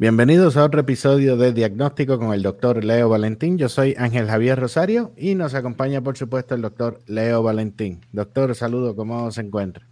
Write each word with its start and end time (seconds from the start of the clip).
Bienvenidos 0.00 0.56
a 0.56 0.64
otro 0.64 0.80
episodio 0.80 1.36
de 1.36 1.52
Diagnóstico 1.52 2.18
con 2.18 2.32
el 2.32 2.40
doctor 2.40 2.82
Leo 2.82 3.10
Valentín. 3.10 3.58
Yo 3.58 3.68
soy 3.68 3.94
Ángel 3.98 4.26
Javier 4.26 4.58
Rosario 4.58 5.12
y 5.14 5.34
nos 5.34 5.52
acompaña, 5.52 6.00
por 6.00 6.16
supuesto, 6.16 6.54
el 6.54 6.62
doctor 6.62 7.02
Leo 7.06 7.42
Valentín. 7.42 8.00
Doctor, 8.10 8.54
saludo, 8.54 8.96
¿cómo 8.96 9.30
se 9.30 9.42
encuentra? 9.42 9.86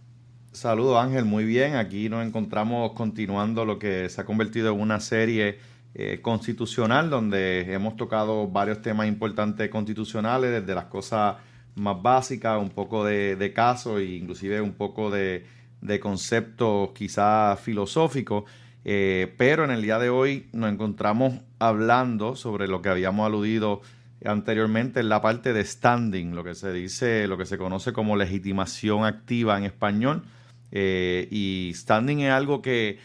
Saludo 0.51 0.99
Ángel, 0.99 1.25
muy 1.25 1.45
bien. 1.45 1.75
Aquí 1.75 2.09
nos 2.09 2.25
encontramos 2.25 2.93
continuando 2.93 3.65
lo 3.65 3.77
que 3.77 4.09
se 4.09 4.19
ha 4.19 4.25
convertido 4.25 4.73
en 4.73 4.81
una 4.81 4.99
serie 4.99 5.59
eh, 5.93 6.21
constitucional 6.23 7.11
donde 7.11 7.71
hemos 7.71 7.95
tocado 7.95 8.47
varios 8.47 8.81
temas 8.81 9.07
importantes 9.07 9.69
constitucionales, 9.69 10.49
desde 10.49 10.73
las 10.73 10.85
cosas 10.85 11.35
más 11.75 12.01
básicas, 12.01 12.59
un 12.59 12.71
poco 12.71 13.05
de, 13.05 13.51
casos 13.55 13.99
e 13.99 14.05
inclusive 14.05 14.59
un 14.59 14.73
poco 14.73 15.11
de, 15.11 15.45
de 15.81 15.99
conceptos 15.99 16.93
quizás 16.95 17.59
filosóficos. 17.59 18.45
Eh, 18.85 19.33
pero 19.37 19.65
en 19.65 19.71
el 19.71 19.81
día 19.81 19.99
de 19.99 20.09
hoy 20.09 20.47
nos 20.53 20.71
encontramos 20.71 21.33
hablando 21.59 22.35
sobre 22.35 22.67
lo 22.67 22.81
que 22.81 22.89
habíamos 22.89 23.25
aludido 23.25 23.81
anteriormente 24.25 24.99
en 24.99 25.09
la 25.09 25.21
parte 25.21 25.53
de 25.53 25.63
standing, 25.63 26.35
lo 26.35 26.43
que 26.43 26.55
se 26.55 26.71
dice, 26.71 27.27
lo 27.27 27.37
que 27.37 27.45
se 27.45 27.57
conoce 27.57 27.93
como 27.93 28.15
legitimación 28.15 29.05
activa 29.05 29.57
en 29.57 29.65
español. 29.65 30.23
Eh, 30.71 31.27
y 31.31 31.71
standing 31.73 32.21
es 32.21 32.31
algo 32.31 32.61
que, 32.61 32.99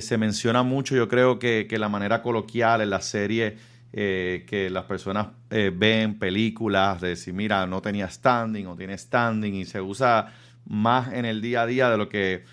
se 0.00 0.16
menciona 0.16 0.62
mucho, 0.62 0.96
yo 0.96 1.06
creo 1.06 1.38
que, 1.38 1.66
que 1.68 1.78
la 1.78 1.90
manera 1.90 2.22
coloquial 2.22 2.80
en 2.80 2.88
la 2.88 3.02
serie 3.02 3.58
eh, 3.92 4.46
que 4.48 4.70
las 4.70 4.84
personas 4.84 5.26
ven 5.50 6.18
películas 6.18 7.02
de 7.02 7.08
decir, 7.08 7.34
mira, 7.34 7.66
no 7.66 7.82
tenía 7.82 8.08
standing 8.08 8.66
o 8.68 8.74
tiene 8.74 8.96
standing 8.96 9.52
y 9.52 9.66
se 9.66 9.82
usa 9.82 10.32
más 10.66 11.12
en 11.12 11.26
el 11.26 11.42
día 11.42 11.62
a 11.62 11.66
día 11.66 11.90
de 11.90 11.98
lo 11.98 12.08
que 12.08 12.44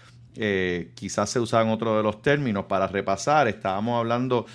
eh, 0.41 0.93
quizás 0.95 1.29
se 1.29 1.41
usaban 1.41 1.67
otros 1.67 1.97
de 1.97 2.03
los 2.03 2.21
términos 2.21 2.65
para 2.65 2.87
repasar. 2.87 3.49
Estábamos 3.49 3.99
hablando 3.99 4.45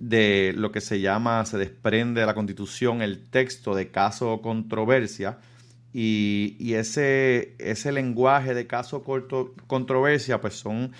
de 0.00 0.52
lo 0.56 0.72
que 0.72 0.80
se 0.80 1.00
llama, 1.00 1.44
se 1.44 1.58
desprende 1.58 2.22
de 2.22 2.26
la 2.26 2.34
Constitución 2.34 3.02
el 3.02 3.30
texto 3.30 3.76
de 3.76 3.92
caso 3.92 4.32
o 4.32 4.42
controversia. 4.42 5.38
Y, 5.92 6.74
ese, 6.74 7.54
ese 7.58 7.92
lenguaje 7.92 8.52
de 8.52 8.66
caso 8.66 9.04
o 9.06 9.54
controversia, 9.68 10.40
pues 10.40 10.54
son 10.54 10.90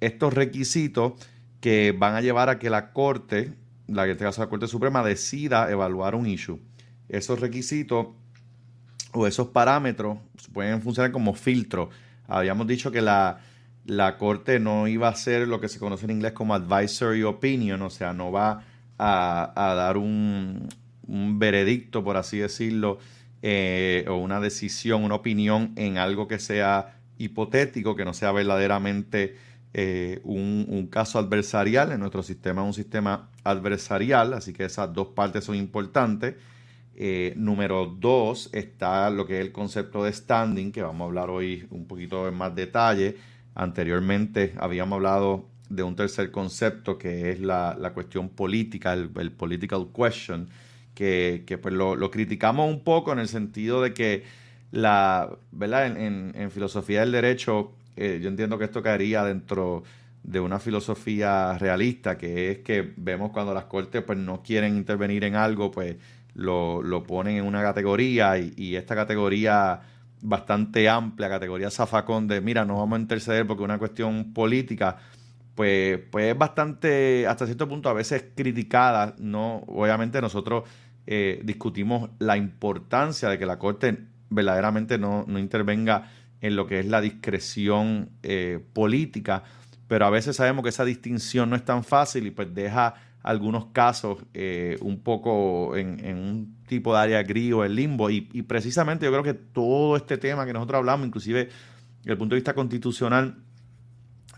estos 0.00 0.34
requisitos 0.34 1.14
que 1.60 1.94
van 1.96 2.16
a 2.16 2.20
llevar 2.20 2.50
a 2.50 2.58
que 2.58 2.68
la 2.68 2.92
Corte, 2.92 3.54
la 3.88 4.04
en 4.04 4.10
este 4.10 4.24
caso 4.24 4.42
la 4.42 4.50
Corte 4.50 4.68
Suprema, 4.68 5.02
decida 5.02 5.70
evaluar 5.70 6.14
un 6.14 6.26
issue. 6.26 6.60
Esos 7.08 7.40
requisitos 7.40 8.08
o 9.12 9.26
esos 9.26 9.48
parámetros 9.48 10.18
pueden 10.52 10.82
funcionar 10.82 11.12
como 11.12 11.32
filtro. 11.32 11.88
Habíamos 12.28 12.66
dicho 12.66 12.90
que 12.90 13.00
la, 13.00 13.40
la 13.86 14.18
Corte 14.18 14.58
no 14.58 14.88
iba 14.88 15.08
a 15.08 15.14
ser 15.14 15.46
lo 15.46 15.60
que 15.60 15.68
se 15.68 15.78
conoce 15.78 16.04
en 16.04 16.12
inglés 16.12 16.32
como 16.32 16.54
advisory 16.54 17.22
opinion, 17.22 17.80
o 17.82 17.90
sea, 17.90 18.12
no 18.12 18.32
va 18.32 18.64
a, 18.98 19.74
dar 19.76 19.96
un, 19.96 20.68
veredicto, 21.06 22.02
por 22.02 22.16
así 22.16 22.38
decirlo, 22.38 22.98
eh, 23.42 24.04
o 24.08 24.16
una 24.16 24.40
decisión, 24.40 25.04
una 25.04 25.14
opinión 25.14 25.72
en 25.76 25.98
algo 25.98 26.26
que 26.26 26.38
sea 26.38 26.98
hipotético, 27.18 27.94
que 27.94 28.04
no 28.04 28.12
sea 28.12 28.32
verdaderamente 28.32 29.36
eh, 29.72 30.20
un, 30.24 30.88
caso 30.90 31.18
adversarial. 31.18 31.92
En 31.92 32.00
nuestro 32.00 32.22
sistema 32.22 32.62
es 32.62 32.66
un 32.66 32.74
sistema 32.74 33.30
adversarial, 33.44 34.34
así 34.34 34.52
que 34.52 34.64
esas 34.64 34.92
dos 34.92 35.08
partes 35.08 35.44
son 35.44 35.54
importantes. 35.54 36.34
Eh, 36.98 37.34
número 37.36 37.86
dos 37.86 38.48
está 38.52 39.10
lo 39.10 39.26
que 39.26 39.38
es 39.38 39.44
el 39.44 39.52
concepto 39.52 40.02
de 40.02 40.12
standing, 40.12 40.72
que 40.72 40.82
vamos 40.82 41.02
a 41.02 41.04
hablar 41.04 41.30
hoy 41.30 41.66
un 41.70 41.86
poquito 41.86 42.26
en 42.26 42.34
más 42.34 42.54
detalle 42.54 43.16
Anteriormente 43.56 44.52
habíamos 44.58 44.96
hablado 44.98 45.46
de 45.70 45.82
un 45.82 45.96
tercer 45.96 46.30
concepto 46.30 46.98
que 46.98 47.30
es 47.30 47.40
la, 47.40 47.90
cuestión 47.94 48.28
política, 48.28 48.92
el, 48.92 49.32
political 49.32 49.88
question, 49.96 50.50
que, 50.94 51.58
pues 51.62 51.74
lo, 51.74 52.10
criticamos 52.10 52.68
un 52.70 52.84
poco 52.84 53.14
en 53.14 53.18
el 53.18 53.28
sentido 53.28 53.80
de 53.80 53.94
que 53.94 54.24
la, 54.72 55.30
¿verdad? 55.52 55.86
En, 55.86 56.50
filosofía 56.50 57.00
del 57.00 57.12
derecho, 57.12 57.72
eh, 57.96 58.20
yo 58.22 58.28
entiendo 58.28 58.58
que 58.58 58.66
esto 58.66 58.82
caería 58.82 59.24
dentro 59.24 59.84
de 60.22 60.38
una 60.38 60.58
filosofía 60.58 61.56
realista, 61.56 62.18
que 62.18 62.50
es 62.50 62.58
que 62.58 62.92
vemos 62.96 63.30
cuando 63.30 63.54
las 63.54 63.64
cortes 63.64 64.02
pues, 64.02 64.18
no 64.18 64.42
quieren 64.42 64.76
intervenir 64.76 65.24
en 65.24 65.34
algo, 65.34 65.70
pues 65.70 65.96
lo, 66.34 67.04
ponen 67.06 67.38
en 67.38 67.46
una 67.46 67.62
categoría 67.62 68.36
y 68.36 68.76
esta 68.76 68.94
categoría 68.94 69.80
bastante 70.26 70.88
amplia, 70.88 71.28
categoría 71.28 71.70
zafacón 71.70 72.26
de, 72.26 72.40
mira, 72.40 72.64
no 72.64 72.78
vamos 72.78 72.98
a 72.98 73.00
interceder 73.00 73.46
porque 73.46 73.62
una 73.62 73.78
cuestión 73.78 74.32
política, 74.32 74.96
pues, 75.54 76.00
pues 76.10 76.32
es 76.32 76.38
bastante, 76.38 77.26
hasta 77.28 77.46
cierto 77.46 77.68
punto, 77.68 77.88
a 77.88 77.92
veces 77.92 78.24
criticada. 78.34 79.14
No, 79.18 79.62
obviamente 79.68 80.20
nosotros 80.20 80.64
eh, 81.06 81.40
discutimos 81.44 82.10
la 82.18 82.36
importancia 82.36 83.28
de 83.28 83.38
que 83.38 83.46
la 83.46 83.58
Corte 83.58 83.98
verdaderamente 84.28 84.98
no, 84.98 85.24
intervenga 85.38 86.10
en 86.40 86.56
lo 86.56 86.66
que 86.66 86.80
es 86.80 86.86
la 86.86 87.00
discreción 87.00 88.10
eh, 88.24 88.58
política, 88.72 89.44
pero 89.86 90.06
a 90.06 90.10
veces 90.10 90.34
sabemos 90.34 90.64
que 90.64 90.70
esa 90.70 90.84
distinción 90.84 91.48
no 91.50 91.54
es 91.54 91.64
tan 91.64 91.84
fácil 91.84 92.26
y 92.26 92.32
pues 92.32 92.52
deja 92.52 92.94
algunos 93.26 93.66
casos 93.72 94.18
eh, 94.34 94.78
un 94.80 95.00
poco 95.00 95.76
en, 95.76 96.16
un 96.16 96.56
tipo 96.68 96.94
de 96.94 97.00
área 97.00 97.22
gris 97.24 97.52
o 97.52 97.64
el 97.64 97.74
limbo. 97.74 98.08
Y, 98.08 98.20
precisamente 98.42 99.04
yo 99.04 99.10
creo 99.10 99.24
que 99.24 99.34
todo 99.34 99.96
este 99.96 100.16
tema 100.16 100.46
que 100.46 100.52
nosotros 100.52 100.78
hablamos, 100.78 101.08
inclusive 101.08 101.48
desde 101.98 102.12
el 102.12 102.18
punto 102.18 102.36
de 102.36 102.38
vista 102.40 102.54
constitucional, 102.54 103.38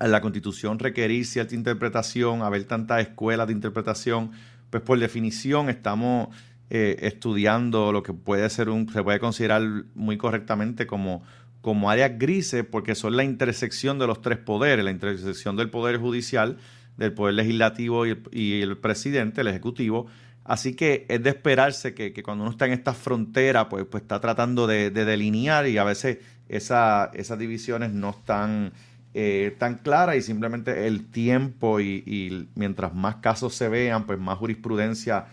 la 0.01 0.23
constitución 0.23 0.79
requerir 0.79 1.27
cierta 1.27 1.55
interpretación, 1.55 2.41
haber 2.41 2.65
tantas 2.65 3.03
escuelas 3.03 3.49
de 3.49 3.53
interpretación, 3.53 4.31
pues 4.71 4.83
por 4.83 4.99
definición 4.99 5.69
estamos 5.69 6.29
eh, 6.71 6.97
estudiando 7.01 7.93
lo 7.93 8.03
que 8.03 8.15
puede 8.15 8.49
ser 8.49 8.71
un, 8.71 8.91
se 8.91 9.03
puede 9.03 9.21
considerar 9.21 9.63
muy 9.95 10.17
correctamente 10.17 10.87
como, 10.87 11.23
como 11.61 11.91
áreas 11.91 12.19
grises, 12.19 12.65
porque 12.65 12.95
son 12.95 13.19
la 13.19 13.25
intersección 13.25 13.99
de 13.99 14.07
los 14.07 14.23
tres 14.23 14.39
poderes, 14.39 14.83
la 14.83 14.93
intersección 14.93 15.57
del 15.57 15.69
poder 15.69 15.99
judicial, 15.99 16.57
del 16.99 17.15
Poder 17.15 17.35
Legislativo 17.35 18.05
y 18.07 18.61
el, 18.61 18.77
presidente, 18.77 19.41
el 19.41 19.49
Ejecutivo. 19.49 20.07
Así 20.45 20.75
que 20.75 21.07
es 21.09 21.23
de 21.23 21.31
esperarse 21.31 21.95
que, 21.95 22.13
cuando 22.23 22.45
uno 22.45 22.51
está 22.51 22.67
en 22.67 22.73
esta 22.73 22.93
frontera, 22.93 23.69
pues, 23.69 23.87
pues 23.91 24.03
está 24.03 24.21
tratando 24.21 24.67
de, 24.67 24.91
delinear 24.91 25.67
y 25.69 25.79
a 25.79 25.85
veces 25.85 26.19
esa, 26.49 27.11
esas 27.15 27.39
divisiones 27.39 27.93
no 27.93 28.11
están 28.11 28.73
eh, 29.15 29.55
tan 29.59 29.77
claras 29.77 30.17
y 30.17 30.23
simplemente 30.23 30.87
el 30.87 31.07
tiempo 31.07 31.81
y, 31.81 32.49
mientras 32.55 32.95
más 32.95 33.17
casos 33.17 33.55
se 33.55 33.69
vean, 33.69 34.07
pues 34.07 34.19
más 34.19 34.39
jurisprudencia 34.39 35.27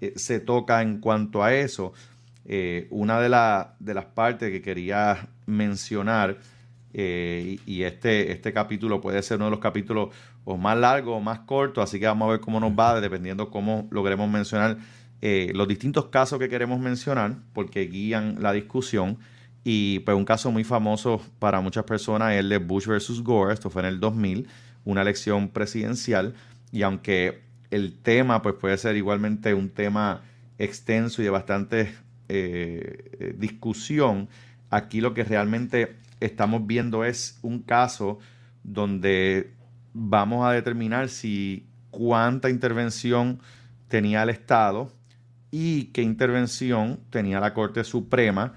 eh, 0.00 0.14
se 0.16 0.40
toca 0.40 0.82
en 0.82 0.98
cuanto 0.98 1.44
a 1.44 1.54
eso. 1.54 1.92
Eh, 2.44 2.88
una 2.90 3.20
de, 3.20 3.28
de 3.78 3.94
las 3.94 4.06
partes 4.06 4.50
que 4.50 4.62
quería 4.62 5.28
mencionar 5.46 6.38
eh, 6.94 7.58
y, 7.64 7.82
este, 7.84 8.32
este 8.32 8.52
capítulo 8.52 9.00
puede 9.00 9.22
ser 9.22 9.38
uno 9.38 9.46
de 9.46 9.52
los 9.52 9.60
capítulos 9.60 10.10
o 10.44 10.56
más 10.56 10.76
largos 10.76 11.16
o 11.16 11.20
más 11.20 11.40
cortos, 11.40 11.84
así 11.84 12.00
que 12.00 12.06
vamos 12.06 12.28
a 12.28 12.32
ver 12.32 12.40
cómo 12.40 12.60
nos 12.60 12.72
va, 12.72 13.00
dependiendo 13.00 13.50
cómo 13.50 13.88
logremos 13.90 14.28
mencionar 14.28 14.78
eh, 15.20 15.52
los 15.54 15.68
distintos 15.68 16.06
casos 16.06 16.38
que 16.38 16.48
queremos 16.48 16.80
mencionar, 16.80 17.36
porque 17.52 17.86
guían 17.86 18.38
la 18.40 18.52
discusión. 18.52 19.18
Y 19.64 20.00
pues 20.00 20.16
un 20.16 20.24
caso 20.24 20.50
muy 20.50 20.64
famoso 20.64 21.22
para 21.38 21.60
muchas 21.60 21.84
personas 21.84 22.32
es 22.32 22.40
el 22.40 22.48
de 22.48 22.58
Bush 22.58 22.88
versus 22.88 23.22
Gore, 23.22 23.54
esto 23.54 23.70
fue 23.70 23.82
en 23.82 23.88
el 23.88 24.00
2000, 24.00 24.48
una 24.84 25.02
elección 25.02 25.48
presidencial, 25.48 26.34
y 26.72 26.82
aunque 26.82 27.42
el 27.70 27.94
tema 28.02 28.42
pues 28.42 28.56
puede 28.56 28.76
ser 28.76 28.96
igualmente 28.96 29.54
un 29.54 29.70
tema 29.70 30.22
extenso 30.58 31.22
y 31.22 31.24
de 31.26 31.30
bastante 31.30 31.94
eh, 32.28 33.34
discusión, 33.38 34.28
aquí 34.70 35.00
lo 35.00 35.14
que 35.14 35.22
realmente 35.22 35.96
estamos 36.18 36.66
viendo 36.66 37.04
es 37.04 37.38
un 37.42 37.60
caso 37.62 38.18
donde 38.64 39.52
vamos 39.92 40.46
a 40.46 40.52
determinar 40.52 41.08
si 41.08 41.66
cuánta 41.90 42.50
intervención 42.50 43.40
tenía 43.88 44.22
el 44.22 44.30
Estado 44.30 44.90
y 45.50 45.84
qué 45.86 46.02
intervención 46.02 47.00
tenía 47.10 47.40
la 47.40 47.54
Corte 47.54 47.84
Suprema 47.84 48.54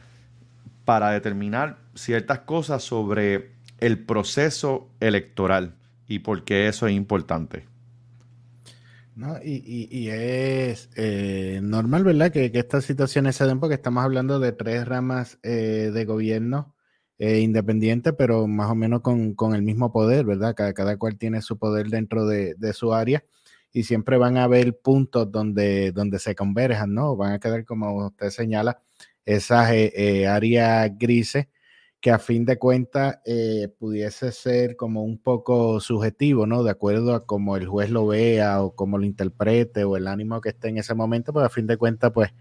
para 0.86 1.12
determinar 1.12 1.80
ciertas 1.94 2.40
cosas 2.40 2.84
sobre 2.84 3.52
el 3.80 4.00
proceso 4.00 4.90
electoral 5.00 5.76
y 6.08 6.20
por 6.20 6.44
qué 6.44 6.68
eso 6.68 6.88
es 6.88 6.94
importante. 6.94 7.68
y, 9.44 10.08
es 10.10 10.90
eh, 10.96 11.60
normal, 11.62 12.04
¿verdad? 12.04 12.32
Que, 12.32 12.52
estas 12.54 12.86
situaciones 12.86 13.36
se 13.36 13.46
den 13.46 13.60
porque 13.60 13.76
estamos 13.76 14.04
hablando 14.04 14.40
de 14.40 14.52
tres 14.52 14.88
ramas 14.88 15.40
eh, 15.44 15.92
de 15.94 16.06
gobierno 16.06 16.75
eh, 17.18 17.40
independiente, 17.40 18.14
pero 18.14 18.48
más 18.48 18.70
o 18.72 18.76
menos 18.76 19.02
con, 19.02 19.36
el 19.56 19.62
mismo 19.62 19.92
poder, 19.92 20.26
¿verdad? 20.26 20.56
Cada, 20.56 20.74
cada, 20.74 20.98
cual 20.98 21.18
tiene 21.18 21.42
su 21.42 21.58
poder 21.58 21.88
dentro 21.88 22.26
de, 22.26 22.56
su 22.74 22.94
área 22.94 23.24
y 23.72 23.84
siempre 23.84 24.18
van 24.18 24.38
a 24.38 24.44
haber 24.44 24.78
puntos 24.80 25.32
donde, 25.32 25.92
donde 25.92 26.20
se 26.20 26.36
converjan, 26.36 26.94
¿no? 26.94 27.16
Van 27.16 27.34
a 27.34 27.40
quedar, 27.40 27.66
como 27.66 28.08
usted 28.08 28.30
señala, 28.30 28.82
esas 29.26 29.72
eh, 29.72 29.92
eh, 29.96 30.28
áreas 30.28 30.92
grises 30.98 31.48
que 32.06 32.12
a 32.12 32.20
fin 32.20 32.46
de 32.46 32.60
cuentas 32.60 33.18
eh, 33.26 33.68
pudiese 33.80 34.32
ser 34.32 34.76
como 34.76 35.04
un 35.04 35.18
poco 35.18 35.80
subjetivo, 35.80 36.46
¿no? 36.46 36.64
De 36.64 36.70
acuerdo 36.70 37.16
a 37.16 37.26
cómo 37.26 37.58
el 37.58 37.66
juez 37.66 37.90
lo 37.90 38.06
vea 38.06 38.62
o 38.62 38.76
cómo 38.76 39.00
lo 39.00 39.06
interprete 39.06 39.84
o 39.86 39.98
el 39.98 40.08
ánimo 40.08 40.40
que 40.40 40.50
esté 40.50 40.68
en 40.70 40.78
ese 40.78 40.94
momento, 40.94 41.34
pues 41.34 41.48
a 41.48 41.50
fin 41.50 41.66
de 41.66 41.78
cuentas, 41.78 42.12
pues 42.14 42.32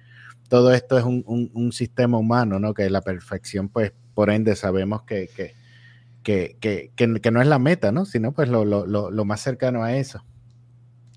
todo 0.50 0.74
esto 0.74 0.98
es 0.98 1.04
un, 1.04 1.72
sistema 1.72 2.18
humano, 2.18 2.60
¿no? 2.60 2.74
Que 2.74 2.90
la 2.90 3.00
perfección, 3.00 3.70
pues, 3.70 3.94
por 4.14 4.30
ende, 4.30 4.56
sabemos 4.56 5.02
que, 5.02 5.28
que, 5.34 5.54
que, 6.24 7.30
no 7.30 7.40
es 7.40 7.46
la 7.46 7.58
meta, 7.58 7.92
¿no? 7.92 8.04
Sino 8.04 8.32
pues 8.32 8.48
lo, 8.48 8.64
lo, 8.64 9.24
más 9.24 9.40
cercano 9.40 9.82
a 9.82 9.96
eso. 9.96 10.24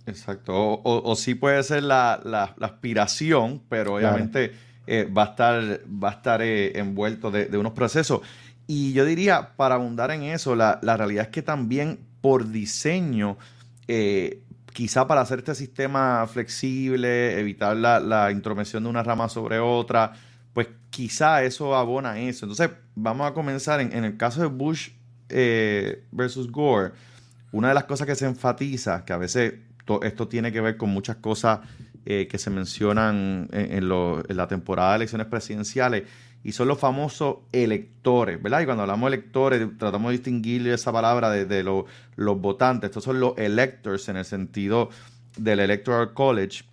Exacto. 0.06 0.54
O, 0.56 1.16
sí 1.16 1.36
puede 1.36 1.62
ser 1.64 1.84
la, 1.84 2.56
aspiración, 2.62 3.62
pero 3.70 3.96
obviamente 3.96 4.54
eh, 4.88 5.04
va 5.06 5.24
a 5.24 5.26
estar, 5.26 5.82
va 5.86 6.10
a 6.10 6.14
estar 6.14 6.42
eh, 6.42 6.78
envuelto 6.80 7.30
de, 7.30 7.58
unos 7.58 7.74
procesos. 7.74 8.22
Y 8.68 8.94
yo 8.94 9.06
diría, 9.06 9.56
para 9.56 9.76
abundar 9.76 10.12
en 10.12 10.24
eso, 10.24 10.56
la, 10.56 10.80
realidad 10.82 11.26
es 11.26 11.30
que 11.30 11.42
también 11.42 12.00
por 12.22 12.50
diseño, 12.50 13.38
eh, 13.88 14.42
quizá 14.74 15.08
para 15.08 15.22
hacer 15.22 15.40
este 15.40 15.56
sistema 15.56 16.28
flexible, 16.28 17.40
evitar 17.40 17.76
la, 17.78 18.32
intromisión 18.32 18.84
de 18.84 18.90
una 18.90 19.04
rama 19.04 19.30
sobre 19.30 19.60
otra, 19.60 20.14
quizá 20.98 21.44
eso 21.44 21.76
abona 21.76 22.20
eso. 22.20 22.48
Entonces, 22.48 22.72
vamos 22.96 23.30
a 23.30 23.34
comenzar 23.36 23.80
en, 23.82 24.04
el 24.04 24.18
caso 24.18 24.42
de 24.42 24.48
Bush 24.48 24.90
versus 26.12 26.52
Gore. 26.52 26.94
Una 27.52 27.68
de 27.68 27.76
las 27.76 27.84
cosas 27.84 28.08
que 28.08 28.16
se 28.16 28.26
enfatiza, 28.26 29.06
que 29.06 29.14
a 29.14 29.18
veces 29.18 29.54
esto 30.02 30.28
tiene 30.28 30.52
que 30.52 30.60
ver 30.60 30.76
con 30.76 30.90
muchas 30.90 31.18
cosas 31.18 31.60
eh, 32.04 32.28
que 32.28 32.40
se 32.40 32.50
mencionan 32.50 33.48
en, 33.52 33.88
la 33.88 34.48
temporada 34.48 34.90
de 34.90 34.96
elecciones 34.96 35.28
presidenciales 35.28 36.06
y 36.44 36.54
son 36.54 36.68
los 36.68 36.80
famosos 36.80 37.42
electores, 37.52 38.42
¿verdad? 38.42 38.62
Y 38.62 38.66
cuando 38.66 38.82
hablamos 38.82 39.12
de 39.12 39.18
electores, 39.18 39.78
tratamos 39.78 40.10
de 40.10 40.18
distinguir 40.18 40.68
esa 40.68 40.92
palabra 40.92 41.30
de, 41.30 41.64
los 41.64 42.42
votantes. 42.42 42.90
Estos 42.90 43.04
son 43.04 43.20
los 43.20 43.38
electors 43.38 44.10
en 44.10 44.18
el 44.18 44.26
sentido 44.26 44.90
del 45.38 45.60
Electoral 45.60 46.16
College, 46.16 46.64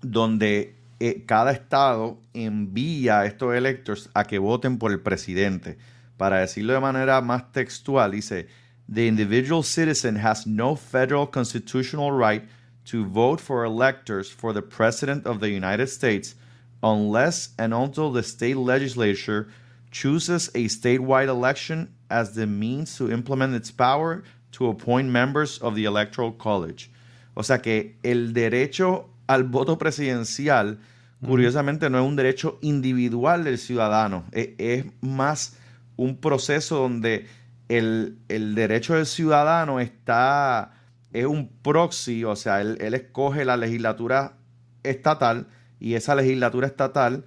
donde 0.00 0.81
eh, 1.04 1.24
cada 1.26 1.50
estado 1.50 2.20
envía 2.32 3.18
a 3.18 3.26
estos 3.26 3.52
electors 3.56 4.08
a 4.14 4.22
que 4.22 4.38
voten 4.38 4.78
por 4.78 4.92
el 4.92 5.00
presidente. 5.00 5.76
Para 6.16 6.38
decirlo 6.38 6.74
de 6.74 6.80
manera 6.80 7.20
más 7.20 7.50
textual, 7.50 8.12
dice, 8.12 8.46
the 8.88 9.08
individual 9.08 9.64
citizen 9.64 10.16
has 10.16 10.46
no 10.46 10.76
federal 10.76 11.26
constitutional 11.26 12.12
right 12.12 12.44
to 12.84 13.04
vote 13.04 13.40
for 13.40 13.64
electors 13.64 14.30
for 14.30 14.52
the 14.54 14.62
President 14.62 15.26
of 15.26 15.40
the 15.40 15.50
United 15.50 15.88
States 15.88 16.36
unless 16.84 17.52
and 17.58 17.74
until 17.74 18.12
the 18.12 18.22
state 18.22 18.56
legislature 18.56 19.48
chooses 19.90 20.50
a 20.54 20.68
statewide 20.68 21.26
election 21.26 21.92
as 22.10 22.36
the 22.36 22.46
means 22.46 22.96
to 22.96 23.10
implement 23.10 23.56
its 23.56 23.72
power 23.72 24.22
to 24.52 24.68
appoint 24.68 25.08
members 25.08 25.58
of 25.58 25.74
the 25.74 25.84
Electoral 25.84 26.30
College. 26.30 26.92
O 27.34 27.42
sea 27.42 27.58
que 27.58 27.96
el 28.04 28.32
derecho 28.32 29.08
al 29.26 29.44
voto 29.44 29.78
presidencial, 29.78 30.78
curiosamente, 31.26 31.88
no 31.90 31.98
es 31.98 32.04
un 32.04 32.16
derecho 32.16 32.58
individual 32.62 33.44
del 33.44 33.58
ciudadano, 33.58 34.24
es, 34.32 34.50
es 34.58 34.86
más 35.00 35.56
un 35.96 36.16
proceso 36.16 36.76
donde 36.76 37.26
el, 37.68 38.18
el 38.28 38.54
derecho 38.54 38.94
del 38.94 39.06
ciudadano 39.06 39.80
está 39.80 40.72
es 41.12 41.26
un 41.26 41.48
proxy, 41.62 42.24
o 42.24 42.36
sea, 42.36 42.60
él, 42.60 42.78
escoge 42.80 43.44
la 43.44 43.56
legislatura 43.56 44.34
estatal 44.82 45.46
y 45.78 45.94
esa 45.94 46.14
legislatura 46.14 46.66
estatal 46.66 47.24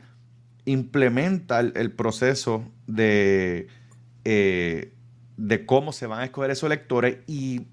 implementa 0.66 1.60
el, 1.60 1.92
proceso 1.92 2.66
de, 2.88 3.68
eh, 4.24 4.94
de 5.38 5.66
cómo 5.66 5.94
se 5.94 6.08
van 6.08 6.22
a 6.22 6.26
escoger 6.26 6.52
esos 6.52 6.68
electores 6.68 7.20
y 7.28 7.68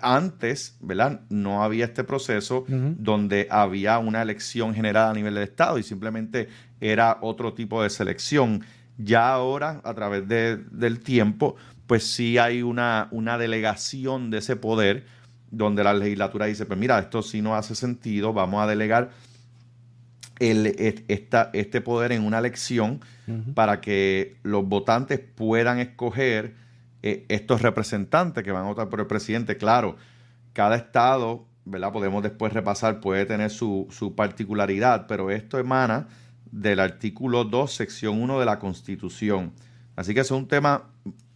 antes, 0.00 0.76
¿verdad? 0.80 1.20
No 1.28 1.62
había 1.62 1.86
este 1.86 2.04
proceso 2.04 2.64
donde 2.68 3.48
había 3.50 3.98
una 3.98 4.22
elección 4.22 4.74
generada 4.74 5.10
a 5.10 5.14
nivel 5.14 5.34
del 5.34 5.44
Estado 5.44 5.78
y 5.78 5.82
simplemente 5.82 6.48
era 6.80 7.18
otro 7.20 7.54
tipo 7.54 7.82
de 7.82 7.90
selección. 7.90 8.62
Ya 8.98 9.32
ahora, 9.32 9.80
a 9.84 9.94
través 9.94 10.26
del 10.28 11.00
tiempo, 11.00 11.56
pues 11.86 12.04
sí 12.04 12.38
hay 12.38 12.62
una, 12.62 13.08
una 13.10 13.38
delegación 13.38 14.30
de 14.30 14.38
ese 14.38 14.56
poder 14.56 15.06
donde 15.50 15.84
la 15.84 15.94
legislatura 15.94 16.46
dice, 16.46 16.66
pues 16.66 16.78
mira, 16.78 16.98
esto 16.98 17.22
sí 17.22 17.40
no 17.40 17.54
hace 17.54 17.74
sentido, 17.74 18.32
vamos 18.32 18.62
a 18.62 18.66
delegar 18.66 19.10
el, 20.38 20.66
este 21.06 21.80
poder 21.80 22.12
en 22.12 22.24
una 22.24 22.38
elección 22.38 23.00
para 23.54 23.80
que 23.80 24.36
los 24.42 24.66
votantes 24.68 25.18
puedan 25.18 25.78
escoger 25.78 26.54
eh, 27.08 27.24
estos 27.28 27.62
representantes 27.62 28.42
que 28.42 28.50
van 28.50 28.64
a 28.64 28.68
votar 28.68 28.88
por 28.88 28.98
el 28.98 29.06
presidente. 29.06 29.56
Claro, 29.56 29.96
cada 30.52 30.74
estado, 30.74 31.46
¿verdad? 31.64 31.92
Podemos 31.92 32.20
después 32.20 32.52
repasar, 32.52 32.98
puede 32.98 33.26
tener 33.26 33.50
su, 33.50 33.86
su 33.90 34.16
particularidad, 34.16 35.06
pero 35.06 35.30
esto 35.30 35.56
emana 35.58 36.08
del 36.50 36.80
artículo 36.80 37.44
2, 37.44 37.72
sección 37.72 38.20
1 38.20 38.40
de 38.40 38.46
la 38.46 38.58
Constitución. 38.58 39.52
Así 39.94 40.14
que 40.14 40.20
es 40.20 40.30
un 40.32 40.48
tema 40.48 40.90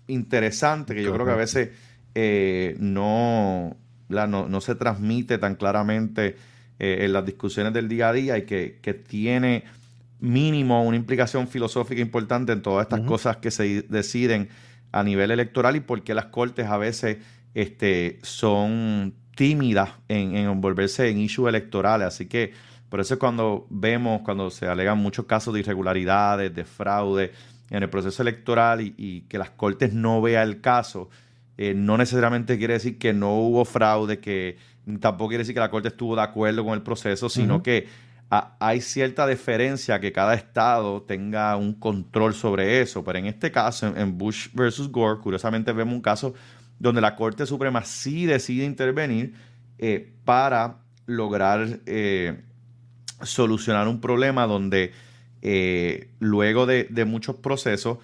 interesante 0.08 0.92
que 0.92 1.04
yo 1.04 1.12
creo 1.12 1.24
que 1.24 1.32
a 1.32 1.36
veces 1.36 1.70
eh, 2.16 2.76
no, 2.80 3.76
no, 4.08 4.60
se 4.60 4.74
transmite 4.74 5.38
tan 5.38 5.54
claramente 5.54 6.36
eh, 6.80 6.98
en 7.02 7.12
las 7.12 7.24
discusiones 7.24 7.72
del 7.72 7.88
día 7.88 8.08
a 8.08 8.12
día 8.12 8.38
y 8.38 8.42
que, 8.42 9.04
tiene 9.06 9.62
mínimo 10.18 10.82
una 10.82 10.96
implicación 10.96 11.46
filosófica 11.46 12.00
importante 12.00 12.50
en 12.50 12.60
todas 12.60 12.86
estas 12.86 13.02
cosas 13.02 13.36
que 13.36 13.52
se 13.52 13.82
deciden 13.82 14.48
a 14.92 15.02
nivel 15.02 15.30
electoral 15.30 15.76
y 15.76 15.80
por 15.80 16.02
qué 16.02 16.14
las 16.14 16.26
cortes 16.26 16.66
a 16.66 16.76
veces 16.76 17.18
este, 17.54 18.18
son 18.22 19.14
tímidas 19.36 19.90
en, 20.08 20.36
envolverse 20.36 21.08
en 21.08 21.18
issues 21.18 21.48
electorales. 21.48 22.08
Así 22.08 22.26
que 22.26 22.52
por 22.88 23.00
eso 23.00 23.14
es 23.14 23.20
cuando 23.20 23.66
vemos, 23.70 24.22
cuando 24.22 24.50
se 24.50 24.66
alegan 24.66 24.98
muchos 24.98 25.26
casos 25.26 25.54
de 25.54 25.60
irregularidades, 25.60 26.54
de 26.54 26.64
fraude 26.64 27.32
en 27.70 27.82
el 27.82 27.88
proceso 27.88 28.22
electoral 28.22 28.80
y, 28.80 28.94
y 28.96 29.20
que 29.22 29.38
las 29.38 29.50
cortes 29.50 29.94
no 29.94 30.20
vean 30.20 30.48
el 30.48 30.60
caso, 30.60 31.08
eh, 31.62 31.74
no 31.74 31.98
necesariamente 31.98 32.56
quiere 32.56 32.72
decir 32.72 32.98
que 32.98 33.12
no 33.12 33.34
hubo 33.34 33.66
fraude, 33.66 34.18
que 34.18 34.56
tampoco 34.98 35.28
quiere 35.28 35.42
decir 35.42 35.52
que 35.54 35.60
la 35.60 35.70
Corte 35.70 35.88
estuvo 35.88 36.16
de 36.16 36.22
acuerdo 36.22 36.64
con 36.64 36.72
el 36.72 36.80
proceso, 36.80 37.28
sino 37.28 37.62
que 37.62 37.86
hay 38.30 38.80
cierta 38.80 39.26
deferencia 39.26 39.98
que 39.98 40.12
cada 40.12 40.34
estado 40.34 41.02
tenga 41.02 41.56
un 41.56 41.74
control 41.74 42.32
sobre 42.32 42.80
eso. 42.80 43.02
Pero 43.02 43.18
en 43.18 43.26
este 43.26 43.50
caso, 43.50 43.92
en, 43.96 44.16
Bush 44.16 44.48
versus 44.54 44.90
Gore, 44.90 45.20
curiosamente 45.20 45.72
vemos 45.72 45.94
un 45.94 46.00
caso 46.00 46.34
donde 46.78 47.00
la 47.00 47.16
Corte 47.16 47.44
Suprema 47.44 47.84
sí 47.84 48.26
decide 48.26 48.64
intervenir 48.64 49.34
eh, 49.78 50.14
para 50.24 50.76
lograr 51.06 51.80
eh, 51.86 52.40
solucionar 53.22 53.88
un 53.88 54.00
problema 54.00 54.46
donde 54.46 54.92
luego 56.20 56.66
de, 56.66 56.84
de 56.90 57.04
muchos 57.04 57.36
procesos, 57.36 57.98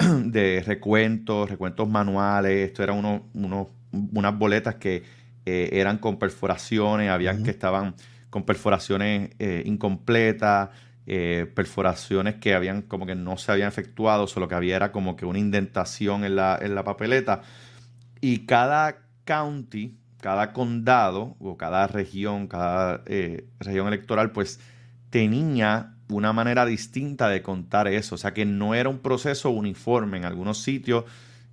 de 0.24 0.62
recuentos, 0.66 1.50
recuentos 1.50 1.88
manuales. 1.88 2.68
Esto 2.68 2.82
era 2.82 2.92
uno, 2.92 3.26
unas 3.32 4.38
boletas 4.38 4.76
que 4.76 5.02
eh, 5.46 5.70
eran 5.72 5.98
con 5.98 6.18
perforaciones, 6.18 7.10
habían 7.10 7.42
que 7.42 7.50
estaban 7.50 7.94
con 8.30 8.44
perforaciones 8.44 9.30
eh, 9.38 9.62
incompletas, 9.66 10.70
eh, 11.06 11.50
perforaciones 11.54 12.36
que 12.36 12.54
habían 12.54 12.82
como 12.82 13.06
que 13.06 13.14
no 13.14 13.36
se 13.36 13.52
habían 13.52 13.68
efectuado, 13.68 14.26
solo 14.26 14.48
que 14.48 14.54
había 14.54 14.76
era 14.76 14.92
como 14.92 15.16
que 15.16 15.26
una 15.26 15.38
indentación 15.38 16.24
en 16.24 16.36
la, 16.36 16.58
en 16.60 16.74
la 16.74 16.84
papeleta. 16.84 17.42
Y 18.20 18.46
cada 18.46 19.02
county, 19.24 19.98
cada 20.20 20.52
condado 20.52 21.36
o 21.40 21.56
cada 21.56 21.86
región, 21.86 22.46
cada 22.46 23.02
región 23.58 23.88
electoral, 23.88 24.32
pues 24.32 24.60
tenía 25.10 25.94
una 26.08 26.32
manera 26.32 26.66
distinta 26.66 27.28
de 27.28 27.42
contar 27.42 27.88
eso. 27.88 28.14
O 28.14 28.18
sea 28.18 28.32
que 28.32 28.44
no 28.44 28.74
era 28.74 28.88
un 28.88 28.98
proceso 28.98 29.50
uniforme. 29.50 30.18
En 30.18 30.24
algunos 30.24 30.62
sitios 30.62 31.04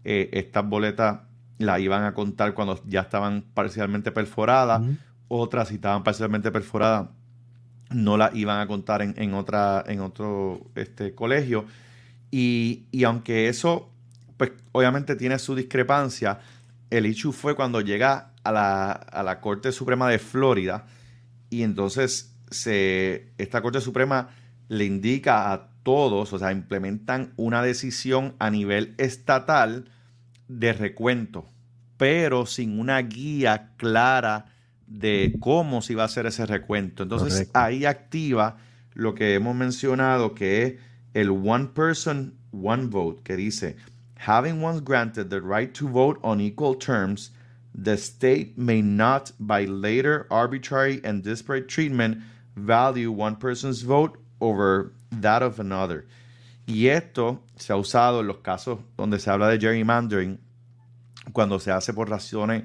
eh, 0.04 0.30
estas 0.34 0.68
boletas 0.68 1.20
las 1.58 1.80
iban 1.80 2.04
a 2.04 2.14
contar 2.14 2.54
cuando 2.54 2.82
ya 2.86 3.02
estaban 3.02 3.44
parcialmente 3.54 4.12
perforadas. 4.12 4.82
Otras, 5.28 5.70
si 5.70 5.76
estaban 5.76 6.04
parcialmente 6.04 6.52
perforadas, 6.52 7.10
no 7.90 8.18
las 8.18 8.36
iban 8.36 8.60
a 8.60 8.68
contar 8.68 9.02
en, 9.02 9.34
otra, 9.34 9.84
en 9.88 10.02
otro 10.02 10.62
este, 10.76 11.16
colegio. 11.16 11.66
Y, 12.32 12.86
aunque 13.06 13.48
eso, 13.48 13.90
pues 14.38 14.52
obviamente 14.72 15.16
tiene 15.16 15.40
su 15.40 15.56
discrepancia, 15.56 16.40
el 16.90 17.06
issue 17.06 17.32
fue 17.32 17.56
cuando 17.56 17.82
llega 17.82 18.32
a 18.44 18.52
la, 18.52 18.92
a 18.92 19.24
la 19.24 19.40
Corte 19.42 19.72
Suprema 19.72 20.10
de 20.10 20.20
Florida 20.20 20.86
y 21.50 21.64
entonces 21.64 22.34
se, 22.50 23.32
esta 23.38 23.62
Corte 23.62 23.82
Suprema 23.82 24.30
le 24.70 24.86
indica 24.86 25.52
a 25.52 25.70
todos, 25.84 26.34
o 26.34 26.40
sea, 26.40 26.52
implementan 26.52 27.34
una 27.38 27.62
decisión 27.62 28.36
a 28.40 28.50
nivel 28.50 28.94
estatal 28.98 29.90
de 30.48 30.74
recuento, 30.74 31.50
pero 31.98 32.46
sin 32.46 32.80
una 32.80 33.00
guía 33.00 33.72
clara 33.78 34.46
de 34.88 35.36
cómo 35.40 35.82
se 35.82 35.96
va 35.96 36.04
a 36.04 36.06
hacer 36.06 36.26
ese 36.26 36.46
recuento. 36.46 37.04
Entonces 37.04 37.50
ahí 37.54 37.86
activa 37.86 38.58
lo 38.94 39.14
que 39.14 39.36
hemos 39.36 39.56
mencionado, 39.56 40.34
que 40.34 40.64
es 40.64 40.74
el 41.14 41.30
One 41.30 41.68
Person 41.68 42.34
one 42.52 42.88
vote, 42.88 43.22
que 43.24 43.36
dice, 43.36 43.76
having 44.16 44.62
once 44.62 44.82
granted 44.82 45.30
the 45.30 45.42
right 45.42 45.74
to 45.74 45.88
vote 45.88 46.20
on 46.24 46.40
equal 46.40 46.76
terms, 46.76 47.32
the 47.74 47.98
state 47.98 48.58
may 48.58 48.82
not, 48.82 49.32
by 49.40 49.66
later 49.66 50.26
arbitrary 50.32 51.00
and 51.04 51.24
disparate 51.24 51.68
treatment, 51.68 52.18
value 52.56 53.12
one 53.12 53.36
person's 53.36 53.84
vote 53.84 54.18
over 54.42 54.94
that 55.12 55.44
of 55.44 55.60
another. 55.60 56.06
Y 56.66 56.88
esto 56.88 57.44
se 57.56 57.74
ha 57.74 57.78
usado 57.78 58.22
en 58.22 58.28
los 58.28 58.38
casos 58.38 58.80
donde 58.98 59.20
se 59.20 59.30
habla 59.30 59.50
de 59.50 59.60
gerrymandering, 59.60 60.40
cuando 61.34 61.60
se 61.60 61.72
hace 61.72 61.94
por 61.94 62.10
razones 62.10 62.64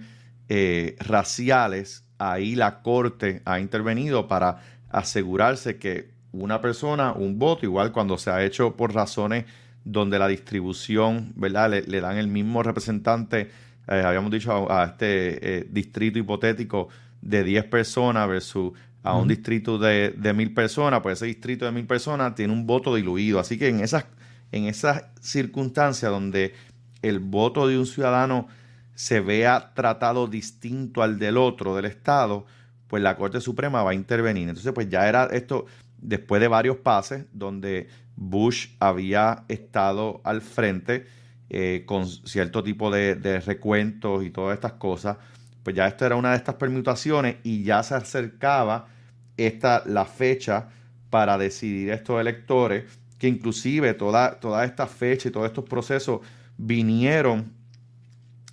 eh, 0.55 0.97
raciales, 1.01 2.05
ahí 2.19 2.57
la 2.57 2.83
corte 2.83 3.41
ha 3.47 3.59
intervenido 3.59 4.29
para 4.29 4.59
asegurarse 4.91 5.79
que 5.79 6.11
una 6.31 6.61
persona, 6.61 7.15
un 7.15 7.39
voto, 7.39 7.65
igual 7.65 7.91
cuando 7.91 8.19
se 8.19 8.31
ha 8.31 8.45
hecho 8.45 8.77
por 8.77 8.93
razones 8.93 9.47
donde 9.83 10.19
la 10.19 10.29
distribución, 10.29 11.33
¿verdad? 11.37 11.71
Le, 11.71 12.01
dan 12.03 12.19
el 12.19 12.29
mismo 12.29 12.63
representante, 12.63 13.51
eh, 13.89 14.03
habíamos 14.05 14.31
dicho, 14.31 14.71
a, 14.71 14.85
este 14.85 15.61
eh, 15.61 15.67
distrito 15.71 16.19
hipotético 16.19 16.91
de 17.23 17.45
10 17.45 17.65
personas 17.65 18.29
versus 18.29 18.75
a 19.03 19.17
un 19.17 19.29
distrito 19.29 19.79
de, 19.79 20.11
de 20.11 20.35
mil 20.35 20.53
personas, 20.53 21.01
pues 21.01 21.15
ese 21.19 21.25
distrito 21.25 21.65
de 21.65 21.73
mil 21.73 21.87
personas 21.87 22.35
tiene 22.35 22.53
un 22.53 22.67
voto 22.67 22.95
diluido. 22.95 23.41
Así 23.41 23.57
que 23.57 23.69
en 23.69 23.81
esas, 23.81 24.05
en 24.53 24.67
esas 24.67 25.05
circunstancias 25.19 26.13
donde 26.13 26.53
el 27.01 27.21
voto 27.21 27.67
de 27.67 27.79
un 27.79 27.87
ciudadano 27.87 28.49
se 28.95 29.21
vea 29.21 29.73
tratado 29.75 30.27
distinto 30.27 31.03
al 31.03 31.19
del 31.19 31.37
otro, 31.37 31.75
del 31.75 31.87
Estado, 31.87 32.47
pues 32.89 33.03
la 33.03 33.17
Corte 33.17 33.41
Suprema 33.41 33.83
va 33.83 33.93
a 33.93 33.95
intervenir. 33.95 34.49
Entonces, 34.49 34.73
pues 34.73 34.89
ya 34.89 35.09
era 35.09 35.25
esto 35.27 35.67
después 35.99 36.41
de 36.41 36.49
varios 36.49 36.77
pases 36.77 37.25
donde 37.33 37.89
Bush 38.17 38.69
había 38.81 39.45
estado 39.49 40.21
al 40.25 40.43
frente 40.43 41.07
eh, 41.49 41.85
con 41.87 42.07
cierto 42.07 42.63
tipo 42.63 42.91
de, 42.91 43.41
recuentos 43.41 44.25
y 44.25 44.31
todas 44.31 44.55
estas 44.55 44.75
cosas, 44.75 45.17
pues 45.63 45.77
ya 45.77 45.87
esto 45.87 46.05
era 46.07 46.17
una 46.17 46.31
de 46.31 46.37
estas 46.37 46.57
permutaciones 46.57 47.37
y 47.43 47.63
ya 47.63 47.83
se 47.83 47.95
acercaba 47.95 48.89
esta, 49.37 49.83
la 49.87 50.05
fecha 50.05 50.69
para 51.11 51.39
decidir 51.39 51.91
estos 51.91 52.21
electores, 52.21 52.85
que 53.19 53.29
inclusive 53.29 53.95
toda, 53.95 54.41
toda 54.41 54.65
esta 54.65 54.87
fecha 54.87 55.29
y 55.29 55.33
todos 55.33 55.47
estos 55.47 55.65
procesos 55.65 56.21
vinieron 56.57 57.53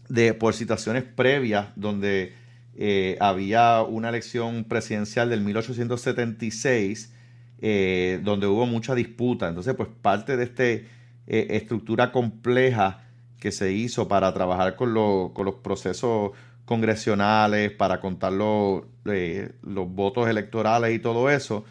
de, 0.09 0.33
por 0.33 0.53
situaciones 0.53 1.03
previas 1.03 1.67
donde 1.75 2.33
eh, 2.75 3.17
había 3.19 3.83
una 3.83 4.09
elección 4.09 4.65
presidencial 4.65 5.29
del 5.29 5.41
1876 5.41 7.13
eh, 7.61 8.19
donde 8.23 8.47
hubo 8.47 8.65
mucha 8.65 8.95
disputa. 8.95 9.47
Entonces, 9.47 9.75
pues 9.75 9.89
parte 10.01 10.37
de 10.37 10.43
esta 10.45 10.63
eh, 10.63 10.87
estructura 11.27 12.11
compleja 12.11 13.01
que 13.39 13.51
se 13.51 13.71
hizo 13.71 14.07
para 14.07 14.33
trabajar 14.33 14.75
con, 14.75 14.93
con 15.33 15.45
los 15.45 15.55
procesos 15.55 16.31
congresionales, 16.65 17.71
para 17.71 17.99
contar 17.99 18.33
los, 18.33 18.83
los 19.03 19.89
votos 19.89 20.29
electorales 20.29 20.95
y 20.95 20.99
todo 20.99 21.29
eso, 21.29 21.65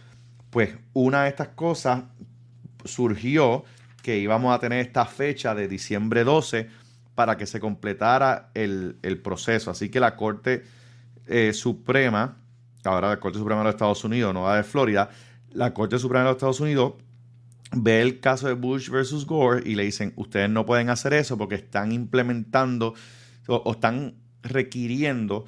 pues 0.50 0.74
una 0.92 1.24
de 1.24 1.28
estas 1.30 1.48
cosas 1.48 2.04
surgió 2.84 3.64
que 4.02 4.18
íbamos 4.18 4.54
a 4.54 4.58
tener 4.58 4.80
esta 4.80 5.04
fecha 5.04 5.54
de 5.54 5.68
diciembre 5.68 6.24
12 6.24 6.68
para 7.18 7.36
que 7.36 7.46
se 7.46 7.58
completara 7.58 8.52
el, 8.54 9.20
proceso. 9.24 9.72
Así 9.72 9.88
que 9.88 9.98
la 9.98 10.14
Corte 10.14 10.62
eh, 11.26 11.52
Suprema, 11.52 12.36
ahora 12.84 13.08
la 13.08 13.18
Corte 13.18 13.40
Suprema 13.40 13.62
de 13.62 13.64
los 13.64 13.74
Estados 13.74 14.04
Unidos, 14.04 14.32
no 14.32 14.46
la 14.46 14.54
de 14.54 14.62
Florida, 14.62 15.10
la 15.50 15.74
Corte 15.74 15.98
Suprema 15.98 16.20
de 16.20 16.28
los 16.28 16.36
Estados 16.36 16.60
Unidos 16.60 16.92
ve 17.72 18.02
el 18.02 18.20
caso 18.20 18.46
de 18.46 18.52
Bush 18.52 18.88
versus 18.88 19.26
Gore 19.26 19.68
y 19.68 19.74
le 19.74 19.82
dicen, 19.82 20.12
ustedes 20.14 20.48
no 20.48 20.64
pueden 20.64 20.90
hacer 20.90 21.12
eso 21.12 21.36
porque 21.36 21.56
están 21.56 21.90
implementando 21.90 22.94
o 23.48 23.72
están 23.72 24.14
requiriendo 24.44 25.44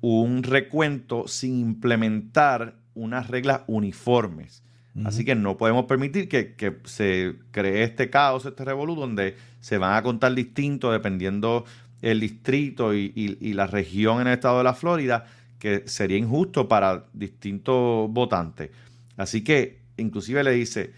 un 0.00 0.42
recuento 0.42 1.28
sin 1.28 1.60
implementar 1.60 2.74
unas 2.94 3.28
reglas 3.28 3.60
uniformes. 3.68 4.63
Así 5.02 5.24
que 5.24 5.34
no 5.34 5.56
podemos 5.56 5.86
permitir 5.86 6.28
que, 6.28 6.76
se 6.84 7.34
cree 7.50 7.82
este 7.82 8.10
caos, 8.10 8.46
este 8.46 8.64
revolú, 8.64 8.94
donde 8.94 9.36
se 9.60 9.78
van 9.78 9.96
a 9.96 10.02
contar 10.02 10.34
distintos 10.34 10.92
dependiendo 10.92 11.64
el 12.00 12.20
distrito 12.20 12.94
y, 12.94 13.52
la 13.54 13.66
región 13.66 14.20
en 14.20 14.28
el 14.28 14.34
estado 14.34 14.58
de 14.58 14.64
la 14.64 14.74
Florida, 14.74 15.26
que 15.58 15.82
sería 15.86 16.16
injusto 16.16 16.68
para 16.68 17.06
distintos 17.12 18.08
votantes. 18.10 18.70
Así 19.16 19.42
que 19.42 19.80
inclusive 19.96 20.44
le 20.44 20.52
dice, 20.52 20.92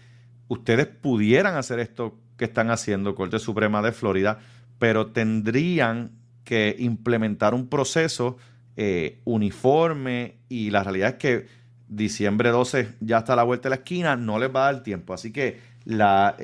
ustedes 0.47 0.85
pudieran 0.85 1.55
hacer 1.55 1.79
esto 1.79 2.19
que 2.37 2.45
están 2.45 2.69
haciendo 2.69 3.15
Corte 3.15 3.39
Suprema 3.39 3.81
de 3.81 3.93
Florida, 3.93 4.39
pero 4.77 5.07
tendrían 5.07 6.11
que 6.43 6.75
implementar 6.77 7.53
un 7.55 7.67
proceso 7.67 8.37
eh, 8.75 9.21
uniforme 9.23 10.35
y 10.49 10.69
la 10.69 10.83
realidad 10.83 11.09
es 11.09 11.15
que 11.15 11.47
diciembre 11.87 12.49
12 12.49 12.95
ya 12.99 13.19
está 13.19 13.33
a 13.33 13.35
la 13.37 13.43
vuelta 13.43 13.69
de 13.69 13.71
la 13.71 13.75
esquina, 13.77 14.15
no 14.15 14.39
les 14.39 14.53
va 14.53 14.67
a 14.67 14.73
dar 14.73 14.83
tiempo. 14.83 15.13
Así 15.13 15.31
que 15.31 15.59
la, 15.85 16.35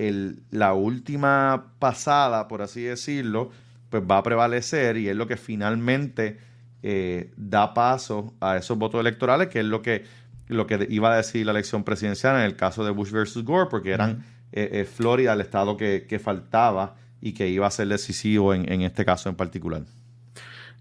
la 0.51 0.73
última 0.73 1.73
pasada, 1.79 2.47
por 2.47 2.61
así 2.61 2.81
decirlo, 2.83 3.51
pues 3.89 4.03
va 4.09 4.17
a 4.17 4.23
prevalecer 4.23 4.97
y 4.97 5.09
es 5.09 5.15
lo 5.15 5.27
que 5.27 5.37
finalmente 5.37 6.37
eh, 6.81 7.31
da 7.37 7.73
paso 7.73 8.33
a 8.39 8.57
esos 8.57 8.77
votos 8.77 9.01
electorales, 9.01 9.49
que 9.49 9.59
es 9.59 9.65
lo 9.65 9.81
que, 9.81 10.05
lo 10.47 10.65
que 10.65 10.87
iba 10.89 11.13
a 11.13 11.17
decir 11.17 11.45
la 11.45 11.51
elección 11.51 11.83
presidencial 11.83 12.37
en 12.37 12.43
el 12.43 12.55
caso 12.55 12.83
de 12.83 12.91
Bush 12.91 13.11
versus 13.11 13.43
Gore, 13.43 13.69
porque 13.69 13.91
eran 13.91 14.25
eh, 14.51 14.69
eh, 14.71 14.85
Florida 14.85 15.33
el 15.33 15.41
estado 15.41 15.77
que, 15.77 16.21
faltaba 16.23 16.95
y 17.21 17.33
que 17.33 17.49
iba 17.49 17.67
a 17.67 17.71
ser 17.71 17.87
decisivo 17.87 18.53
en 18.53 18.81
este 18.81 19.05
caso 19.05 19.29
en 19.29 19.35
particular. 19.35 19.83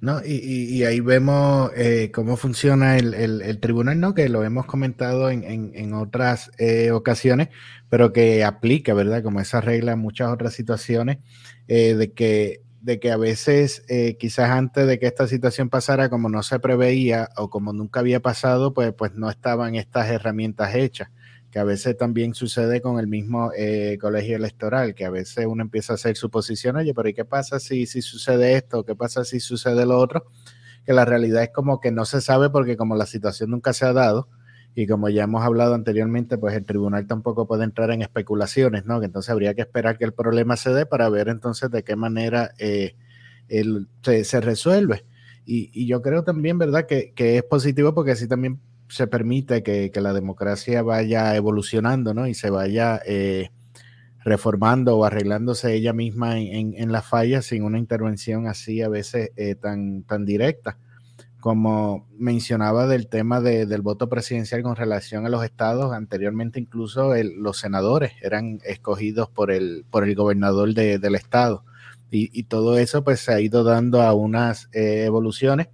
No, 0.02 0.20
y, 0.24 0.82
ahí 0.82 0.98
vemos 0.98 1.70
eh, 1.76 2.10
cómo 2.12 2.36
funciona 2.36 2.98
el, 2.98 3.60
tribunal, 3.60 4.00
¿no? 4.00 4.14
Que 4.14 4.28
lo 4.28 4.42
hemos 4.42 4.66
comentado 4.66 5.30
en, 5.30 5.94
otras 5.94 6.50
eh, 6.58 6.90
ocasiones, 6.90 7.50
pero 7.88 8.12
que 8.12 8.42
aplica, 8.42 8.94
¿verdad? 8.94 9.22
Como 9.22 9.38
esa 9.38 9.60
regla 9.60 9.92
en 9.92 10.00
muchas 10.00 10.32
otras 10.32 10.54
situaciones, 10.54 11.18
eh, 11.68 11.94
de, 11.94 12.10
que, 12.12 12.62
de 12.80 12.98
que 12.98 13.12
a 13.12 13.16
veces, 13.16 13.84
quizás 14.18 14.50
antes 14.50 14.88
de 14.88 14.98
que 14.98 15.06
esta 15.06 15.28
situación 15.28 15.70
pasara, 15.70 16.10
como 16.10 16.28
no 16.28 16.42
se 16.42 16.58
preveía 16.58 17.28
o 17.36 17.48
como 17.48 17.72
nunca 17.72 18.00
había 18.00 18.18
pasado, 18.18 18.74
pues, 18.74 18.92
pues 18.94 19.14
no 19.14 19.30
estaban 19.30 19.76
estas 19.76 20.10
herramientas 20.10 20.74
hechas 20.74 21.10
que 21.52 21.58
a 21.58 21.64
veces 21.64 21.98
también 21.98 22.32
sucede 22.32 22.80
con 22.80 22.98
el 22.98 23.06
mismo 23.06 23.52
eh, 23.54 23.98
colegio 24.00 24.36
electoral, 24.36 24.94
que 24.94 25.04
a 25.04 25.10
veces 25.10 25.44
uno 25.46 25.62
empieza 25.62 25.92
a 25.92 25.96
hacer 25.96 26.16
suposiciones, 26.16 26.80
oye, 26.80 26.94
pero 26.94 27.10
¿y 27.10 27.14
qué 27.14 27.26
pasa 27.26 27.60
si, 27.60 27.84
si 27.84 28.00
sucede 28.00 28.54
esto? 28.54 28.84
¿Qué 28.86 28.96
pasa 28.96 29.22
si 29.22 29.38
sucede 29.38 29.84
lo 29.84 29.98
otro? 29.98 30.24
Que 30.86 30.94
la 30.94 31.04
realidad 31.04 31.42
es 31.42 31.50
como 31.50 31.78
que 31.78 31.92
no 31.92 32.06
se 32.06 32.22
sabe 32.22 32.48
porque 32.48 32.78
como 32.78 32.96
la 32.96 33.04
situación 33.04 33.50
nunca 33.50 33.74
se 33.74 33.84
ha 33.84 33.92
dado 33.92 34.30
y 34.74 34.86
como 34.86 35.10
ya 35.10 35.24
hemos 35.24 35.42
hablado 35.44 35.74
anteriormente, 35.74 36.38
pues 36.38 36.56
el 36.56 36.64
tribunal 36.64 37.06
tampoco 37.06 37.46
puede 37.46 37.64
entrar 37.64 37.90
en 37.90 38.00
especulaciones, 38.00 38.86
¿no? 38.86 39.00
Que 39.00 39.06
entonces 39.06 39.28
habría 39.28 39.52
que 39.52 39.60
esperar 39.60 39.98
que 39.98 40.06
el 40.06 40.14
problema 40.14 40.56
se 40.56 40.72
dé 40.72 40.86
para 40.86 41.10
ver 41.10 41.28
entonces 41.28 41.70
de 41.70 41.84
qué 41.84 41.96
manera 41.96 42.52
eh, 42.56 42.96
se, 44.00 44.40
resuelve. 44.40 45.04
Y, 45.44 45.86
yo 45.86 46.00
creo 46.00 46.24
también, 46.24 46.56
¿verdad? 46.56 46.86
Que, 46.86 47.12
que 47.12 47.36
es 47.36 47.42
positivo 47.42 47.92
porque 47.92 48.12
así 48.12 48.26
también 48.26 48.58
se 48.92 49.06
permite 49.06 49.62
que, 49.62 49.90
la 50.02 50.12
democracia 50.12 50.82
vaya 50.82 51.34
evolucionando, 51.34 52.12
¿no? 52.12 52.26
Y 52.26 52.34
se 52.34 52.50
vaya 52.50 53.00
eh, 53.06 53.48
reformando 54.22 54.98
o 54.98 55.04
arreglándose 55.06 55.74
ella 55.74 55.94
misma 55.94 56.38
en, 56.38 56.92
las 56.92 57.06
fallas 57.06 57.46
sin 57.46 57.64
una 57.64 57.78
intervención 57.78 58.46
así 58.46 58.82
a 58.82 58.90
veces 58.90 59.30
eh, 59.36 59.54
tan, 59.54 60.02
tan 60.02 60.26
directa. 60.26 60.76
Como 61.40 62.06
mencionaba 62.18 62.86
del 62.86 63.08
tema 63.08 63.40
del 63.40 63.80
voto 63.80 64.10
presidencial 64.10 64.62
con 64.62 64.76
relación 64.76 65.24
a 65.24 65.30
los 65.30 65.42
estados, 65.42 65.94
anteriormente 65.94 66.60
incluso 66.60 67.14
los 67.16 67.56
senadores 67.56 68.12
eran 68.20 68.60
escogidos 68.62 69.30
por 69.30 69.50
el, 69.50 69.86
por 69.90 70.04
el 70.04 70.14
gobernador 70.14 70.74
del 70.74 71.14
estado. 71.14 71.64
Y, 72.10 72.42
todo 72.42 72.78
eso 72.78 73.02
pues 73.04 73.20
se 73.20 73.32
ha 73.32 73.40
ido 73.40 73.64
dando 73.64 74.02
a 74.02 74.12
unas 74.12 74.68
eh, 74.72 75.04
evoluciones 75.06 75.68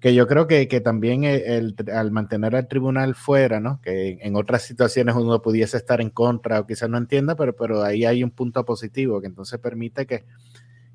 que 0.00 0.14
yo 0.14 0.26
creo 0.26 0.46
que, 0.46 0.66
también 0.80 1.24
el, 1.24 1.76
al 1.94 2.10
mantener 2.10 2.56
al 2.56 2.68
tribunal 2.68 3.14
fuera, 3.14 3.60
¿no? 3.60 3.80
Que 3.82 4.18
en 4.22 4.34
otras 4.34 4.62
situaciones 4.62 5.14
uno 5.14 5.42
pudiese 5.42 5.76
estar 5.76 6.00
en 6.00 6.08
contra 6.08 6.60
o 6.60 6.66
quizás 6.66 6.88
no 6.88 6.96
entienda, 6.96 7.36
pero, 7.36 7.54
pero 7.54 7.82
ahí 7.82 8.06
hay 8.06 8.24
un 8.24 8.30
punto 8.30 8.64
positivo 8.64 9.20
que 9.20 9.26
entonces 9.26 9.58
permite 9.60 10.06
que, 10.06 10.24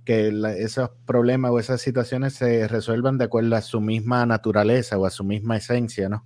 que 0.06 0.34
esos 0.58 0.90
problemas 1.06 1.52
o 1.52 1.60
esas 1.60 1.82
situaciones 1.82 2.34
se 2.34 2.68
resuelvan 2.68 3.20
de 3.20 3.26
acuerdo 3.26 3.56
a 3.56 3.62
su 3.62 3.80
misma 3.80 4.26
naturaleza 4.26 4.98
o 4.98 5.06
a 5.06 5.12
su 5.12 5.24
misma 5.24 5.58
esencia, 5.58 6.10
¿no? 6.10 6.26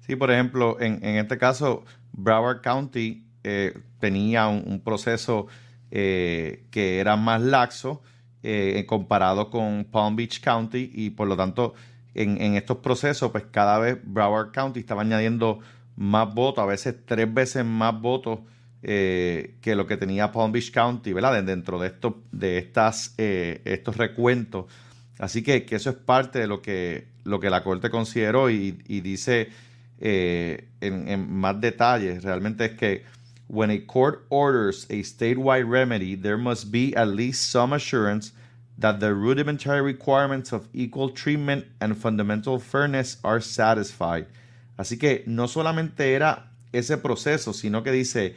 Sí, 0.00 0.16
por 0.16 0.30
ejemplo, 0.30 0.80
en, 0.80 1.02
este 1.02 1.38
caso, 1.38 1.84
Broward 2.12 2.60
County 2.62 3.26
eh, 3.42 3.78
tenía 4.00 4.48
un, 4.48 4.82
proceso 4.82 5.46
eh, 5.90 6.66
que 6.70 6.98
era 6.98 7.16
más 7.16 7.40
laxo, 7.40 8.02
eh, 8.46 8.84
comparado 8.86 9.48
con 9.48 9.86
Palm 9.90 10.16
Beach 10.16 10.42
County 10.42 10.90
y 10.92 11.08
por 11.08 11.26
lo 11.26 11.34
tanto 11.34 11.72
en, 12.12 12.56
estos 12.56 12.76
procesos 12.76 13.32
pues 13.32 13.44
cada 13.50 13.78
vez 13.78 13.98
Broward 14.04 14.52
County 14.52 14.80
estaba 14.80 15.00
añadiendo 15.00 15.60
más 15.96 16.34
votos, 16.34 16.62
a 16.62 16.66
veces 16.66 16.94
tres 17.06 17.32
veces 17.32 17.64
más 17.64 17.98
votos 17.98 18.40
eh, 18.82 19.56
que 19.62 19.74
lo 19.74 19.86
que 19.86 19.96
tenía 19.96 20.30
Palm 20.30 20.52
Beach 20.52 20.72
County, 20.72 21.14
¿verdad? 21.14 21.42
Dentro 21.42 21.80
de, 21.80 21.86
esto, 21.86 22.22
de 22.32 22.58
estas, 22.58 23.14
eh, 23.16 23.62
estos 23.64 23.96
recuentos. 23.96 24.66
Así 25.18 25.42
que, 25.42 25.64
eso 25.70 25.88
es 25.88 25.96
parte 25.96 26.38
de 26.38 26.46
lo 26.46 26.60
que, 26.60 27.08
lo 27.24 27.40
que 27.40 27.48
la 27.48 27.64
Corte 27.64 27.88
consideró 27.88 28.50
y, 28.50 28.72
dice 28.72 29.48
en, 30.00 31.32
más 31.32 31.58
detalles. 31.62 32.22
Realmente 32.22 32.66
es 32.66 32.72
que 32.72 33.04
when 33.54 33.70
a 33.70 33.78
court 33.78 34.26
orders 34.30 34.84
a 34.90 35.02
statewide 35.02 35.68
remedy, 35.68 36.16
there 36.16 36.36
must 36.36 36.70
be 36.70 36.94
at 36.96 37.08
least 37.08 37.50
some 37.50 37.72
assurance 37.72 38.32
that 38.76 38.98
the 38.98 39.14
rudimentary 39.14 39.80
requirements 39.80 40.52
of 40.52 40.68
equal 40.72 41.10
treatment 41.10 41.64
and 41.80 41.96
fundamental 41.96 42.58
fairness 42.58 43.18
are 43.22 43.40
satisfied. 43.40 44.26
Así 44.76 44.98
que 44.98 45.22
no 45.26 45.46
solamente 45.46 46.14
era 46.14 46.50
ese 46.72 46.98
proceso, 46.98 47.52
sino 47.52 47.82
que 47.84 47.92
dice 47.92 48.34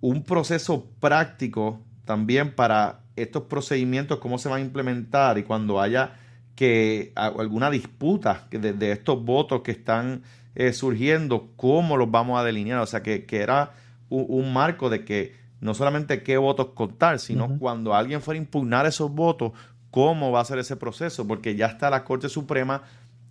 un 0.00 0.24
proceso 0.24 0.86
práctico 1.00 1.80
también 2.04 2.54
para 2.54 3.00
estos 3.14 3.44
procedimientos, 3.44 4.18
cómo 4.18 4.38
se 4.38 4.48
van 4.48 4.58
a 4.58 4.64
implementar 4.64 5.38
y 5.38 5.44
cuando 5.44 5.80
haya 5.80 6.16
que 6.56 7.12
alguna 7.14 7.70
disputa 7.70 8.46
de, 8.50 8.90
estos 8.90 9.22
votos 9.22 9.60
que 9.62 9.72
están 9.72 10.22
eh, 10.54 10.72
surgiendo, 10.72 11.50
cómo 11.56 11.96
los 11.96 12.10
vamos 12.10 12.40
a 12.40 12.44
delinear. 12.44 12.80
O 12.80 12.86
sea, 12.86 13.02
que, 13.02 13.26
era 13.30 13.72
un, 14.08 14.52
marco 14.52 14.90
de 14.90 15.04
que 15.04 15.34
no 15.60 15.74
solamente 15.74 16.22
qué 16.22 16.36
votos 16.36 16.68
contar, 16.74 17.18
sino 17.18 17.58
cuando 17.58 17.94
alguien 17.94 18.20
fuera 18.20 18.38
a 18.38 18.42
impugnar 18.42 18.86
esos 18.86 19.10
votos, 19.10 19.52
cómo 19.90 20.30
va 20.30 20.40
a 20.40 20.44
ser 20.44 20.58
ese 20.58 20.76
proceso, 20.76 21.26
porque 21.26 21.56
ya 21.56 21.66
está 21.66 21.90
la 21.90 22.04
Corte 22.04 22.28
Suprema 22.28 22.82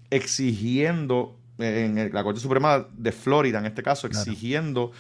exigiendo, 0.10 1.38
en 1.60 2.12
la 2.13 2.24
Corte 2.24 2.39
Suprema 2.39 2.88
de 2.98 3.12
Florida 3.12 3.60
en 3.60 3.65
este 3.65 3.84
caso, 3.84 4.08
exigiendo 4.08 4.91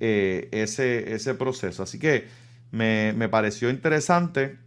eh, 0.00 0.48
ese, 0.52 1.14
ese 1.14 1.34
proceso. 1.34 1.82
Así 1.82 1.98
que 1.98 2.26
me, 2.74 3.28
pareció 3.28 3.70
interesante 3.70 4.58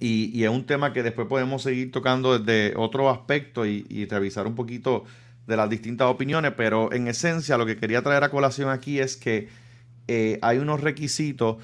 y, 0.00 0.42
es 0.42 0.50
un 0.50 0.66
tema 0.66 0.92
que 0.92 1.02
después 1.02 1.28
podemos 1.28 1.62
seguir 1.62 1.92
tocando 1.92 2.38
desde 2.38 2.76
otro 2.76 3.08
aspecto 3.08 3.64
y, 3.64 4.06
revisar 4.06 4.46
un 4.46 4.54
poquito 4.54 5.04
de 5.46 5.56
las 5.56 5.70
distintas 5.70 6.08
opiniones, 6.08 6.52
pero 6.56 6.92
en 6.92 7.06
esencia 7.06 7.56
lo 7.56 7.66
que 7.66 7.76
quería 7.76 8.02
traer 8.02 8.24
a 8.24 8.30
colación 8.30 8.70
aquí 8.70 8.98
es 8.98 9.16
que 9.16 9.48
eh, 10.08 10.38
hay 10.42 10.58
unos 10.58 10.80
requisitos 10.80 11.56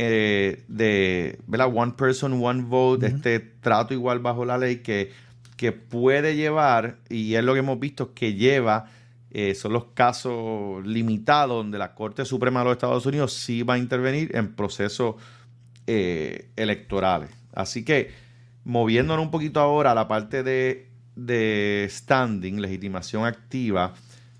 eh, 0.00 0.64
de, 0.68 1.40
¿verdad? 1.48 1.70
One 1.74 1.94
person, 1.96 2.40
one 2.42 2.62
vote, 2.62 3.06
este 3.06 3.40
trato 3.40 3.94
igual 3.94 4.20
bajo 4.20 4.44
la 4.44 4.56
ley 4.56 4.76
que, 4.76 5.10
que 5.56 5.72
puede 5.72 6.36
llevar, 6.36 6.98
y 7.08 7.34
es 7.34 7.42
lo 7.42 7.52
que 7.52 7.58
hemos 7.58 7.80
visto, 7.80 8.14
que 8.14 8.34
lleva, 8.34 8.90
eh, 9.32 9.56
son 9.56 9.72
los 9.72 9.86
casos 9.94 10.86
limitados 10.86 11.56
donde 11.56 11.78
la 11.78 11.94
Corte 11.94 12.24
Suprema 12.24 12.60
de 12.60 12.66
los 12.66 12.72
Estados 12.74 13.04
Unidos 13.06 13.32
sí 13.34 13.64
va 13.64 13.74
a 13.74 13.78
intervenir 13.78 14.34
en 14.36 14.54
procesos 14.54 15.16
eh, 15.88 16.50
electorales. 16.54 17.30
Así 17.52 17.84
que, 17.84 18.12
moviéndonos 18.64 19.24
un 19.24 19.32
poquito 19.32 19.58
ahora 19.58 19.92
a 19.92 19.94
la 19.96 20.06
parte 20.06 20.44
de, 20.44 20.88
de 21.16 21.88
standing, 21.90 22.62
legitimación 22.62 23.26
activa, 23.26 23.94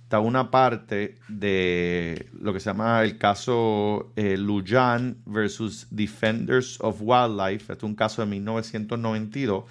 está 0.08 0.20
una 0.20 0.50
parte 0.50 1.16
de 1.28 2.30
lo 2.40 2.54
que 2.54 2.60
se 2.60 2.70
llama 2.70 3.02
el 3.02 3.18
caso 3.18 4.10
eh, 4.16 4.38
Lujan 4.38 5.18
versus 5.26 5.86
Defenders 5.90 6.78
of 6.80 7.02
Wildlife. 7.02 7.70
Este 7.70 7.74
es 7.74 7.82
un 7.82 7.94
caso 7.94 8.22
de 8.22 8.28
1992 8.28 9.64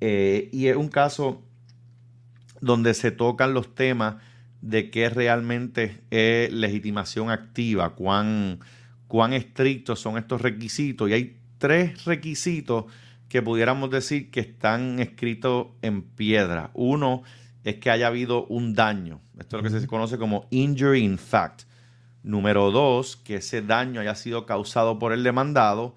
eh, 0.00 0.48
y 0.50 0.68
es 0.68 0.76
un 0.78 0.88
caso 0.88 1.42
donde 2.62 2.94
se 2.94 3.10
tocan 3.10 3.52
los 3.52 3.74
temas 3.74 4.14
de 4.62 4.90
qué 4.90 5.10
realmente 5.10 6.00
es 6.08 6.50
legitimación 6.50 7.28
activa, 7.28 7.90
cuán, 7.96 8.60
cuán 9.08 9.34
estrictos 9.34 10.00
son 10.00 10.16
estos 10.16 10.40
requisitos. 10.40 11.10
Y 11.10 11.12
hay 11.12 11.36
tres 11.58 12.06
requisitos 12.06 12.86
que 13.28 13.42
pudiéramos 13.42 13.90
decir 13.90 14.30
que 14.30 14.40
están 14.40 15.00
escritos 15.00 15.66
en 15.82 16.00
piedra. 16.00 16.70
Uno 16.72 17.24
es 17.66 17.78
que 17.78 17.90
haya 17.90 18.06
habido 18.06 18.46
un 18.46 18.74
daño. 18.74 19.20
Esto 19.40 19.56
es 19.56 19.64
lo 19.64 19.68
que 19.68 19.80
se 19.80 19.88
conoce 19.88 20.18
como 20.18 20.46
injury 20.50 21.02
in 21.02 21.18
fact. 21.18 21.62
Número 22.22 22.70
dos, 22.70 23.16
que 23.16 23.36
ese 23.36 23.60
daño 23.60 24.00
haya 24.00 24.14
sido 24.14 24.46
causado 24.46 25.00
por 25.00 25.12
el 25.12 25.24
demandado, 25.24 25.96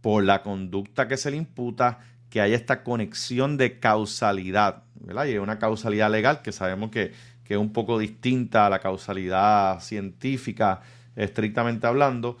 por 0.00 0.24
la 0.24 0.42
conducta 0.42 1.06
que 1.06 1.16
se 1.16 1.30
le 1.30 1.36
imputa, 1.36 2.00
que 2.30 2.40
haya 2.40 2.56
esta 2.56 2.82
conexión 2.82 3.56
de 3.56 3.78
causalidad, 3.78 4.82
¿verdad? 4.96 5.26
Y 5.26 5.38
una 5.38 5.60
causalidad 5.60 6.10
legal 6.10 6.42
que 6.42 6.50
sabemos 6.50 6.90
que, 6.90 7.12
que 7.44 7.54
es 7.54 7.60
un 7.60 7.72
poco 7.72 7.96
distinta 7.96 8.66
a 8.66 8.70
la 8.70 8.80
causalidad 8.80 9.78
científica, 9.78 10.80
estrictamente 11.14 11.86
hablando. 11.86 12.38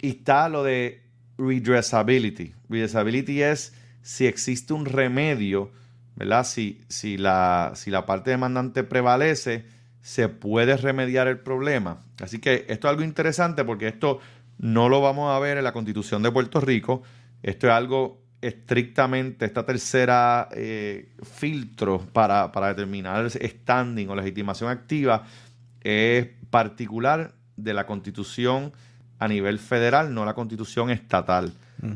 Y 0.00 0.08
está 0.08 0.48
lo 0.48 0.64
de 0.64 1.04
redressability. 1.38 2.54
Redressability 2.68 3.42
es 3.42 3.72
si 4.02 4.26
existe 4.26 4.72
un 4.72 4.84
remedio 4.84 5.70
¿verdad? 6.20 6.44
Si, 6.44 6.82
si, 6.88 7.16
la, 7.16 7.72
si 7.74 7.90
la 7.90 8.04
parte 8.04 8.30
demandante 8.30 8.84
prevalece, 8.84 9.64
se 10.02 10.28
puede 10.28 10.76
remediar 10.76 11.28
el 11.28 11.38
problema. 11.38 12.02
Así 12.20 12.38
que 12.38 12.66
esto 12.68 12.86
es 12.86 12.90
algo 12.90 13.02
interesante 13.02 13.64
porque 13.64 13.88
esto 13.88 14.20
no 14.58 14.90
lo 14.90 15.00
vamos 15.00 15.34
a 15.34 15.38
ver 15.38 15.56
en 15.56 15.64
la 15.64 15.72
Constitución 15.72 16.22
de 16.22 16.30
Puerto 16.30 16.60
Rico. 16.60 17.02
Esto 17.42 17.68
es 17.68 17.72
algo 17.72 18.20
estrictamente, 18.42 19.46
esta 19.46 19.64
tercera 19.64 20.50
eh, 20.52 21.08
filtro 21.22 22.06
para, 22.12 22.52
para 22.52 22.68
determinar 22.68 23.24
el 23.24 23.30
standing 23.30 24.08
o 24.10 24.14
legitimación 24.14 24.68
activa 24.70 25.24
es 25.80 26.26
particular 26.50 27.32
de 27.56 27.72
la 27.72 27.86
Constitución 27.86 28.72
a 29.18 29.26
nivel 29.26 29.58
federal, 29.58 30.12
no 30.12 30.26
la 30.26 30.34
Constitución 30.34 30.90
estatal. 30.90 31.54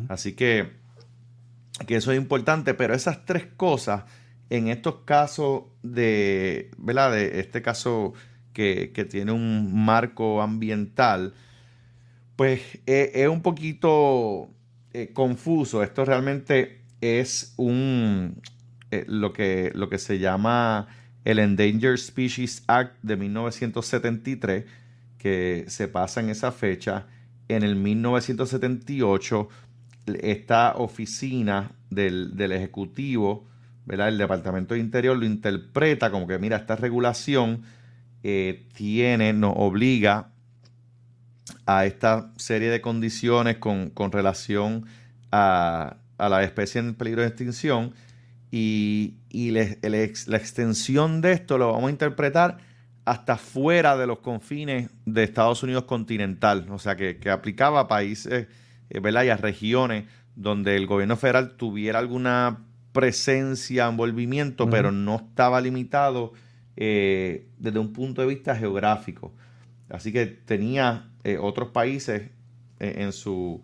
Así 0.08 0.32
que 0.32 0.83
que 1.86 1.96
eso 1.96 2.12
es 2.12 2.18
importante, 2.18 2.74
pero 2.74 2.94
esas 2.94 3.24
tres 3.24 3.46
cosas 3.56 4.04
en 4.50 4.68
estos 4.68 4.96
casos 5.04 5.64
de, 5.82 6.70
¿verdad? 6.78 7.12
De 7.12 7.40
este 7.40 7.62
caso 7.62 8.14
que, 8.52 8.90
tiene 9.10 9.32
un 9.32 9.84
marco 9.84 10.40
ambiental, 10.40 11.34
pues 12.36 12.60
e, 12.86 13.10
es, 13.14 13.28
un 13.28 13.42
poquito 13.42 14.50
eh, 14.92 15.10
confuso. 15.12 15.82
Esto 15.82 16.04
realmente 16.04 16.80
es 17.00 17.54
un, 17.56 18.40
eh, 18.90 19.04
lo, 19.08 19.32
que, 19.32 19.72
lo 19.74 19.88
que 19.88 19.98
se 19.98 20.18
llama 20.18 20.88
el 21.24 21.38
Endangered 21.38 21.96
Species 21.96 22.64
Act 22.66 22.96
de 23.02 23.16
1973, 23.16 24.64
que 25.18 25.64
se 25.68 25.88
pasa 25.88 26.20
en 26.20 26.30
esa 26.30 26.52
fecha. 26.52 27.06
En 27.48 27.62
el 27.62 27.76
1978 27.76 29.48
esta 30.06 30.74
oficina 30.76 31.72
del, 31.90 32.52
Ejecutivo, 32.52 33.46
¿verdad? 33.86 34.08
el 34.08 34.18
Departamento 34.18 34.74
de 34.74 34.80
Interior 34.80 35.16
lo 35.16 35.24
interpreta 35.24 36.10
como 36.10 36.26
que, 36.26 36.38
mira, 36.38 36.56
esta 36.56 36.76
regulación 36.76 37.62
eh, 38.22 38.66
tiene, 38.74 39.32
nos 39.32 39.54
obliga 39.56 40.30
a 41.66 41.86
esta 41.86 42.32
serie 42.36 42.70
de 42.70 42.80
condiciones 42.80 43.58
con, 43.58 43.92
relación 44.12 44.86
a, 45.30 45.96
a 46.18 46.28
la 46.28 46.42
especie 46.42 46.80
en 46.80 46.94
peligro 46.94 47.22
de 47.22 47.28
extinción 47.28 47.94
y, 48.56 49.50
la 49.50 50.36
extensión 50.36 51.20
de 51.20 51.32
esto 51.32 51.58
lo 51.58 51.72
vamos 51.72 51.88
a 51.88 51.90
interpretar 51.90 52.58
hasta 53.04 53.36
fuera 53.36 53.96
de 53.96 54.06
los 54.06 54.20
confines 54.20 54.90
de 55.04 55.24
Estados 55.24 55.64
Unidos 55.64 55.84
continental, 55.84 56.66
o 56.70 56.78
sea 56.78 56.94
que, 56.94 57.18
que 57.18 57.30
aplicaba 57.30 57.80
a 57.80 57.88
países 57.88 58.46
¿verdad? 59.00 59.24
y 59.24 59.28
a 59.30 59.36
regiones 59.36 60.04
donde 60.36 60.76
el 60.76 60.86
gobierno 60.86 61.16
federal 61.16 61.56
tuviera 61.56 61.98
alguna 61.98 62.64
presencia, 62.92 63.86
envolvimiento, 63.86 64.68
pero 64.70 64.92
no 64.92 65.16
estaba 65.16 65.60
limitado 65.60 66.32
eh, 66.76 67.48
desde 67.58 67.78
un 67.78 67.92
punto 67.92 68.22
de 68.22 68.28
vista 68.28 68.54
geográfico. 68.56 69.32
Así 69.88 70.12
que 70.12 70.26
tenía 70.26 71.10
eh, 71.24 71.38
otros 71.40 71.70
países 71.70 72.30
en, 72.80 73.12
su, 73.12 73.62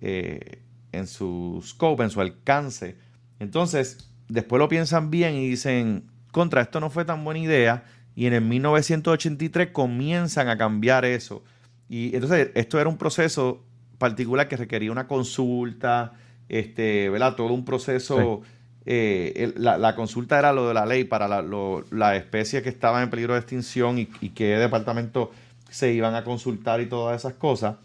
en 0.00 1.06
su 1.06 1.62
scope, 1.64 2.02
en 2.02 2.10
su 2.10 2.20
alcance. 2.20 2.96
Entonces, 3.38 4.10
después 4.28 4.58
lo 4.58 4.68
piensan 4.68 5.10
bien 5.10 5.34
y 5.34 5.48
dicen, 5.48 6.04
contra 6.30 6.62
esto 6.62 6.80
no 6.80 6.90
fue 6.90 7.04
tan 7.04 7.24
buena 7.24 7.40
idea. 7.40 7.84
Y 8.14 8.26
en 8.26 8.34
el 8.34 8.42
1983 8.42 9.70
comienzan 9.70 10.48
a 10.48 10.56
cambiar 10.56 11.04
eso. 11.04 11.42
Y 11.88 12.14
entonces 12.14 12.50
esto 12.54 12.80
era 12.80 12.88
un 12.88 12.96
proceso 12.96 13.64
particular 14.00 14.48
que 14.48 14.56
requería 14.56 14.90
una 14.90 15.06
consulta, 15.06 16.14
este, 16.48 17.10
¿verdad? 17.10 17.36
Todo 17.36 17.52
un 17.52 17.66
proceso. 17.66 18.40
Eh, 18.86 19.52
la, 19.56 19.94
consulta 19.94 20.38
era 20.38 20.54
lo 20.54 20.66
de 20.66 20.74
la 20.74 20.86
ley 20.86 21.04
para 21.04 21.28
la, 21.28 21.42
lo, 21.42 21.84
especies 22.14 22.62
que 22.62 22.70
estaban 22.70 23.02
en 23.02 23.10
peligro 23.10 23.34
de 23.34 23.40
extinción 23.40 23.98
y, 23.98 24.06
qué 24.06 24.56
departamento 24.56 25.30
se 25.68 25.92
iban 25.92 26.14
a 26.14 26.24
consultar 26.24 26.80
y 26.80 26.86
todas 26.86 27.20
esas 27.20 27.34
cosas. 27.34 27.76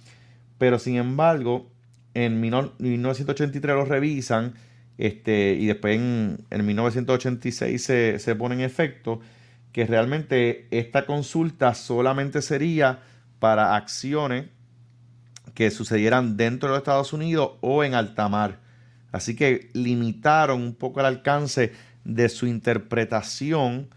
Pero 0.58 0.80
sin 0.80 0.96
embargo, 0.96 1.68
en 2.14 2.40
1983 2.40 3.76
lo 3.76 3.84
revisan 3.84 4.54
este, 4.98 5.58
y 5.60 5.66
después 5.66 5.98
en, 5.98 6.38
en 6.50 6.66
1986 6.66 7.84
se, 7.84 8.20
se 8.20 8.36
pone 8.36 8.56
en 8.56 8.62
efecto 8.62 9.20
que 9.74 9.86
realmente 9.86 10.66
esta 10.72 11.06
consulta 11.06 11.74
solamente 11.74 12.42
sería 12.42 13.00
para 13.40 13.76
acciones 13.76 14.46
que 15.56 15.72
sucedieran 15.72 16.38
dentro 16.38 16.70
de 16.70 16.74
los 16.74 16.80
Estados 16.80 17.14
Unidos 17.14 17.54
o 17.62 17.84
en 17.84 17.96
alta 17.96 18.30
mar. 18.30 18.60
Así 19.12 19.36
que 19.36 19.72
limitaron 19.74 20.62
un 20.62 20.76
poco 20.76 21.00
el 21.00 21.06
alcance 21.08 21.72
de 22.04 22.30
su 22.30 22.46
interpretación 22.46 23.88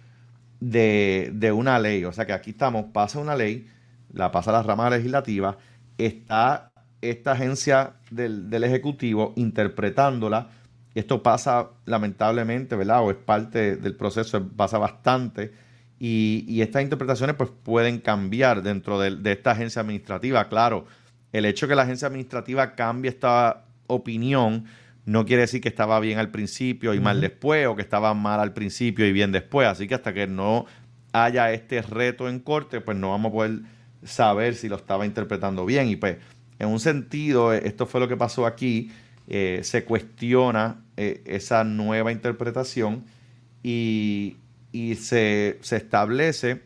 de, 0.60 1.52
una 1.54 1.78
ley. 1.80 2.04
O 2.04 2.12
sea 2.12 2.24
que 2.24 2.32
aquí 2.32 2.50
estamos, 2.50 2.86
pasa 2.92 3.18
una 3.18 3.34
ley, 3.34 3.66
la 4.12 4.30
pasa 4.30 4.50
a 4.50 4.54
la 4.54 4.62
rama 4.62 4.88
legislativa, 4.88 5.58
está 5.98 6.70
esta 7.00 7.32
agencia 7.32 7.94
del, 8.10 8.52
Ejecutivo 8.62 9.32
interpretándola. 9.36 10.50
Esto 10.94 11.22
pasa 11.22 11.70
lamentablemente, 11.84 12.76
¿verdad? 12.76 13.02
O 13.02 13.10
es 13.10 13.16
parte 13.16 13.76
del 13.76 13.96
proceso, 13.96 14.48
pasa 14.56 14.78
bastante. 14.78 15.52
Y, 15.98 16.60
estas 16.62 16.82
interpretaciones 16.82 17.34
pues 17.34 17.50
pueden 17.50 17.98
cambiar 17.98 18.62
dentro 18.62 19.00
de, 19.00 19.16
de, 19.16 19.32
esta 19.32 19.50
agencia 19.50 19.82
administrativa. 19.82 20.48
Claro, 20.48 20.86
el 21.32 21.44
hecho 21.44 21.68
que 21.68 21.74
la 21.74 21.82
agencia 21.82 22.08
administrativa 22.08 22.74
cambie 22.74 23.10
esta 23.10 23.64
opinión 23.86 24.64
no 25.08 25.24
quiere 25.24 25.42
decir 25.42 25.62
que 25.62 25.70
estaba 25.70 25.98
bien 26.00 26.18
al 26.18 26.30
principio 26.30 26.92
y 26.92 27.00
mal 27.00 27.22
después, 27.22 27.66
o 27.66 27.74
que 27.74 27.80
estaba 27.80 28.12
mal 28.12 28.40
al 28.40 28.52
principio 28.52 29.06
y 29.06 29.12
bien 29.12 29.32
después. 29.32 29.66
Así 29.66 29.88
que 29.88 29.94
hasta 29.94 30.12
que 30.12 30.26
no 30.26 30.66
haya 31.12 31.50
este 31.50 31.80
reto 31.80 32.28
en 32.28 32.40
corte, 32.40 32.82
pues 32.82 32.94
no 32.98 33.10
vamos 33.10 33.30
a 33.30 33.32
poder 33.32 33.60
saber 34.04 34.54
si 34.54 34.68
lo 34.68 34.76
estaba 34.76 35.06
interpretando 35.06 35.64
bien. 35.64 35.88
Y 35.88 35.96
pues, 35.96 36.18
en 36.58 36.68
un 36.68 36.78
sentido, 36.78 37.54
eh, 37.54 37.62
esto 37.64 37.86
fue 37.86 38.00
lo 38.00 38.08
que 38.08 38.18
pasó 38.18 38.44
aquí. 38.44 38.92
Eh, 39.28 39.60
se 39.62 39.84
cuestiona 39.84 40.84
eh, 40.98 41.22
esa 41.24 41.64
nueva 41.64 42.12
interpretación 42.12 43.06
y, 43.62 44.36
se, 45.00 45.58
establece, 45.70 46.62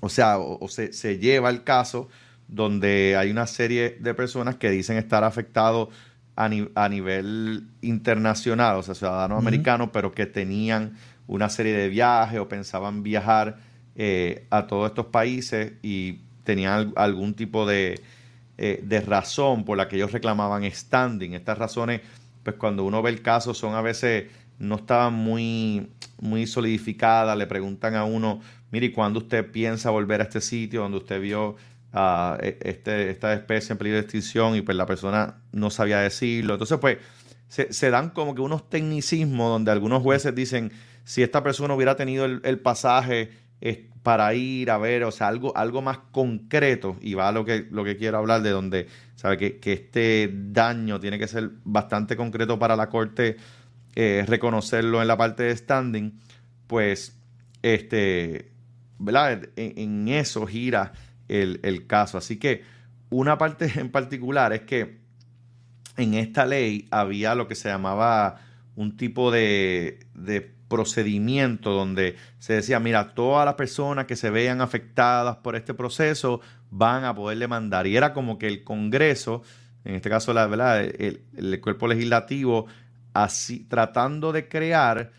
o 0.00 0.08
sea, 0.08 0.38
o, 0.38 0.66
se, 0.66 0.92
se 0.92 1.18
lleva 1.18 1.48
el 1.48 1.62
caso 1.62 2.08
donde 2.50 3.16
hay 3.16 3.30
una 3.30 3.46
serie 3.46 3.96
de 4.00 4.12
personas 4.12 4.56
que 4.56 4.70
dicen 4.70 4.96
estar 4.96 5.24
afectados 5.24 5.88
a, 6.36 6.48
nivel 6.88 7.68
internacional, 7.82 8.76
o 8.76 8.82
sea, 8.82 8.94
ciudadanos 8.94 9.38
americanos, 9.38 9.90
pero 9.92 10.12
que 10.12 10.24
tenían 10.24 10.94
una 11.26 11.50
serie 11.50 11.74
de 11.74 11.88
viajes 11.88 12.40
o 12.40 12.48
pensaban 12.48 13.02
viajar 13.02 13.58
eh, 13.94 14.46
a 14.48 14.66
todos 14.66 14.88
estos 14.88 15.06
países 15.06 15.74
y 15.82 16.20
tenían 16.44 16.92
algún 16.96 17.34
tipo 17.34 17.70
eh, 17.70 18.00
de, 18.56 19.00
razón 19.02 19.64
por 19.64 19.76
la 19.76 19.86
que 19.86 19.96
ellos 19.96 20.12
reclamaban 20.12 20.64
standing. 20.70 21.34
Estas 21.34 21.58
razones, 21.58 22.00
pues 22.42 22.56
cuando 22.56 22.84
uno 22.84 23.02
ve 23.02 23.10
el 23.10 23.20
caso, 23.20 23.52
son 23.52 23.74
a 23.74 23.82
veces 23.82 24.24
no 24.58 24.76
estaban 24.76 25.12
muy, 25.12 25.90
muy 26.20 26.46
solidificadas. 26.46 27.36
Le 27.36 27.46
preguntan 27.46 27.94
a 27.94 28.04
uno, 28.04 28.40
mire, 28.70 28.92
¿cuándo 28.92 29.20
usted 29.20 29.50
piensa 29.50 29.90
volver 29.90 30.22
a 30.22 30.24
este 30.24 30.40
sitio 30.40 30.80
donde 30.80 30.98
usted 30.98 31.20
vio 31.20 31.56
e, 31.92 32.58
este, 32.62 33.10
esta 33.10 33.32
especie 33.32 33.72
en 33.72 33.78
peligro 33.78 33.96
de 33.96 34.02
extinción 34.02 34.56
y 34.56 34.62
pues 34.62 34.76
la 34.76 34.86
persona 34.86 35.42
no 35.52 35.70
sabía 35.70 36.00
decirlo. 36.00 36.54
Entonces 36.54 36.78
pues 36.78 36.98
se, 37.48 37.90
dan 37.90 38.10
como 38.10 38.34
que 38.34 38.42
unos 38.42 38.68
tecnicismos 38.70 39.50
donde 39.50 39.70
algunos 39.72 40.02
jueces 40.02 40.34
dicen 40.34 40.72
si 41.04 41.22
esta 41.22 41.42
persona 41.42 41.74
hubiera 41.74 41.96
tenido 41.96 42.24
el, 42.24 42.58
pasaje 42.60 43.30
para 44.02 44.32
ir 44.34 44.70
a 44.70 44.78
ver, 44.78 45.04
o 45.04 45.10
sea, 45.10 45.28
algo, 45.28 45.56
algo 45.56 45.82
más 45.82 45.98
concreto 46.12 46.96
y 47.00 47.14
va 47.14 47.28
a 47.28 47.32
lo 47.32 47.44
que, 47.44 47.66
lo 47.70 47.84
que 47.84 47.96
quiero 47.96 48.18
hablar 48.18 48.42
de 48.42 48.50
donde 48.50 48.86
sabe 49.16 49.36
que, 49.36 49.58
que 49.58 49.72
este 49.72 50.30
daño 50.32 51.00
tiene 51.00 51.18
que 51.18 51.26
ser 51.26 51.50
bastante 51.64 52.16
concreto 52.16 52.58
para 52.58 52.76
la 52.76 52.88
corte 52.88 53.36
eh, 53.96 54.24
reconocerlo 54.26 55.02
en 55.02 55.08
la 55.08 55.16
parte 55.16 55.44
de 55.44 55.56
standing, 55.56 56.20
pues 56.66 57.16
este. 57.62 58.52
En, 59.06 59.50
en 59.56 60.08
eso 60.08 60.46
gira 60.46 60.92
el, 61.30 61.86
caso. 61.86 62.18
Así 62.18 62.38
que 62.38 62.62
una 63.08 63.38
parte 63.38 63.70
en 63.76 63.90
particular 63.90 64.52
es 64.52 64.62
que 64.62 65.00
en 65.96 66.14
esta 66.14 66.46
ley 66.46 66.88
había 66.90 67.34
lo 67.34 67.46
que 67.48 67.54
se 67.54 67.68
llamaba 67.68 68.40
un 68.76 68.96
tipo 68.96 69.30
de, 69.30 69.98
procedimiento 70.68 71.72
donde 71.72 72.16
se 72.38 72.54
decía, 72.54 72.78
mira, 72.78 73.12
todas 73.12 73.44
las 73.44 73.54
personas 73.54 74.06
que 74.06 74.14
se 74.14 74.30
vean 74.30 74.60
afectadas 74.60 75.38
por 75.38 75.56
este 75.56 75.74
proceso 75.74 76.40
van 76.70 77.02
a 77.04 77.12
poder 77.12 77.38
demandar. 77.38 77.88
Y 77.88 77.96
era 77.96 78.12
como 78.12 78.38
que 78.38 78.46
el 78.46 78.62
Congreso, 78.62 79.42
en 79.84 79.96
este 79.96 80.08
caso 80.08 80.32
la, 80.32 80.46
¿verdad? 80.46 80.84
El, 80.84 81.24
el 81.36 81.60
cuerpo 81.60 81.88
legislativo, 81.88 82.66
así, 83.14 83.66
tratando 83.68 84.30
de 84.30 84.48
crear 84.48 85.10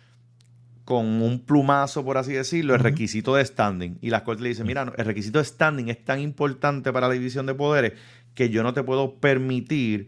con 0.86 1.22
un 1.22 1.40
plumazo, 1.40 2.04
por 2.04 2.18
así 2.18 2.34
decirlo, 2.34 2.74
el 2.74 2.80
requisito 2.80 3.36
de 3.36 3.46
standing. 3.46 3.98
Y 4.02 4.10
las 4.10 4.24
cortes 4.24 4.42
le 4.42 4.50
dicen, 4.50 4.68
mira, 4.68 4.92
el 4.98 5.06
requisito 5.06 5.40
de 5.40 5.46
standing 5.46 5.90
es 5.90 6.04
tan 6.04 6.20
importante 6.20 6.92
para 6.92 7.08
la 7.08 7.14
división 7.14 7.46
de 7.46 7.54
poderes 7.54 7.94
que 8.34 8.50
yo 8.50 8.64
no 8.64 8.74
te 8.74 8.84
puedo 8.84 9.16
permitir 9.16 10.08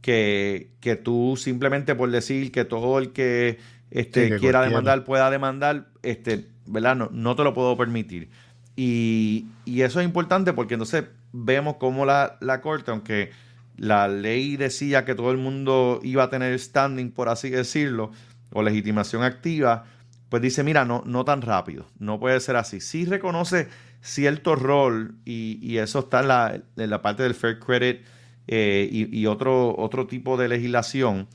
que, 0.00 1.00
tú 1.02 1.36
simplemente 1.36 1.94
por 1.94 2.10
decir 2.10 2.52
que 2.52 2.64
todo 2.64 2.98
el 2.98 3.12
que 3.12 3.58
este, 3.90 4.38
quiera 4.38 4.62
demandar 4.62 5.04
pueda 5.04 5.30
demandar, 5.30 5.88
este, 6.02 6.48
¿verdad? 6.66 6.96
No, 6.96 7.08
no 7.12 7.36
te 7.36 7.44
lo 7.44 7.54
puedo 7.54 7.76
permitir. 7.76 8.30
Y, 8.76 9.46
eso 9.66 10.00
es 10.00 10.06
importante 10.06 10.52
porque 10.52 10.74
entonces 10.74 11.04
vemos 11.32 11.76
cómo 11.76 12.04
la, 12.04 12.36
la 12.40 12.60
corte, 12.60 12.90
aunque 12.90 13.30
la 13.76 14.08
ley 14.08 14.56
decía 14.56 15.04
que 15.04 15.14
todo 15.14 15.30
el 15.30 15.38
mundo 15.38 16.00
iba 16.02 16.24
a 16.24 16.30
tener 16.30 16.58
standing, 16.58 17.10
por 17.10 17.28
así 17.28 17.50
decirlo, 17.50 18.12
o 18.52 18.62
legitimación 18.62 19.22
activa, 19.22 19.84
pues 20.32 20.40
dice, 20.40 20.64
mira, 20.64 20.86
no, 20.86 21.02
no 21.04 21.26
tan 21.26 21.42
rápido, 21.42 21.84
no 21.98 22.18
puede 22.18 22.40
ser 22.40 22.56
así. 22.56 22.80
Sí 22.80 23.04
reconoce 23.04 23.68
cierto 24.00 24.56
rol 24.56 25.16
y, 25.26 25.76
eso 25.76 25.98
está 25.98 26.20
en 26.20 26.28
la, 26.28 26.62
en 26.78 26.88
la, 26.88 27.02
parte 27.02 27.22
del 27.22 27.34
fair 27.34 27.58
credit 27.58 28.00
eh, 28.46 28.88
y, 28.90 29.26
otro, 29.26 29.76
otro 29.76 30.06
tipo 30.06 30.38
de 30.38 30.48
legislación 30.48 31.28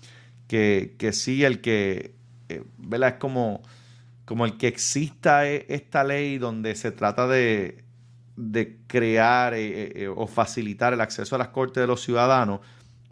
que, 0.47 0.95
que 0.97 1.13
sí 1.13 1.43
el 1.43 1.61
que, 1.61 2.15
eh, 2.49 2.63
¿verdad? 2.79 3.09
Es 3.09 3.15
como, 3.19 3.61
como 4.25 4.45
el 4.45 4.57
que 4.57 4.67
exista 4.67 5.47
e, 5.47 5.67
esta 5.69 6.03
ley 6.03 6.39
donde 6.39 6.73
se 6.73 6.91
trata 6.91 7.27
de, 7.27 7.83
de 8.35 8.79
crear 8.87 9.53
eh, 9.55 10.07
o 10.07 10.25
facilitar 10.25 10.93
el 10.93 11.01
acceso 11.01 11.35
a 11.35 11.37
las 11.37 11.49
cortes 11.49 11.81
de 11.81 11.85
los 11.85 12.01
ciudadanos, 12.01 12.61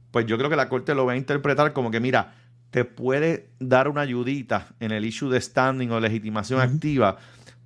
pues 0.09 0.25
yo 0.25 0.35
creo 0.39 0.49
que 0.49 0.55
la 0.55 0.67
corte 0.67 0.95
lo 0.95 1.05
va 1.05 1.13
a 1.13 1.17
interpretar 1.17 1.73
como 1.73 1.91
que, 1.91 1.99
mira, 1.99 2.33
te 2.75 2.83
puede 2.83 3.51
dar 3.57 3.87
una 3.87 4.01
ayudita 4.01 4.67
en 4.81 4.91
el 4.91 5.05
issue 5.05 5.29
de 5.29 5.39
standing 5.39 5.91
o 5.91 5.99
legitimación 6.01 6.59
activa, 6.59 7.15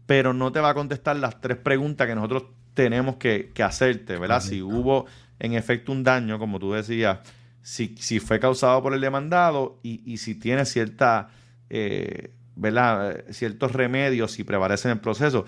pero 0.06 0.36
no 0.36 0.52
te 0.52 0.60
va 0.60 0.70
a 0.70 0.74
contestar 0.76 1.16
las 1.16 1.42
tres 1.42 1.58
preguntas 1.58 2.06
que 2.06 2.14
nosotros 2.14 2.44
tenemos 2.76 3.16
que, 3.16 3.52
hacerte, 3.64 4.18
¿verdad? 4.18 4.40
Si 4.40 4.62
hubo 4.62 5.08
en 5.40 5.54
efecto 5.54 5.94
un 5.94 6.04
daño, 6.04 6.38
como 6.38 6.60
tú 6.60 6.74
decías, 6.74 7.22
si, 7.64 7.96
si 7.98 8.20
fue 8.20 8.40
causado 8.40 8.84
por 8.84 8.94
el 8.94 9.02
demandado 9.02 9.80
y, 9.82 10.18
si 10.18 10.36
tiene 10.36 10.64
cierta, 10.66 11.30
eh, 11.72 12.32
¿verdad? 12.56 13.26
ciertos 13.32 13.72
remedios, 13.72 14.34
si 14.34 14.44
prevalecen 14.44 14.92
en 14.92 14.98
el 14.98 15.02
proceso. 15.02 15.44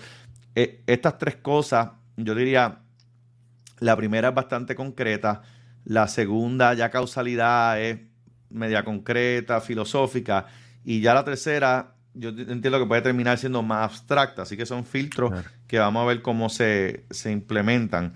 Eh, 0.56 0.82
estas 0.88 1.18
tres 1.18 1.36
cosas, 1.36 1.90
yo 2.16 2.34
diría, 2.34 2.80
la 3.78 3.94
primera 3.94 4.30
es 4.30 4.34
bastante 4.34 4.74
concreta, 4.74 5.42
la 5.84 6.08
segunda 6.08 6.74
ya 6.74 6.90
causalidad 6.90 7.80
es 7.80 8.11
media 8.52 8.84
concreta, 8.84 9.60
filosófica, 9.60 10.46
y 10.84 11.00
ya 11.00 11.14
la 11.14 11.24
tercera, 11.24 11.94
yo 12.14 12.30
entiendo 12.30 12.78
que 12.78 12.86
puede 12.86 13.02
terminar 13.02 13.38
siendo 13.38 13.62
más 13.62 13.84
abstracta, 13.84 14.42
así 14.42 14.56
que 14.56 14.66
son 14.66 14.84
filtros 14.84 15.32
que 15.66 15.78
vamos 15.78 16.02
a 16.02 16.06
ver 16.06 16.22
cómo 16.22 16.48
se, 16.48 17.04
implementan. 17.26 18.14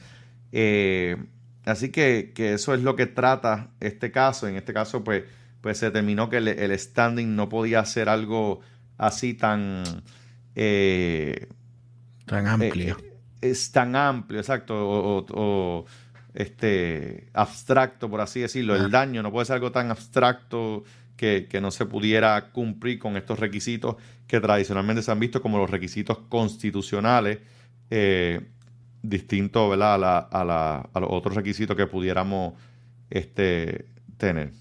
Eh, 0.52 1.16
así 1.64 1.90
que, 1.90 2.32
eso 2.36 2.74
es 2.74 2.82
lo 2.82 2.96
que 2.96 3.06
trata 3.06 3.70
este 3.80 4.10
caso. 4.10 4.48
En 4.48 4.56
este 4.56 4.72
caso, 4.72 5.04
pues, 5.04 5.24
pues 5.60 5.78
se 5.78 5.86
determinó 5.86 6.28
que 6.28 6.38
el, 6.38 6.78
standing 6.78 7.36
no 7.36 7.48
podía 7.48 7.84
ser 7.84 8.08
algo 8.08 8.60
así 8.98 9.34
tan... 9.34 9.84
Eh, 10.54 11.48
tan 12.26 12.46
amplio. 12.46 12.96
Eh, 12.98 13.12
es 13.40 13.70
tan 13.70 13.94
amplio, 13.94 14.40
exacto. 14.40 14.74
o 14.76 15.86
este, 16.36 17.28
abstracto, 17.32 18.10
por 18.10 18.20
así 18.20 18.40
decirlo. 18.40 18.76
El 18.76 18.90
daño 18.90 19.22
no 19.22 19.32
puede 19.32 19.46
ser 19.46 19.54
algo 19.54 19.72
tan 19.72 19.90
abstracto 19.90 20.84
que, 21.16 21.48
no 21.62 21.70
se 21.70 21.86
pudiera 21.86 22.50
cumplir 22.52 22.98
con 22.98 23.16
estos 23.16 23.38
requisitos 23.38 23.96
que 24.26 24.38
tradicionalmente 24.38 25.02
se 25.02 25.10
han 25.10 25.18
visto 25.18 25.40
como 25.40 25.56
los 25.56 25.70
requisitos 25.70 26.18
constitucionales, 26.28 27.38
eh, 27.90 28.40
distintos 29.02 29.70
¿verdad? 29.70 29.94
A, 29.94 30.44
la, 30.44 30.78
a, 30.92 31.00
los 31.00 31.08
otros 31.10 31.34
requisitos 31.34 31.74
que 31.74 31.86
pudiéramos 31.86 32.52
este, 33.08 33.86
tener. 34.18 34.52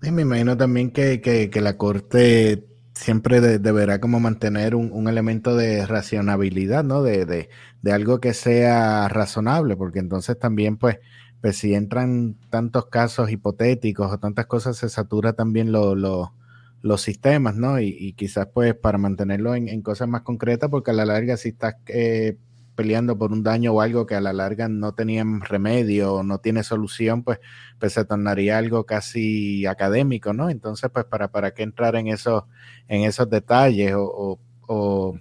me 0.00 0.22
imagino 0.22 0.56
también 0.56 0.90
que, 0.90 1.50
la 1.54 1.76
Corte 1.76 2.66
siempre 3.00 3.40
deberá 3.40 3.98
como 3.98 4.20
mantener 4.20 4.74
un, 4.74 5.08
elemento 5.08 5.56
de 5.56 5.86
racionabilidad, 5.86 6.84
¿no? 6.84 7.02
de, 7.02 7.48
de 7.82 7.92
algo 7.92 8.20
que 8.20 8.34
sea 8.34 9.08
razonable, 9.08 9.76
porque 9.76 10.00
entonces 10.00 10.38
también, 10.38 10.76
pues, 10.76 10.98
pues 11.40 11.56
si 11.56 11.74
entran 11.74 12.36
tantos 12.50 12.86
casos 12.86 13.30
hipotéticos 13.30 14.12
o 14.12 14.18
tantas 14.18 14.46
cosas, 14.46 14.76
se 14.76 14.90
satura 14.90 15.32
también 15.32 15.72
los 15.72 17.00
sistemas, 17.00 17.56
¿no? 17.56 17.80
Y, 17.80 18.12
quizás, 18.12 18.48
pues, 18.52 18.74
para 18.74 18.98
mantenerlo 18.98 19.54
en, 19.54 19.80
cosas 19.82 20.08
más 20.08 20.22
concretas, 20.22 20.68
porque 20.70 20.90
a 20.90 20.94
la 20.94 21.06
larga, 21.06 21.38
si 21.38 21.50
estás 21.50 21.76
eh, 21.86 22.36
peleando 22.74 23.18
por 23.18 23.32
un 23.32 23.42
daño 23.42 23.72
o 23.72 23.80
algo 23.80 24.06
que 24.06 24.14
a 24.14 24.20
la 24.20 24.32
larga 24.32 24.68
no 24.68 24.92
tenían 24.94 25.40
remedio 25.42 26.14
o 26.14 26.22
no 26.22 26.38
tiene 26.38 26.62
solución, 26.62 27.22
pues, 27.22 27.40
pues 27.78 27.92
se 27.92 28.04
tornaría 28.04 28.58
algo 28.58 28.86
casi 28.86 29.66
académico, 29.66 30.32
¿no? 30.32 30.50
Entonces, 30.50 30.90
pues, 30.92 31.04
¿para, 31.06 31.30
para 31.30 31.52
qué 31.52 31.62
entrar 31.62 31.96
en 31.96 32.08
esos, 32.08 32.44
en 32.88 33.02
esos 33.02 33.28
detalles 33.28 33.94
o, 33.94 34.38
o, 34.66 35.18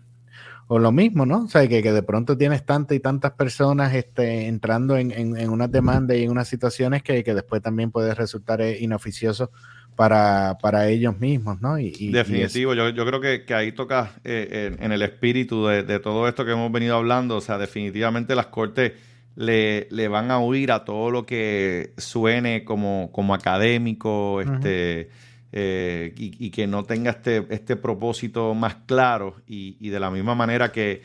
o, 0.67 0.79
lo 0.79 0.91
mismo, 0.91 1.25
¿no? 1.25 1.45
O 1.45 1.47
sea, 1.47 1.67
que, 1.67 1.81
que, 1.81 1.91
de 1.91 2.03
pronto 2.03 2.37
tienes 2.37 2.65
tantas 2.65 2.95
y 2.95 2.99
tantas 2.99 3.31
personas 3.33 3.93
este, 3.93 4.47
entrando 4.47 4.97
en, 4.97 5.11
en, 5.11 5.37
en 5.37 5.49
unas 5.49 5.71
demandas 5.71 6.17
y 6.17 6.23
en 6.23 6.31
unas 6.31 6.47
situaciones 6.47 7.03
que, 7.03 7.23
que 7.23 7.33
después 7.33 7.61
también 7.61 7.91
puede 7.91 8.13
resultar 8.15 8.61
eh, 8.61 8.77
inoficioso 8.79 9.51
para, 9.99 10.57
para 10.61 10.87
ellos 10.87 11.19
mismos, 11.19 11.59
¿no? 11.59 11.77
Y, 11.77 11.91
Definitivo, 12.09 12.73
yo, 12.73 12.87
yo, 12.87 13.05
creo 13.05 13.19
que, 13.19 13.43
que 13.43 13.53
ahí 13.53 13.73
toca 13.73 14.13
eh, 14.23 14.73
en, 14.79 14.93
el 14.93 15.01
espíritu 15.01 15.65
de, 15.67 15.83
de, 15.83 15.99
todo 15.99 16.25
esto 16.29 16.45
que 16.45 16.53
hemos 16.53 16.71
venido 16.71 16.95
hablando, 16.95 17.35
o 17.35 17.41
sea, 17.41 17.57
definitivamente 17.57 18.33
las 18.33 18.45
cortes 18.45 18.93
le, 19.35 19.89
le 19.91 20.07
van 20.07 20.31
a 20.31 20.39
huir 20.39 20.71
a 20.71 20.85
todo 20.85 21.11
lo 21.11 21.25
que 21.25 21.91
suene 21.97 22.63
como, 22.63 23.09
como 23.11 23.33
académico, 23.33 24.39
este... 24.39 25.09
Eh, 25.51 26.13
y, 26.15 26.45
y, 26.45 26.51
que 26.51 26.67
no 26.67 26.83
tenga 26.83 27.09
este, 27.09 27.47
este 27.49 27.75
propósito 27.75 28.53
más 28.53 28.75
claro. 28.85 29.35
Y, 29.47 29.77
y 29.79 29.89
de 29.89 29.99
la 29.99 30.11
misma 30.11 30.35
manera 30.35 30.71
que, 30.71 31.01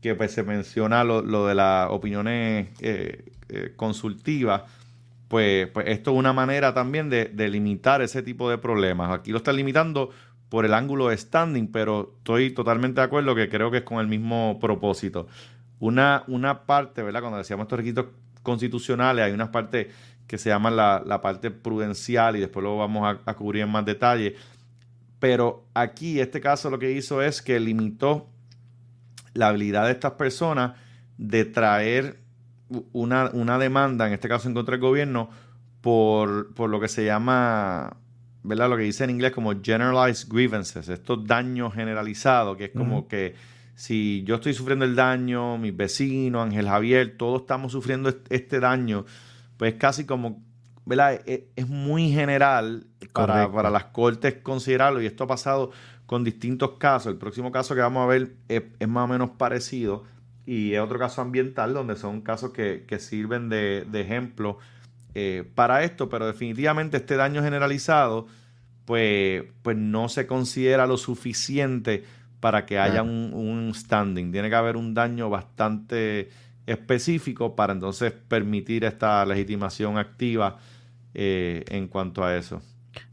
que 0.00 0.14
pues, 0.14 0.30
se 0.30 0.44
menciona 0.44 1.02
lo, 1.02 1.22
lo 1.22 1.46
de 1.48 1.56
las 1.56 1.90
opiniones 1.90 2.68
eh, 2.80 3.24
eh, 3.48 3.72
consultivas, 3.74 4.62
pues, 5.30 5.68
pues, 5.68 5.86
esto 5.86 6.10
es 6.10 6.16
una 6.16 6.32
manera 6.32 6.74
también 6.74 7.08
de, 7.08 7.48
limitar 7.48 8.02
ese 8.02 8.20
tipo 8.20 8.50
de 8.50 8.58
problemas. 8.58 9.16
Aquí 9.16 9.30
lo 9.30 9.36
están 9.36 9.54
limitando 9.54 10.10
por 10.48 10.64
el 10.64 10.74
ángulo 10.74 11.06
de 11.06 11.16
standing, 11.16 11.70
pero 11.70 12.14
estoy 12.18 12.50
totalmente 12.50 13.00
de 13.00 13.04
acuerdo 13.04 13.36
que 13.36 13.48
creo 13.48 13.70
que 13.70 13.76
es 13.76 13.82
con 13.84 14.00
el 14.00 14.08
mismo 14.08 14.58
propósito. 14.60 15.28
Una, 15.78 16.24
una 16.26 16.64
parte, 16.66 17.04
¿verdad? 17.04 17.20
Cuando 17.20 17.38
decíamos 17.38 17.66
estos 17.66 17.76
requisitos 17.76 18.06
constitucionales, 18.42 19.24
hay 19.24 19.30
unas 19.30 19.50
partes 19.50 19.86
que 20.26 20.36
se 20.36 20.48
llaman 20.48 20.74
la, 20.74 21.20
parte 21.22 21.52
prudencial 21.52 22.34
y 22.34 22.40
después 22.40 22.64
lo 22.64 22.76
vamos 22.76 23.04
a, 23.04 23.30
a, 23.30 23.34
cubrir 23.36 23.62
en 23.62 23.70
más 23.70 23.84
detalle. 23.84 24.34
Pero 25.20 25.64
aquí, 25.74 26.18
este 26.18 26.40
caso 26.40 26.70
lo 26.70 26.80
que 26.80 26.90
hizo 26.90 27.22
es 27.22 27.40
que 27.40 27.60
limitó 27.60 28.26
la 29.32 29.46
habilidad 29.46 29.84
de 29.84 29.92
estas 29.92 30.14
personas 30.14 30.72
de 31.18 31.44
traer 31.44 32.18
una, 32.92 33.30
una 33.32 33.58
demanda, 33.58 34.06
en 34.06 34.12
este 34.12 34.28
caso 34.28 34.48
en 34.48 34.54
contra 34.54 34.72
del 34.72 34.80
gobierno, 34.80 35.30
por, 35.80 36.54
por, 36.54 36.70
lo 36.70 36.80
que 36.80 36.88
se 36.88 37.04
llama, 37.04 37.96
¿verdad? 38.42 38.68
Lo 38.68 38.76
que 38.76 38.82
dice 38.84 39.04
en 39.04 39.10
inglés 39.10 39.32
como 39.32 39.52
generalized 39.62 40.28
grievances, 40.28 40.88
estos 40.88 41.26
daños 41.26 41.74
generalizados, 41.74 42.56
que 42.56 42.66
es 42.66 42.70
como 42.70 43.08
que 43.08 43.34
si 43.74 44.22
yo 44.24 44.36
estoy 44.36 44.52
sufriendo 44.52 44.84
el 44.84 44.94
daño, 44.94 45.56
mis 45.56 45.74
vecinos, 45.74 46.44
Ángel 46.44 46.68
Javier, 46.68 47.16
todos 47.16 47.42
estamos 47.42 47.72
sufriendo 47.72 48.12
este 48.28 48.60
daño, 48.60 49.06
pues 49.56 49.74
casi 49.74 50.04
como, 50.04 50.42
¿verdad? 50.84 51.14
Es, 51.14 51.20
e, 51.26 51.48
es 51.56 51.66
muy 51.66 52.10
general 52.10 52.86
para, 53.12 53.50
para, 53.50 53.70
las 53.70 53.84
cortes 53.86 54.34
considerarlo 54.42 55.00
y 55.00 55.06
esto 55.06 55.24
ha 55.24 55.26
pasado 55.26 55.70
con 56.04 56.24
distintos 56.24 56.72
casos. 56.72 57.10
El 57.10 57.18
próximo 57.18 57.50
caso 57.50 57.74
que 57.74 57.80
vamos 57.80 58.02
a 58.02 58.06
ver 58.06 58.34
es, 58.48 58.64
es 58.78 58.88
más 58.88 59.04
o 59.04 59.08
menos 59.08 59.30
parecido 59.30 60.04
y 60.50 60.74
es 60.74 60.80
otro 60.80 60.98
caso 60.98 61.22
ambiental 61.22 61.74
donde 61.74 61.94
son 61.94 62.22
casos 62.22 62.50
que, 62.50 62.84
sirven 62.98 63.48
de, 63.48 63.86
ejemplo 63.92 64.58
eh, 65.14 65.48
para 65.54 65.84
esto, 65.84 66.08
pero 66.08 66.26
definitivamente 66.26 66.96
este 66.96 67.14
daño 67.14 67.40
generalizado 67.40 68.26
pues, 68.84 69.44
pues 69.62 69.76
no 69.76 70.08
se 70.08 70.26
considera 70.26 70.88
lo 70.88 70.96
suficiente 70.96 72.02
para 72.40 72.66
que 72.66 72.80
haya 72.80 73.04
un, 73.04 73.70
standing. 73.72 74.32
Tiene 74.32 74.48
que 74.48 74.56
haber 74.56 74.76
un 74.76 74.92
daño 74.92 75.30
bastante 75.30 76.30
específico 76.66 77.54
para 77.54 77.72
entonces 77.72 78.10
permitir 78.10 78.82
esta 78.82 79.24
legitimación 79.24 79.98
activa 79.98 80.58
eh, 81.14 81.64
en 81.68 81.86
cuanto 81.86 82.24
a 82.24 82.36
eso. 82.36 82.60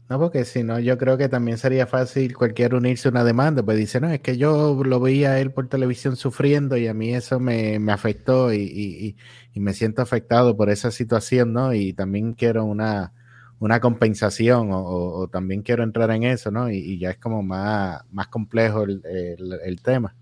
No, 0.08 0.18
porque 0.18 0.46
si 0.46 0.62
no, 0.64 0.78
yo 0.78 0.96
creo 0.96 1.18
que 1.18 1.28
también 1.28 1.58
sería 1.58 1.86
fácil 1.86 2.34
cualquier 2.34 2.74
unirse 2.74 3.08
a 3.08 3.10
una 3.10 3.24
demanda, 3.24 3.62
pues 3.62 3.76
dice, 3.76 4.00
no, 4.00 4.10
es 4.10 4.20
que 4.20 4.38
yo 4.38 4.82
lo 4.82 5.00
veía 5.00 5.32
a 5.32 5.40
él 5.40 5.52
por 5.52 5.68
televisión 5.68 6.16
sufriendo 6.16 6.78
y 6.78 6.86
a 6.86 6.94
mí 6.94 7.14
eso 7.14 7.38
me, 7.38 7.78
me 7.78 7.92
afectó 7.92 8.50
y, 8.54 8.62
y, 8.62 9.16
y, 9.52 9.60
me 9.60 9.74
siento 9.74 10.00
afectado 10.00 10.56
por 10.56 10.70
esa 10.70 10.90
situación, 10.90 11.52
¿no? 11.52 11.74
Y 11.74 11.92
también 11.92 12.32
quiero 12.32 12.64
una, 12.64 13.12
una 13.58 13.80
compensación 13.80 14.72
o, 14.72 14.82
o, 14.82 15.28
también 15.28 15.60
quiero 15.60 15.82
entrar 15.82 16.10
en 16.10 16.22
eso, 16.22 16.50
¿no? 16.50 16.70
Y, 16.70 16.98
ya 16.98 17.10
es 17.10 17.18
como 17.18 17.42
más, 17.42 18.00
más 18.10 18.28
complejo 18.28 18.84
el, 18.84 19.02
el, 19.04 19.60
el, 19.62 19.82
tema. 19.82 20.14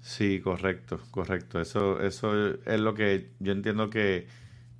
Sí, 0.00 0.40
correcto, 0.40 0.98
correcto. 1.12 1.60
Eso, 1.60 2.00
eso 2.00 2.54
es 2.64 2.80
lo 2.80 2.94
que 2.94 3.30
yo 3.38 3.52
entiendo 3.52 3.90
que, 3.90 4.26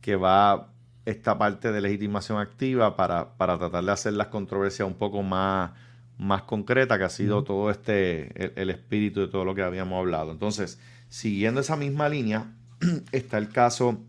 que 0.01 0.16
va 0.16 0.74
esta 1.07 1.37
parte 1.37 1.71
de 1.71 1.81
legitimación 1.81 2.38
activa 2.38 2.97
para, 2.97 3.37
para 3.37 3.59
tratar 3.59 3.85
de 3.85 3.93
hacer 3.93 4.12
las 4.14 4.29
controversias 4.29 4.88
un 4.88 4.95
poco 4.95 5.23
más, 5.23 5.73
más 6.19 6.43
concreta, 6.43 6.97
que 6.99 7.05
ha 7.05 7.11
sido 7.11 7.45
todo 7.45 7.71
este, 7.71 8.61
el, 8.61 8.71
espíritu 8.71 9.21
de 9.21 9.29
todo 9.29 9.45
lo 9.45 9.55
que 9.55 9.62
habíamos 9.62 9.99
hablado. 9.99 10.33
Entonces, 10.33 10.79
siguiendo 11.09 11.61
esa 11.61 11.77
misma 11.77 12.09
línea, 12.09 12.53
está 13.12 13.38
el 13.38 13.51
caso 13.51 14.01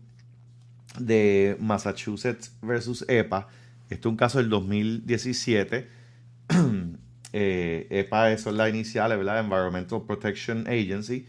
de 0.98 1.56
Massachusetts 1.60 2.56
versus 2.62 3.04
EPA. 3.08 3.48
Este 3.90 4.00
es 4.00 4.06
un 4.06 4.16
caso 4.16 4.38
del 4.38 4.48
2017. 4.48 5.88
eh, 7.32 7.86
EPA 7.90 8.32
es 8.32 8.46
la 8.46 8.68
inicial, 8.70 9.16
¿verdad? 9.16 9.40
Environmental 9.40 10.02
Protection 10.06 10.66
Agency, 10.66 11.26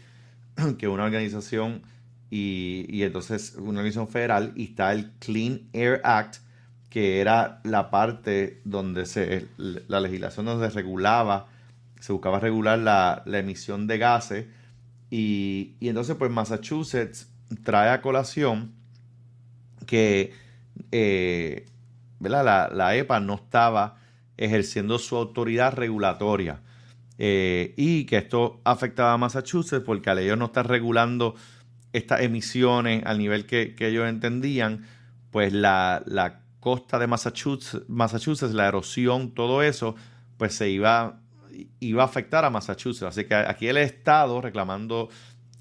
que 0.78 0.86
es 0.86 0.92
una 0.92 1.04
organización 1.04 1.82
y, 2.30 3.02
entonces 3.02 3.54
una 3.56 3.80
organización 3.80 4.08
federal 4.08 4.52
y 4.54 4.64
está 4.64 4.92
el 4.92 5.12
Clean 5.18 5.62
Air 5.72 6.00
Act, 6.04 6.36
que 6.90 7.20
era 7.20 7.60
la 7.64 7.90
parte 7.90 8.60
donde 8.64 9.06
se, 9.06 9.48
la 9.56 10.00
legislación 10.00 10.46
donde 10.46 10.68
se 10.68 10.74
regulaba, 10.74 11.46
se 12.00 12.12
buscaba 12.12 12.38
regular 12.38 12.78
la, 12.78 13.22
emisión 13.26 13.86
de 13.86 13.98
gases. 13.98 14.46
Y, 15.10 15.76
entonces 15.80 16.16
pues 16.16 16.30
Massachusetts 16.30 17.28
trae 17.62 17.90
a 17.90 18.02
colación 18.02 18.72
que 19.86 20.34
eh, 20.92 21.66
La, 22.20 22.68
la, 22.70 22.96
EPA 22.96 23.20
no 23.20 23.36
estaba 23.36 23.96
ejerciendo 24.36 24.98
su 24.98 25.16
autoridad 25.16 25.72
regulatoria 25.72 26.60
eh, 27.16 27.74
y 27.76 28.04
que 28.04 28.18
esto 28.18 28.60
afectaba 28.64 29.14
a 29.14 29.18
Massachusetts 29.18 29.82
porque 29.84 30.10
al 30.10 30.18
ellos 30.18 30.38
no 30.38 30.46
está 30.46 30.62
regulando 30.62 31.34
estas 31.98 32.22
emisiones 32.22 33.04
al 33.04 33.18
nivel 33.18 33.46
que, 33.46 33.74
ellos 33.78 34.08
entendían, 34.08 34.86
pues 35.30 35.52
la, 35.52 36.02
costa 36.60 36.98
de 36.98 37.06
Massachusetts, 37.06 38.52
la 38.52 38.68
erosión, 38.68 39.32
todo 39.32 39.62
eso, 39.62 39.94
pues 40.36 40.54
se 40.54 40.68
iba, 40.70 41.20
iba 41.80 42.02
a 42.02 42.06
afectar 42.06 42.44
a 42.44 42.50
Massachusetts. 42.50 43.04
Así 43.04 43.24
que 43.24 43.34
aquí 43.34 43.68
el 43.68 43.76
Estado 43.76 44.40
reclamando 44.40 45.08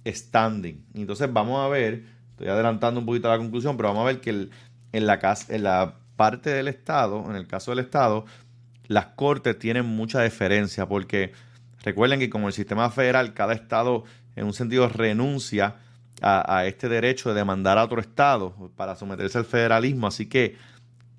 standing. 0.05 0.85
Entonces 0.93 1.31
vamos 1.31 1.59
a 1.63 1.67
ver, 1.67 2.03
estoy 2.31 2.47
adelantando 2.47 2.99
un 2.99 3.05
poquito 3.05 3.29
la 3.29 3.37
conclusión, 3.37 3.77
pero 3.77 3.89
vamos 3.89 4.03
a 4.03 4.05
ver 4.05 4.21
que 4.21 4.49
en, 4.91 5.07
la, 5.07 5.37
en 5.49 5.63
la 5.63 5.95
parte 6.15 6.49
del 6.49 6.67
Estado, 6.67 7.25
en 7.29 7.35
el 7.35 7.47
caso 7.47 7.71
del 7.71 7.79
Estado, 7.79 8.25
las 8.87 9.07
cortes 9.07 9.57
tienen 9.59 9.85
mucha 9.85 10.21
diferencia 10.23 10.87
porque 10.87 11.31
recuerden 11.83 12.19
que 12.19 12.29
como 12.29 12.47
el 12.47 12.53
sistema 12.53 12.89
federal, 12.89 13.33
cada 13.33 13.53
estado 13.53 14.03
en 14.35 14.45
un 14.45 14.53
sentido 14.53 14.87
renuncia 14.87 15.75
a, 16.21 16.65
este 16.65 16.89
derecho 16.89 17.29
de 17.29 17.35
demandar 17.35 17.77
a 17.77 17.83
otro 17.83 18.01
Estado 18.01 18.71
para 18.75 18.95
someterse 18.95 19.37
al 19.37 19.45
federalismo. 19.45 20.07
Así 20.07 20.27
que 20.27 20.55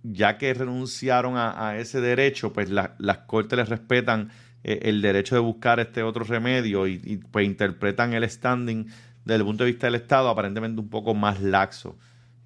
ya 0.02 0.38
que 0.38 0.52
renunciaron 0.54 1.34
a, 1.36 1.76
ese 1.78 2.00
derecho, 2.00 2.52
pues 2.52 2.70
las 2.70 3.18
cortes 3.26 3.58
les 3.58 3.68
respetan 3.68 4.30
eh, 4.64 4.80
el 4.82 5.02
derecho 5.02 5.34
de 5.34 5.40
buscar 5.40 5.80
este 5.80 6.02
otro 6.02 6.24
remedio 6.24 6.86
y, 6.86 7.18
pues 7.30 7.46
interpretan 7.46 8.12
el 8.12 8.28
standing 8.28 8.86
desde 9.24 9.40
el 9.40 9.44
punto 9.44 9.64
de 9.64 9.70
vista 9.70 9.86
del 9.86 9.96
Estado 9.96 10.28
aparentemente 10.28 10.80
un 10.80 10.88
poco 10.88 11.14
más 11.14 11.40
laxo. 11.40 11.96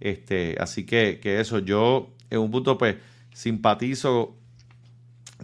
Este, 0.01 0.57
así 0.59 0.85
que, 0.85 1.21
que 1.21 1.41
eso, 1.41 1.61
yo 1.61 2.15
en 2.29 2.41
un 2.41 2.51
punto 2.51 2.77
pues 2.77 2.97
simpatizo 3.33 4.37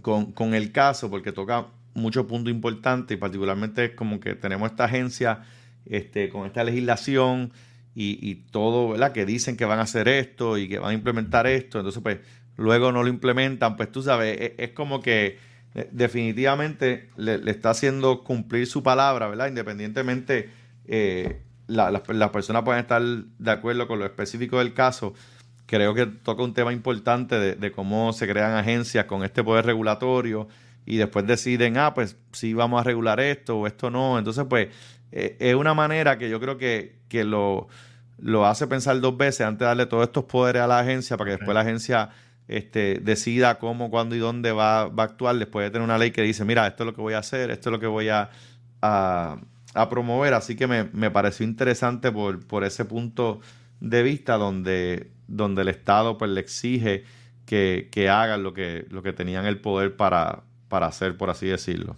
con, 0.01 0.33
con 0.33 0.53
el 0.53 0.71
caso 0.71 1.09
porque 1.09 1.31
toca 1.31 1.67
muchos 1.93 2.25
puntos 2.25 2.51
importantes 2.51 3.15
y 3.15 3.19
particularmente 3.19 3.85
es 3.85 3.91
como 3.91 4.19
que 4.19 4.35
tenemos 4.35 4.69
esta 4.69 4.85
agencia 4.85 5.43
este, 5.85 6.29
con 6.29 6.45
esta 6.45 6.63
legislación 6.63 7.51
y, 8.01 8.35
todo, 8.51 8.89
¿verdad? 8.89 9.11
Que 9.11 9.25
dicen 9.25 9.57
que 9.57 9.65
van 9.65 9.79
a 9.79 9.81
hacer 9.81 10.07
esto 10.07 10.57
y 10.57 10.69
que 10.69 10.79
van 10.79 10.91
a 10.91 10.93
implementar 10.93 11.47
esto, 11.47 11.79
entonces 11.79 12.01
pues 12.01 12.19
luego 12.55 12.93
no 12.93 13.03
lo 13.03 13.09
implementan, 13.09 13.75
pues 13.75 13.91
tú 13.91 14.01
sabes, 14.01 14.39
e, 14.39 14.55
es, 14.57 14.69
como 14.71 15.01
que 15.01 15.37
definitivamente 15.91 17.09
le, 17.17 17.41
está 17.51 17.71
haciendo 17.71 18.23
cumplir 18.23 18.67
su 18.67 18.83
palabra, 18.83 19.27
¿verdad? 19.27 19.49
Independientemente 19.49 20.49
eh, 20.87 21.41
las 21.67 22.29
personas 22.31 22.63
pueden 22.63 22.79
estar 22.79 23.01
de 23.01 23.51
acuerdo 23.51 23.85
con 23.85 23.99
lo 23.99 24.05
específico 24.05 24.59
del 24.59 24.73
caso, 24.73 25.13
creo 25.65 25.93
que 25.93 26.05
toca 26.05 26.41
un 26.41 26.53
tema 26.53 26.71
importante 26.71 27.37
de, 27.37 27.55
de, 27.55 27.71
cómo 27.73 28.13
se 28.13 28.27
crean 28.27 28.53
agencias 28.53 29.05
con 29.05 29.25
este 29.25 29.43
poder 29.43 29.65
regulatorio 29.65 30.47
y 30.85 30.97
después 30.97 31.27
deciden, 31.27 31.77
ah, 31.77 31.93
pues 31.93 32.17
sí 32.31 32.55
vamos 32.55 32.81
a 32.81 32.83
regular 32.83 33.19
esto 33.19 33.59
o 33.59 33.67
esto 33.67 33.91
no. 33.91 34.17
Entonces, 34.17 34.45
pues 34.49 34.69
eh, 35.11 35.37
es 35.39 35.55
una 35.55 35.73
manera 35.73 36.17
que 36.17 36.29
yo 36.29 36.39
creo 36.39 36.57
que, 36.57 36.99
lo, 37.23 37.67
lo, 38.17 38.45
hace 38.45 38.67
pensar 38.67 38.99
dos 39.01 39.17
veces 39.17 39.41
antes 39.41 39.59
de 39.59 39.65
darle 39.65 39.85
todos 39.85 40.03
estos 40.03 40.25
poderes 40.25 40.61
a 40.61 40.67
la 40.67 40.79
agencia 40.79 41.17
para 41.17 41.31
que 41.31 41.37
después 41.37 41.53
la 41.53 41.61
agencia 41.61 42.09
este, 42.47 42.99
decida 43.01 43.59
cómo, 43.59 43.89
cuándo 43.89 44.15
y 44.15 44.19
dónde 44.19 44.51
va, 44.51 44.87
va, 44.87 45.03
a 45.03 45.05
actuar 45.07 45.35
después 45.37 45.65
de 45.65 45.71
tener 45.71 45.83
una 45.83 45.97
ley 45.97 46.11
que 46.11 46.21
dice, 46.21 46.45
mira, 46.45 46.67
esto 46.67 46.83
es 46.83 46.87
lo 46.87 46.95
que 46.95 47.01
voy 47.01 47.13
a 47.13 47.19
hacer, 47.19 47.51
esto 47.51 47.69
es 47.69 47.71
lo 47.71 47.79
que 47.79 47.87
voy 47.87 48.09
a, 48.09 48.29
a, 48.81 49.39
promover. 49.89 50.33
Así 50.33 50.55
que 50.55 50.67
me, 50.67 50.85
me, 50.85 51.11
pareció 51.11 51.45
interesante 51.45 52.11
por, 52.11 52.45
por 52.45 52.63
ese 52.63 52.85
punto 52.85 53.39
de 53.79 54.03
vista 54.03 54.37
donde, 54.37 55.11
donde 55.27 55.61
el 55.61 55.69
Estado 55.69 56.17
pues, 56.17 56.31
le 56.31 56.41
exige 56.41 57.03
que, 57.45 57.89
que 57.91 58.09
hagan 58.09 58.43
lo 58.43 58.53
que, 58.53 58.85
lo 58.89 59.03
que 59.03 59.13
tenían 59.13 59.45
el 59.45 59.59
poder 59.59 59.95
para, 59.95 60.43
para 60.69 60.87
hacer, 60.87 61.17
por 61.17 61.29
así 61.29 61.47
decirlo. 61.47 61.95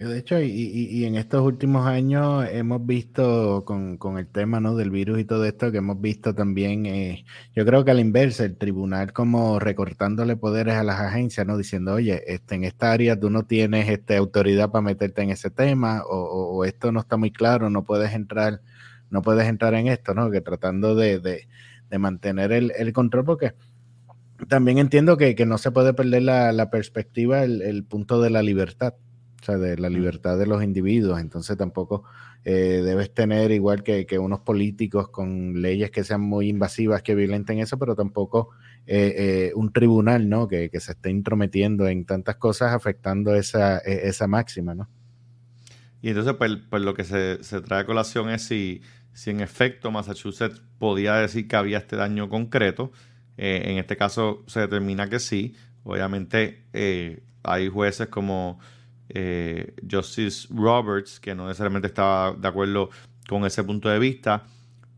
De 0.00 0.16
hecho, 0.16 0.40
y, 0.40 1.04
en 1.04 1.14
estos 1.16 1.42
últimos 1.42 1.86
años 1.86 2.46
hemos 2.50 2.86
visto 2.86 3.66
con, 3.66 3.98
el 4.18 4.26
tema 4.28 4.58
del 4.72 4.90
virus 4.90 5.20
y 5.20 5.26
todo 5.26 5.44
esto, 5.44 5.70
que 5.70 5.76
hemos 5.76 6.00
visto 6.00 6.34
también, 6.34 6.86
eh, 6.86 7.26
yo 7.54 7.66
creo 7.66 7.84
que 7.84 7.90
al 7.90 8.00
inverso, 8.00 8.42
el 8.44 8.56
tribunal 8.56 9.12
como 9.12 9.58
recortándole 9.58 10.36
poderes 10.36 10.76
a 10.76 10.84
las 10.84 11.00
agencias, 11.00 11.46
¿no? 11.46 11.58
Diciendo, 11.58 11.92
oye, 11.92 12.22
este, 12.32 12.54
en 12.54 12.64
esta 12.64 12.92
área 12.92 13.20
tú 13.20 13.28
no 13.28 13.44
tienes 13.44 13.90
este, 13.90 14.16
autoridad 14.16 14.70
para 14.70 14.80
meterte 14.80 15.20
en 15.20 15.30
ese 15.30 15.50
tema, 15.50 16.02
o, 16.08 16.64
esto 16.64 16.92
no 16.92 17.00
está 17.00 17.18
muy 17.18 17.30
claro, 17.30 17.68
no 17.68 17.84
puedes 17.84 18.14
entrar, 18.14 18.62
no 19.10 19.20
puedes 19.20 19.46
entrar 19.48 19.74
en 19.74 19.88
esto, 19.88 20.14
¿no? 20.14 20.30
Que 20.30 20.40
tratando 20.40 20.94
de, 20.94 21.46
mantener 21.98 22.52
el, 22.52 22.92
control, 22.94 23.26
porque 23.26 23.52
también 24.48 24.78
entiendo 24.78 25.18
que, 25.18 25.34
no 25.46 25.58
se 25.58 25.70
puede 25.72 25.92
perder 25.92 26.22
la, 26.22 26.52
la 26.52 26.70
perspectiva, 26.70 27.44
el 27.44 27.84
punto 27.84 28.22
de 28.22 28.30
la 28.30 28.42
libertad 28.42 28.94
o 29.40 29.44
sea, 29.44 29.58
de 29.58 29.76
la 29.78 29.88
libertad 29.88 30.38
de 30.38 30.46
los 30.46 30.62
individuos. 30.62 31.20
Entonces 31.20 31.56
tampoco 31.56 32.04
eh, 32.44 32.82
debes 32.84 33.12
tener, 33.12 33.50
igual 33.50 33.82
que, 33.82 34.06
unos 34.18 34.40
políticos 34.40 35.08
con 35.08 35.60
leyes 35.60 35.90
que 35.90 36.04
sean 36.04 36.22
muy 36.22 36.48
invasivas, 36.48 37.02
que 37.02 37.14
violenten 37.14 37.58
eso, 37.58 37.78
pero 37.78 37.94
tampoco 37.94 38.50
eh, 38.86 39.14
eh, 39.16 39.52
un 39.54 39.72
tribunal, 39.72 40.28
¿no? 40.28 40.48
Que, 40.48 40.70
se 40.80 40.92
esté 40.92 41.10
intrometiendo 41.10 41.86
en 41.86 42.06
tantas 42.06 42.36
cosas 42.36 42.74
afectando 42.74 43.34
esa, 43.34 43.78
e, 43.78 44.08
esa 44.08 44.26
máxima, 44.26 44.74
¿no? 44.74 44.88
Y 46.00 46.08
entonces, 46.08 46.34
pues, 46.34 46.52
pues 46.70 46.82
lo 46.82 46.94
que 46.94 47.04
se, 47.04 47.60
trae 47.60 47.82
a 47.82 47.86
colación 47.86 48.30
es 48.30 48.42
si, 48.42 48.80
si 49.12 49.30
en 49.30 49.40
efecto 49.40 49.90
Massachusetts 49.90 50.62
podía 50.78 51.16
decir 51.16 51.46
que 51.46 51.56
había 51.56 51.78
este 51.78 51.96
daño 51.96 52.30
concreto. 52.30 52.90
en 53.36 53.76
este 53.76 53.98
caso 53.98 54.44
se 54.46 54.60
determina 54.60 55.10
que 55.10 55.18
sí. 55.18 55.56
Obviamente 55.82 56.64
hay 57.42 57.68
jueces 57.68 58.08
como 58.08 58.60
eh, 59.14 59.74
Justice 59.88 60.48
Roberts, 60.50 61.18
que 61.18 61.34
no 61.34 61.46
necesariamente 61.46 61.88
estaba 61.88 62.32
de 62.32 62.46
acuerdo 62.48 62.90
con 63.28 63.44
ese 63.44 63.64
punto 63.64 63.88
de 63.88 63.98
vista, 63.98 64.44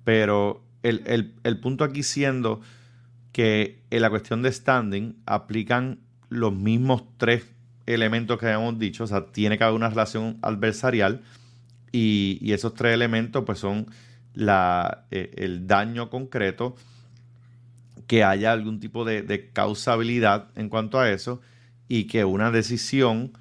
pero 0.04 0.62
el, 0.82 1.60
punto 1.60 1.84
aquí 1.84 2.02
siendo 2.02 2.60
que 3.32 3.82
en 3.90 4.02
la 4.02 4.10
cuestión 4.10 4.42
de 4.42 4.52
standing 4.52 5.16
aplican 5.26 6.00
los 6.28 6.52
mismos 6.52 7.04
tres 7.16 7.44
elementos 7.86 8.38
que 8.38 8.46
habíamos 8.46 8.78
dicho, 8.78 9.04
o 9.04 9.06
sea, 9.06 9.26
tiene 9.26 9.58
que 9.58 9.64
haber 9.64 9.76
una 9.76 9.88
relación 9.88 10.38
adversarial 10.42 11.22
y, 11.90 12.52
esos 12.52 12.74
tres 12.74 12.94
elementos 12.94 13.44
pues 13.44 13.58
son 13.58 13.86
la, 14.34 15.04
eh, 15.10 15.30
el 15.36 15.66
daño 15.66 16.10
concreto, 16.10 16.74
que 18.06 18.24
haya 18.24 18.52
algún 18.52 18.80
tipo 18.80 19.04
de, 19.04 19.22
de, 19.22 19.50
causabilidad 19.50 20.48
en 20.56 20.68
cuanto 20.68 20.98
a 20.98 21.10
eso 21.10 21.40
y 21.88 22.04
que 22.04 22.24
una 22.24 22.50
decisión 22.50 23.32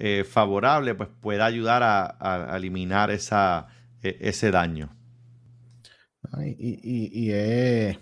eh, 0.00 0.22
favorable, 0.22 0.94
pues 0.94 1.08
pueda 1.20 1.44
ayudar 1.44 1.82
a, 1.82 2.56
eliminar 2.56 3.10
esa, 3.10 3.66
e, 4.00 4.16
ese 4.20 4.52
daño. 4.52 4.96
Y, 6.56 7.30
es 7.32 7.98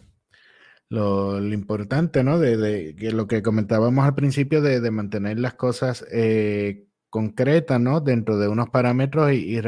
lo, 0.91 1.39
importante, 1.43 2.23
¿no? 2.23 2.39
De, 2.39 2.95
que 2.99 3.13
lo 3.13 3.27
que 3.27 3.43
comentábamos 3.43 4.05
al 4.05 4.15
principio 4.15 4.61
de, 4.61 4.91
mantener 4.91 5.39
las 5.39 5.55
cosas 5.55 6.05
eh, 6.13 6.87
concretas, 7.09 7.81
¿no? 7.81 8.01
Dentro 8.01 8.37
de 8.39 8.49
unos 8.49 8.69
parámetros 8.69 9.33
y, 9.33 9.59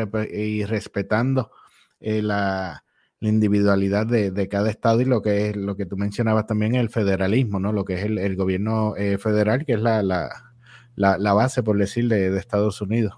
respetando 0.65 1.51
eh, 1.99 2.21
la, 2.21 2.85
individualidad 3.21 4.07
de, 4.07 4.49
cada 4.49 4.69
estado 4.71 5.01
y 5.01 5.07
lo 5.07 5.23
que 5.23 5.49
es 5.49 5.57
lo 5.57 5.77
que 5.77 5.87
tú 5.87 5.97
mencionabas 5.97 6.47
también 6.47 6.75
el 6.75 6.91
federalismo, 6.91 7.59
¿no? 7.59 7.73
Lo 7.73 7.87
que 7.87 7.95
es 7.95 8.05
el, 8.05 8.37
gobierno 8.37 8.95
federal, 9.19 9.65
que 9.65 9.73
es 9.73 9.81
la, 9.81 10.03
la, 10.03 10.48
base, 10.99 11.63
por 11.63 11.79
decir, 11.79 12.09
de, 12.09 12.37
Estados 12.39 12.81
Unidos. 12.81 13.15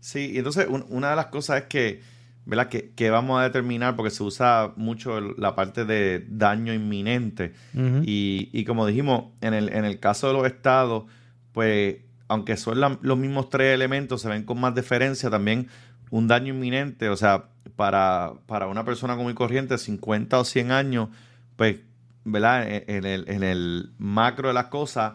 Sí, 0.00 0.32
y 0.32 0.38
entonces 0.38 0.66
una 0.88 1.10
de 1.10 1.16
las 1.16 1.26
cosas 1.26 1.62
es 1.62 1.64
que, 1.68 2.00
¿verdad? 2.46 2.68
Que, 2.68 3.10
vamos 3.10 3.40
a 3.40 3.44
determinar, 3.44 3.96
porque 3.96 4.10
se 4.10 4.22
usa 4.22 4.72
mucho 4.76 5.20
la 5.20 5.54
parte 5.54 5.84
de 5.84 6.24
daño 6.28 6.72
inminente. 6.72 7.52
y, 7.74 8.64
como 8.64 8.86
dijimos, 8.86 9.32
en 9.40 9.54
el, 9.54 9.68
en 9.72 9.84
el 9.84 10.00
caso 10.00 10.28
de 10.28 10.32
los 10.32 10.46
estados, 10.46 11.04
pues 11.52 11.98
aunque 12.28 12.56
son 12.56 12.80
los 12.80 13.18
mismos 13.18 13.50
tres 13.50 13.74
elementos, 13.74 14.22
se 14.22 14.28
ven 14.28 14.44
con 14.44 14.60
más 14.60 14.72
diferencia 14.72 15.28
también 15.30 15.66
un 16.10 16.28
daño 16.28 16.54
inminente, 16.54 17.08
o 17.08 17.16
sea, 17.16 17.46
para, 17.74 18.34
para 18.46 18.68
una 18.68 18.84
persona 18.84 19.16
común 19.16 19.32
y 19.32 19.34
corriente, 19.34 19.78
50 19.78 20.38
o 20.38 20.44
100 20.44 20.70
años, 20.70 21.08
pues, 21.56 21.78
¿verdad? 22.24 22.66
En 22.68 23.04
el, 23.04 23.24
en 23.28 23.42
el 23.42 23.92
macro 23.98 24.48
de 24.48 24.54
las 24.54 24.66
cosas, 24.66 25.14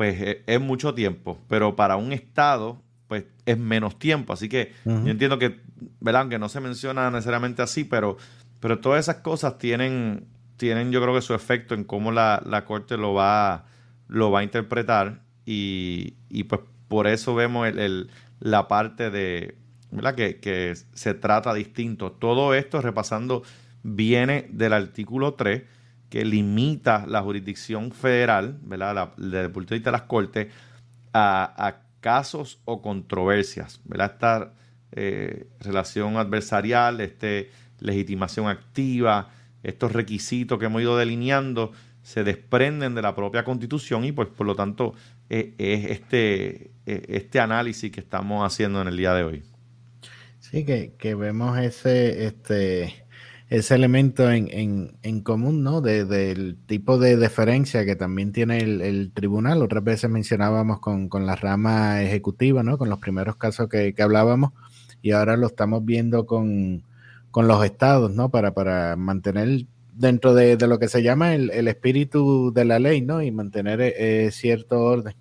pues 0.00 0.18
eh, 0.22 0.42
es 0.46 0.58
mucho 0.58 0.94
tiempo, 0.94 1.38
pero 1.46 1.76
para 1.76 1.96
un 1.96 2.14
estado, 2.14 2.80
pues 3.06 3.26
es 3.44 3.58
menos 3.58 3.98
tiempo. 3.98 4.32
Así 4.32 4.48
que 4.48 4.72
yo 4.86 5.08
entiendo 5.08 5.38
que, 5.38 5.60
¿verdad? 6.00 6.22
Aunque 6.22 6.38
no 6.38 6.48
se 6.48 6.58
menciona 6.58 7.10
necesariamente 7.10 7.60
así, 7.60 7.84
pero, 7.84 8.16
pero 8.60 8.78
todas 8.78 9.00
esas 9.00 9.16
cosas 9.16 9.58
tienen, 9.58 10.26
tienen 10.56 10.90
yo 10.90 11.02
creo 11.02 11.14
que 11.14 11.20
su 11.20 11.34
efecto 11.34 11.74
en 11.74 11.84
cómo 11.84 12.12
la, 12.12 12.64
corte 12.66 12.96
lo 12.96 13.12
va, 13.12 13.66
lo 14.08 14.30
va 14.30 14.40
a 14.40 14.42
interpretar 14.42 15.20
y, 15.44 16.14
pues 16.44 16.62
por 16.88 17.06
eso 17.06 17.34
vemos 17.34 17.68
el, 17.68 18.08
la 18.38 18.68
parte 18.68 19.10
de, 19.10 19.58
¿verdad? 19.90 20.14
Que, 20.14 20.40
que 20.40 20.76
se 20.94 21.12
trata 21.12 21.52
distinto. 21.52 22.12
Todo 22.12 22.54
esto, 22.54 22.80
repasando, 22.80 23.42
viene 23.82 24.48
del 24.50 24.72
artículo 24.72 25.34
3 25.34 25.64
que 26.10 26.24
limita 26.24 27.06
la 27.06 27.22
jurisdicción 27.22 27.92
federal, 27.92 28.58
¿verdad? 28.62 29.12
desde 29.16 29.42
el 29.42 29.50
punto 29.52 29.70
de 29.70 29.78
vista 29.78 29.90
de 29.90 29.96
las 29.96 30.02
cortes, 30.02 30.48
a, 31.14 31.82
casos 32.00 32.60
o 32.64 32.80
controversias, 32.80 33.80
¿verdad? 33.84 34.12
Esta 34.12 34.54
eh, 34.92 35.48
relación 35.60 36.16
adversarial, 36.16 37.00
este, 37.02 37.50
legitimación 37.78 38.48
activa, 38.48 39.30
estos 39.62 39.92
requisitos 39.92 40.58
que 40.58 40.64
hemos 40.64 40.80
ido 40.80 40.96
delineando, 40.96 41.72
se 42.02 42.24
desprenden 42.24 42.94
de 42.94 43.02
la 43.02 43.14
propia 43.14 43.44
constitución 43.44 44.04
y 44.04 44.12
pues 44.12 44.28
por 44.28 44.46
lo 44.46 44.56
tanto 44.56 44.94
eh, 45.28 45.54
es 45.58 45.90
este, 45.90 46.70
eh, 46.86 47.04
este 47.08 47.38
análisis 47.38 47.92
que 47.92 48.00
estamos 48.00 48.50
haciendo 48.50 48.80
en 48.80 48.88
el 48.88 48.96
día 48.96 49.12
de 49.12 49.24
hoy. 49.24 49.42
Sí, 50.38 50.64
que, 50.64 50.94
que 50.98 51.14
vemos 51.14 51.58
ese, 51.58 52.24
este, 52.24 53.04
ese 53.50 53.74
elemento 53.74 54.30
en, 54.30 54.96
en, 55.02 55.20
común, 55.22 55.64
¿no? 55.64 55.80
De, 55.80 56.04
del 56.04 56.56
tipo 56.66 56.98
de 56.98 57.16
deferencia 57.16 57.84
que 57.84 57.96
también 57.96 58.30
tiene 58.30 58.58
el, 58.58 59.10
tribunal. 59.12 59.60
Otras 59.62 59.82
veces 59.82 60.08
mencionábamos 60.08 60.78
con, 60.78 61.08
la 61.26 61.34
rama 61.34 62.00
ejecutiva, 62.00 62.62
¿no? 62.62 62.78
Con 62.78 62.88
los 62.88 63.00
primeros 63.00 63.34
casos 63.34 63.68
que, 63.68 63.92
hablábamos 63.98 64.52
y 65.02 65.10
ahora 65.10 65.36
lo 65.36 65.48
estamos 65.48 65.84
viendo 65.84 66.26
con, 66.26 66.84
los 67.34 67.64
estados, 67.64 68.14
¿no? 68.14 68.28
Para, 68.28 68.54
para 68.54 68.94
mantener 68.94 69.66
dentro 69.94 70.32
de, 70.32 70.56
lo 70.68 70.78
que 70.78 70.86
se 70.86 71.02
llama 71.02 71.34
el, 71.34 71.66
espíritu 71.66 72.52
de 72.54 72.64
la 72.64 72.78
ley, 72.78 73.00
¿no? 73.00 73.20
Y 73.20 73.32
mantener 73.32 73.80
eh, 73.80 74.30
cierto 74.30 74.80
orden. 74.80 75.16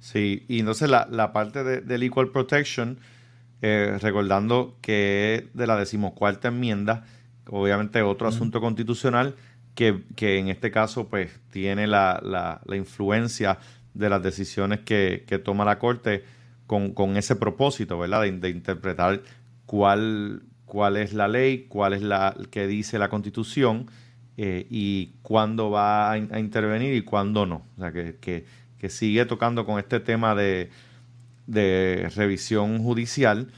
Sí, 0.00 0.46
y 0.48 0.60
entonces 0.60 0.88
la, 0.88 1.06
la 1.10 1.34
parte 1.34 1.62
de, 1.62 1.82
del 1.82 2.04
Equal 2.04 2.30
Protection 2.30 2.98
eh, 3.64 3.96
recordando 4.00 4.76
que 4.80 5.34
es 5.36 5.54
de 5.54 5.68
la 5.68 5.76
decimocuarta 5.76 6.48
enmienda, 6.48 7.04
obviamente 7.48 8.02
otro 8.02 8.26
asunto 8.26 8.60
constitucional 8.60 9.36
que, 9.76 10.02
en 10.18 10.48
este 10.48 10.72
caso 10.72 11.08
pues 11.08 11.40
tiene 11.52 11.86
la, 11.86 12.60
influencia 12.74 13.60
de 13.94 14.10
las 14.10 14.20
decisiones 14.20 14.80
que, 14.80 15.40
toma 15.44 15.64
la 15.64 15.78
Corte 15.78 16.24
con, 16.66 17.16
ese 17.16 17.36
propósito, 17.36 17.98
¿verdad? 18.00 18.22
De, 18.22 18.48
interpretar 18.48 19.22
cuál, 19.64 20.42
cuál 20.64 20.96
es 20.96 21.12
la 21.12 21.28
ley, 21.28 21.66
cuál 21.68 21.92
es 21.92 22.02
la 22.02 22.36
que 22.50 22.66
dice 22.66 22.98
la 22.98 23.10
Constitución 23.10 23.86
eh, 24.38 24.66
y 24.70 25.12
cuándo 25.22 25.70
va 25.70 26.10
a, 26.10 26.18
intervenir 26.18 26.94
y 26.94 27.02
cuándo 27.02 27.46
no. 27.46 27.64
O 27.76 27.80
sea, 27.80 27.92
que, 27.92 28.44
que 28.76 28.90
sigue 28.90 29.24
tocando 29.24 29.64
con 29.64 29.78
este 29.78 30.00
tema 30.00 30.34
de 30.34 30.68
de 31.46 32.10
revisión 32.14 32.82
judicial. 32.82 33.52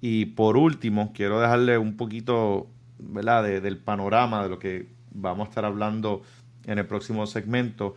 Y 0.00 0.26
por 0.26 0.56
último, 0.56 1.12
quiero 1.14 1.40
dejarle 1.40 1.78
un 1.78 1.96
poquito 1.96 2.68
¿verdad? 2.98 3.44
del 3.44 3.78
panorama 3.78 4.42
de 4.42 4.48
lo 4.48 4.58
que 4.58 4.88
vamos 5.10 5.46
a 5.46 5.48
estar 5.50 5.64
hablando 5.64 6.22
en 6.64 6.78
el 6.78 6.86
próximo 6.86 7.26
segmento, 7.26 7.94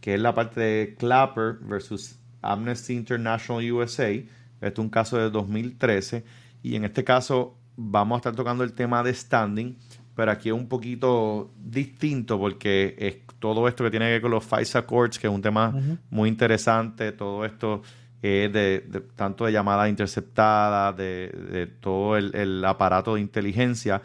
que 0.00 0.14
es 0.14 0.20
la 0.20 0.34
parte 0.34 0.60
de 0.60 0.96
Clapper 0.98 1.58
versus 1.60 2.18
Amnesty 2.42 2.94
International 2.94 3.72
USA. 3.72 4.10
Este 4.10 4.26
es 4.60 4.78
un 4.78 4.88
caso 4.88 5.18
de 5.18 5.30
2013 5.30 6.24
Y 6.62 6.76
en 6.76 6.84
este 6.84 7.04
caso 7.04 7.56
vamos 7.76 8.16
a 8.16 8.18
estar 8.18 8.34
tocando 8.34 8.64
el 8.64 8.72
tema 8.72 9.02
de 9.02 9.12
standing, 9.12 9.76
pero 10.14 10.30
aquí 10.30 10.48
es 10.48 10.54
un 10.54 10.68
poquito 10.68 11.52
distinto 11.58 12.38
porque 12.38 12.94
es 12.98 13.16
todo 13.38 13.68
esto 13.68 13.84
que 13.84 13.90
tiene 13.90 14.06
que 14.06 14.12
ver 14.12 14.22
con 14.22 14.30
los 14.30 14.44
FISA 14.44 14.86
Courts, 14.86 15.18
que 15.18 15.26
es 15.26 15.32
un 15.32 15.42
tema 15.42 15.74
muy 16.08 16.28
interesante, 16.28 17.12
todo 17.12 17.44
esto 17.44 17.82
eh, 18.26 18.48
de, 18.50 19.02
tanto 19.16 19.44
de 19.44 19.52
llamadas 19.52 19.86
interceptadas, 19.90 20.96
de, 20.96 21.70
todo 21.80 22.16
el, 22.16 22.64
aparato 22.64 23.16
de 23.16 23.20
inteligencia. 23.20 24.00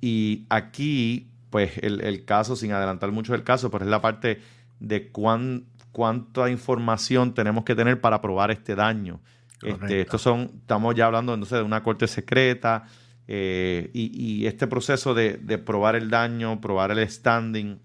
Y 0.00 0.46
aquí, 0.48 1.28
pues 1.48 1.78
el, 1.78 2.24
caso, 2.24 2.56
sin 2.56 2.72
adelantar 2.72 3.12
mucho 3.12 3.36
el 3.36 3.44
caso, 3.44 3.70
pues 3.70 3.84
es 3.84 3.88
la 3.88 4.00
parte 4.00 4.40
de 4.80 5.12
cuán, 5.12 5.66
cuánta 5.92 6.50
información 6.50 7.34
tenemos 7.34 7.62
que 7.62 7.76
tener 7.76 8.00
para 8.00 8.20
probar 8.20 8.50
este 8.50 8.74
daño. 8.74 9.20
Este, 9.62 10.00
estos 10.00 10.22
son, 10.22 10.50
estamos 10.62 10.96
ya 10.96 11.06
hablando 11.06 11.32
entonces 11.32 11.58
de 11.58 11.64
una 11.64 11.84
corte 11.84 12.08
secreta 12.08 12.86
eh, 13.28 13.90
y, 13.94 14.44
este 14.44 14.66
proceso 14.66 15.14
de, 15.14 15.38
probar 15.64 15.94
el 15.94 16.10
daño, 16.10 16.60
probar 16.60 16.90
el 16.90 17.08
standing, 17.08 17.78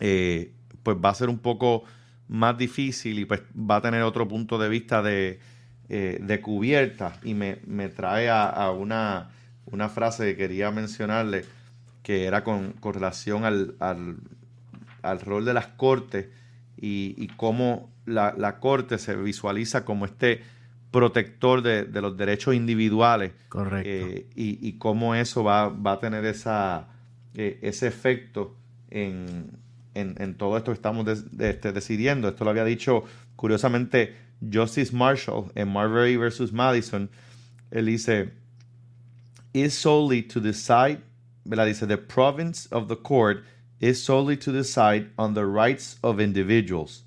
eh, 0.00 0.52
pues 0.82 0.96
va 0.96 1.10
a 1.10 1.14
ser 1.14 1.28
un 1.28 1.38
poco 1.38 1.84
más 2.30 2.56
difícil 2.56 3.18
y 3.18 3.24
pues 3.24 3.42
va 3.54 3.76
a 3.76 3.80
tener 3.82 4.02
otro 4.02 4.28
punto 4.28 4.56
de 4.56 4.68
vista 4.68 5.02
de, 5.02 5.40
eh, 5.88 6.40
cubierta 6.40 7.18
y 7.24 7.34
me, 7.34 7.56
trae 7.88 8.30
a, 8.30 8.70
una, 8.70 9.30
una, 9.66 9.88
frase 9.88 10.24
que 10.26 10.36
quería 10.36 10.70
mencionarle 10.70 11.44
que 12.04 12.26
era 12.26 12.44
con, 12.44 12.74
relación 12.82 13.44
al, 13.44 13.74
al, 13.80 15.20
rol 15.20 15.44
de 15.44 15.54
las 15.54 15.66
cortes 15.66 16.28
y, 16.76 17.26
cómo 17.36 17.90
la, 18.06 18.58
corte 18.60 18.98
se 18.98 19.16
visualiza 19.16 19.84
como 19.84 20.04
este 20.04 20.40
protector 20.92 21.62
de, 21.62 22.00
los 22.00 22.16
derechos 22.16 22.54
individuales. 22.54 23.32
Correcto. 23.48 23.90
Eh, 23.90 24.26
y, 24.36 24.72
cómo 24.74 25.16
eso 25.16 25.42
va, 25.42 25.68
va 25.68 25.92
a 25.94 25.98
tener 25.98 26.24
esa, 26.24 26.86
eh, 27.34 27.58
ese 27.62 27.88
efecto 27.88 28.56
en, 28.88 29.50
en, 29.94 30.34
todo 30.34 30.56
esto 30.56 30.72
que 30.72 30.76
estamos 30.76 31.06
este, 31.06 31.72
decidiendo. 31.72 32.28
Esto 32.28 32.44
lo 32.44 32.50
había 32.50 32.64
dicho 32.64 33.04
curiosamente 33.36 34.14
Justice 34.40 34.92
Marshall 34.92 35.50
en 35.54 35.68
Marbury 35.68 36.16
versus 36.16 36.52
Madison. 36.52 37.08
Él 37.70 37.86
dice, 37.86 38.30
is 39.52 39.74
solely 39.74 40.22
to 40.22 40.40
decide, 40.40 41.02
¿verdad? 41.44 41.66
Dice, 41.66 41.86
the 41.86 41.98
province 41.98 42.66
of 42.66 42.88
the 42.88 42.96
court 42.96 43.44
is 43.80 44.02
solely 44.02 44.36
to 44.36 44.52
decide 44.52 45.10
on 45.18 45.34
the 45.34 45.46
rights 45.46 45.96
of 46.02 46.20
individuals. 46.20 47.02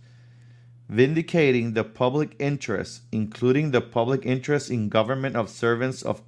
Vindicating 0.90 1.74
the 1.74 1.84
public 1.84 2.36
interest, 2.40 3.02
including 3.12 3.72
the 3.72 3.82
public 3.82 4.26
interest 4.26 4.70
in 4.70 4.90
government 4.90 5.36
of 5.36 5.50
servants 5.50 6.02
of, 6.04 6.22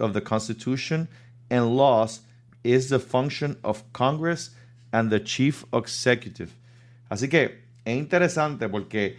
of 0.00 0.12
the 0.14 0.20
Constitution 0.20 1.08
and 1.48 1.76
laws, 1.76 2.20
is 2.62 2.90
the 2.90 2.98
function 2.98 3.56
of 3.64 3.90
Congress 3.92 4.50
and 4.92 5.10
the 5.10 5.22
Chief 5.22 5.64
Executive. 5.72 6.50
Así 7.08 7.28
que 7.28 7.64
es 7.84 7.96
interesante 7.96 8.68
porque 8.68 9.18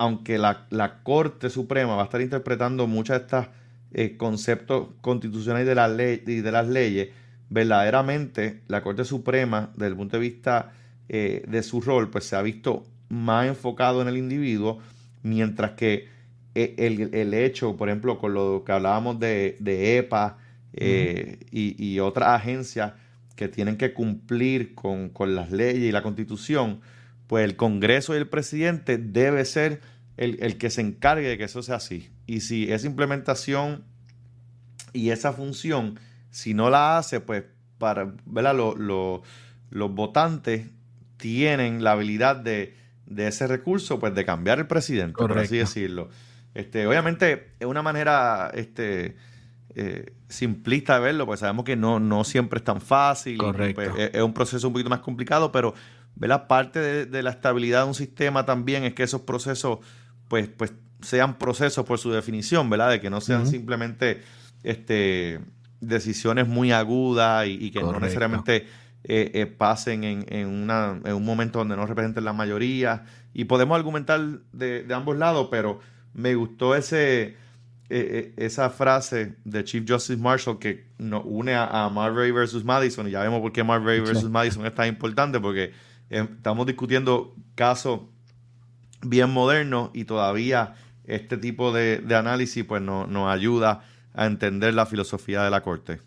aunque 0.00 0.38
la, 0.38 1.00
Corte 1.02 1.50
Suprema 1.50 1.94
va 1.94 2.02
a 2.02 2.04
estar 2.06 2.22
interpretando 2.22 2.86
muchos 2.86 3.18
de 3.18 3.22
estos 3.22 3.46
eh, 3.92 4.16
conceptos 4.16 4.88
constitucionales 5.02 5.66
de, 5.66 5.74
la 5.74 5.88
ley, 5.88 6.22
y 6.26 6.36
de 6.36 6.50
las 6.50 6.66
leyes, 6.66 7.10
verdaderamente 7.50 8.62
la 8.66 8.82
Corte 8.82 9.04
Suprema, 9.04 9.70
desde 9.74 9.88
el 9.88 9.96
punto 9.96 10.16
de 10.16 10.20
vista 10.22 10.72
eh, 11.10 11.44
de 11.46 11.62
su 11.62 11.82
rol, 11.82 12.08
pues 12.08 12.24
se 12.24 12.34
ha 12.34 12.40
visto 12.40 12.86
más 13.10 13.46
enfocado 13.46 14.00
en 14.00 14.08
el 14.08 14.16
individuo, 14.16 14.78
mientras 15.22 15.72
que 15.72 16.08
eh, 16.54 16.74
el, 17.12 17.34
hecho, 17.34 17.76
por 17.76 17.90
ejemplo, 17.90 18.18
con 18.18 18.32
lo 18.32 18.64
que 18.64 18.72
hablábamos 18.72 19.20
de, 19.20 19.58
EPA 19.98 20.38
y, 20.72 21.92
y 21.92 22.00
otras 22.00 22.30
agencias, 22.30 22.94
que 23.40 23.48
tienen 23.48 23.78
que 23.78 23.94
cumplir 23.94 24.74
con, 24.74 25.10
las 25.34 25.50
leyes 25.50 25.82
y 25.82 25.92
la 25.92 26.02
constitución, 26.02 26.82
pues 27.26 27.42
el 27.42 27.56
Congreso 27.56 28.12
y 28.12 28.18
el 28.18 28.28
presidente 28.28 28.98
debe 28.98 29.46
ser 29.46 29.80
el, 30.18 30.58
que 30.58 30.68
se 30.68 30.82
encargue 30.82 31.26
de 31.26 31.38
que 31.38 31.44
eso 31.44 31.62
sea 31.62 31.76
así. 31.76 32.10
Y 32.26 32.40
si 32.40 32.70
esa 32.70 32.86
implementación 32.86 33.82
y 34.92 35.08
esa 35.08 35.32
función, 35.32 35.98
si 36.28 36.52
no 36.52 36.68
la 36.68 36.98
hace, 36.98 37.20
pues 37.20 37.44
para 37.78 38.12
los 38.52 39.24
votantes 39.70 40.66
tienen 41.16 41.82
la 41.82 41.92
habilidad 41.92 42.36
de, 42.36 42.76
ese 43.16 43.46
recurso, 43.46 43.98
pues 43.98 44.14
de 44.14 44.26
cambiar 44.26 44.58
el 44.58 44.66
presidente, 44.66 45.14
por 45.16 45.38
así 45.38 45.56
decirlo. 45.56 46.10
Este, 46.52 46.86
obviamente, 46.86 47.52
es 47.58 47.66
una 47.66 47.80
manera 47.80 48.50
este, 48.52 49.16
eh, 49.74 50.14
simplista 50.28 50.94
de 50.94 51.00
verlo, 51.00 51.26
pues 51.26 51.40
sabemos 51.40 51.64
que 51.64 51.76
no, 51.76 52.00
no 52.00 52.24
siempre 52.24 52.58
es 52.58 52.64
tan 52.64 52.80
fácil. 52.80 53.38
Pues, 53.74 53.90
es, 53.96 54.22
un 54.22 54.34
proceso 54.34 54.66
un 54.66 54.72
poquito 54.72 54.90
más 54.90 55.00
complicado, 55.00 55.52
pero 55.52 55.74
la 56.18 56.48
parte 56.48 57.06
de, 57.06 57.22
la 57.22 57.30
estabilidad 57.30 57.82
de 57.82 57.88
un 57.88 57.94
sistema 57.94 58.44
también 58.44 58.84
es 58.84 58.94
que 58.94 59.04
esos 59.04 59.22
procesos 59.22 59.78
pues, 60.28 60.48
pues 60.48 60.72
sean 61.02 61.38
procesos 61.38 61.86
por 61.86 61.98
su 61.98 62.10
definición, 62.10 62.68
¿verdad? 62.68 62.90
De 62.90 63.00
que 63.00 63.10
no 63.10 63.20
sean 63.20 63.46
simplemente 63.46 64.22
este, 64.64 65.40
decisiones 65.80 66.48
muy 66.48 66.72
agudas 66.72 67.46
y, 67.46 67.70
que 67.70 67.80
no 67.80 67.98
necesariamente 67.98 68.66
eh, 69.04 69.30
eh, 69.34 69.46
pasen 69.46 70.04
en, 70.04 70.26
en, 70.28 70.48
una, 70.48 71.00
en 71.04 71.14
un 71.14 71.24
momento 71.24 71.60
donde 71.60 71.76
no 71.76 71.86
representen 71.86 72.24
la 72.24 72.32
mayoría. 72.32 73.04
Y 73.32 73.44
podemos 73.44 73.76
argumentar 73.76 74.20
de, 74.52 74.82
de 74.82 74.94
ambos 74.94 75.16
lados, 75.16 75.48
pero 75.50 75.80
me 76.12 76.34
gustó 76.34 76.74
ese 76.74 77.36
eh, 77.92 78.34
eh, 78.36 78.44
esa 78.44 78.70
frase 78.70 79.34
de 79.44 79.64
Chief 79.64 79.84
Justice 79.84 80.16
Marshall 80.16 80.60
que 80.60 80.86
nos 80.98 81.24
une 81.24 81.56
a, 81.56 81.90
Marbury 81.92 82.30
versus 82.30 82.62
Madison, 82.64 83.08
y 83.08 83.10
ya 83.10 83.22
vemos 83.22 83.40
por 83.40 83.52
qué 83.52 83.64
Marbury 83.64 83.98
versus 83.98 84.30
Madison 84.30 84.64
es 84.64 84.72
tan 84.72 84.86
importante, 84.86 85.40
porque 85.40 85.72
eh, 86.08 86.28
estamos 86.36 86.66
discutiendo 86.66 87.34
casos 87.56 88.02
bien 89.02 89.30
modernos 89.30 89.90
y 89.92 90.04
todavía 90.04 90.74
este 91.04 91.36
tipo 91.36 91.72
de, 91.72 92.04
análisis 92.14 92.64
pues 92.64 92.80
nos 92.80 93.28
ayuda 93.28 93.82
a 94.14 94.26
entender 94.26 94.72
la 94.74 94.86
filosofía 94.86 95.42
de 95.42 95.50
la 95.50 95.62
Corte. 95.62 96.00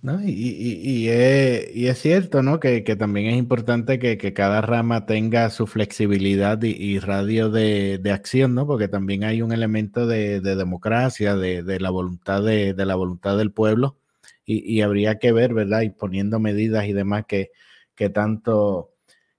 No, 0.00 0.22
y, 0.22 0.30
y, 0.30 1.08
es, 1.08 1.98
cierto, 1.98 2.42
¿no? 2.42 2.60
Que, 2.60 2.82
también 2.96 3.26
es 3.26 3.36
importante 3.36 3.98
que, 3.98 4.32
cada 4.32 4.60
rama 4.60 5.06
tenga 5.06 5.50
su 5.50 5.66
flexibilidad 5.66 6.62
y, 6.62 7.00
radio 7.00 7.50
de, 7.50 8.00
acción, 8.12 8.54
¿no? 8.54 8.66
Porque 8.66 8.86
también 8.86 9.24
hay 9.24 9.42
un 9.42 9.52
elemento 9.52 10.06
de, 10.06 10.40
democracia, 10.40 11.34
de, 11.36 11.80
la 11.80 11.90
voluntad 11.90 12.44
de, 12.44 12.74
la 12.76 12.94
voluntad 12.94 13.36
del 13.36 13.50
pueblo, 13.52 13.98
y, 14.44 14.80
habría 14.82 15.18
que 15.18 15.32
ver, 15.32 15.52
¿verdad? 15.52 15.82
Y 15.82 15.90
poniendo 15.90 16.38
medidas 16.38 16.86
y 16.86 16.92
demás 16.92 17.24
que, 17.26 17.50
que 17.96 18.08
tanto 18.08 18.92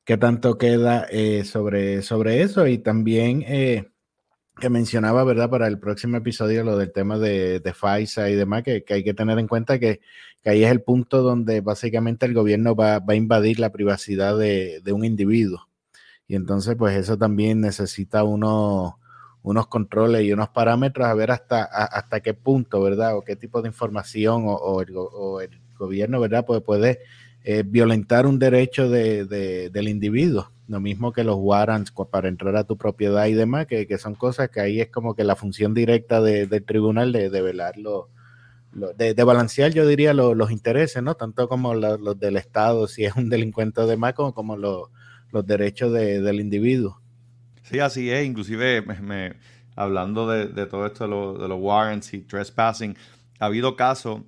que 0.10 0.18
tanto 0.18 0.58
queda 0.58 1.06
eh, 1.12 1.46
sobre, 1.46 2.02
sobre 2.02 2.42
eso. 2.42 2.66
Y 2.66 2.80
también 2.80 3.44
eh, 3.48 3.92
que 4.60 4.70
mencionaba, 4.70 5.24
¿verdad? 5.24 5.50
Para 5.50 5.68
el 5.68 5.80
próximo 5.80 6.18
episodio, 6.18 6.64
lo 6.64 6.78
del 6.78 6.92
tema 6.92 7.18
de, 7.18 7.60
de 7.60 7.74
FISA 7.74 8.30
y 8.30 8.36
demás, 8.36 8.64
que, 8.64 8.84
hay 8.90 9.04
que 9.04 9.14
tener 9.14 9.40
en 9.40 9.48
cuenta 9.48 9.80
que, 9.80 10.02
ahí 10.46 10.64
es 10.64 10.72
el 10.72 10.82
punto 10.82 11.22
donde 11.22 11.62
básicamente 11.62 12.26
el 12.26 12.34
gobierno 12.34 12.76
va, 12.76 13.04
a 13.06 13.16
invadir 13.16 13.60
la 13.60 13.72
privacidad 13.72 14.38
de, 14.38 14.82
un 14.92 15.06
individuo. 15.06 15.68
Y 16.28 16.36
entonces, 16.36 16.76
pues 16.76 16.96
eso 16.96 17.18
también 17.18 17.62
necesita 17.62 18.24
unos, 18.24 18.94
unos 19.42 19.68
controles 19.68 20.24
y 20.24 20.34
unos 20.34 20.50
parámetros 20.50 21.08
a 21.08 21.14
ver 21.14 21.32
hasta, 21.32 21.64
hasta 21.64 22.20
qué 22.20 22.34
punto, 22.34 22.82
¿verdad? 22.82 23.18
O 23.18 23.24
qué 23.24 23.36
tipo 23.36 23.62
de 23.62 23.70
información 23.70 24.44
o, 24.46 24.82
el, 24.82 24.94
gobierno, 25.78 26.20
¿verdad? 26.20 26.46
Pues 26.46 26.62
puede 26.62 27.00
eh, 27.44 27.64
violentar 27.66 28.28
un 28.28 28.38
derecho 28.38 28.90
del 28.90 29.88
individuo. 29.88 30.52
Lo 30.70 30.80
mismo 30.80 31.12
que 31.12 31.24
los 31.24 31.36
warrants 31.38 31.92
para 32.12 32.30
entrar 32.30 32.56
a 32.56 32.64
tu 32.64 32.78
propiedad 32.78 33.26
y 33.26 33.34
demás, 33.34 33.66
que, 33.66 33.98
son 33.98 34.14
cosas 34.16 34.50
que 34.50 34.62
ahí 34.62 34.80
es 34.80 34.90
como 34.90 35.16
que 35.16 35.24
la 35.24 35.36
función 35.36 35.74
directa 35.74 36.22
del 36.22 36.64
tribunal 36.64 37.12
de, 37.12 37.30
de 37.30 37.42
velar 37.42 37.76
de, 38.72 39.24
balancear, 39.24 39.74
yo 39.74 39.88
diría, 39.88 40.14
los 40.14 40.52
intereses, 40.52 41.02
¿no? 41.02 41.16
Tanto 41.16 41.48
como 41.48 41.74
los 41.74 42.20
del 42.20 42.38
Estado, 42.38 42.88
si 42.88 43.04
es 43.04 43.16
un 43.16 43.30
delincuente 43.30 43.82
de 43.82 43.98
más, 43.98 44.14
como, 44.14 44.34
como 44.34 44.58
los 44.58 44.90
derechos 45.46 45.92
del 45.92 46.40
individuo. 46.40 47.02
Sí, 47.64 47.80
así 47.80 48.12
es. 48.12 48.26
Inclusive, 48.26 48.86
hablando 49.76 50.28
de, 50.28 50.66
todo 50.68 50.86
esto 50.86 51.06
de, 51.34 51.48
los 51.48 51.60
warrants 51.60 52.14
y 52.14 52.22
trespassing, 52.22 52.96
ha 53.40 53.46
habido 53.46 53.76
casos 53.76 54.22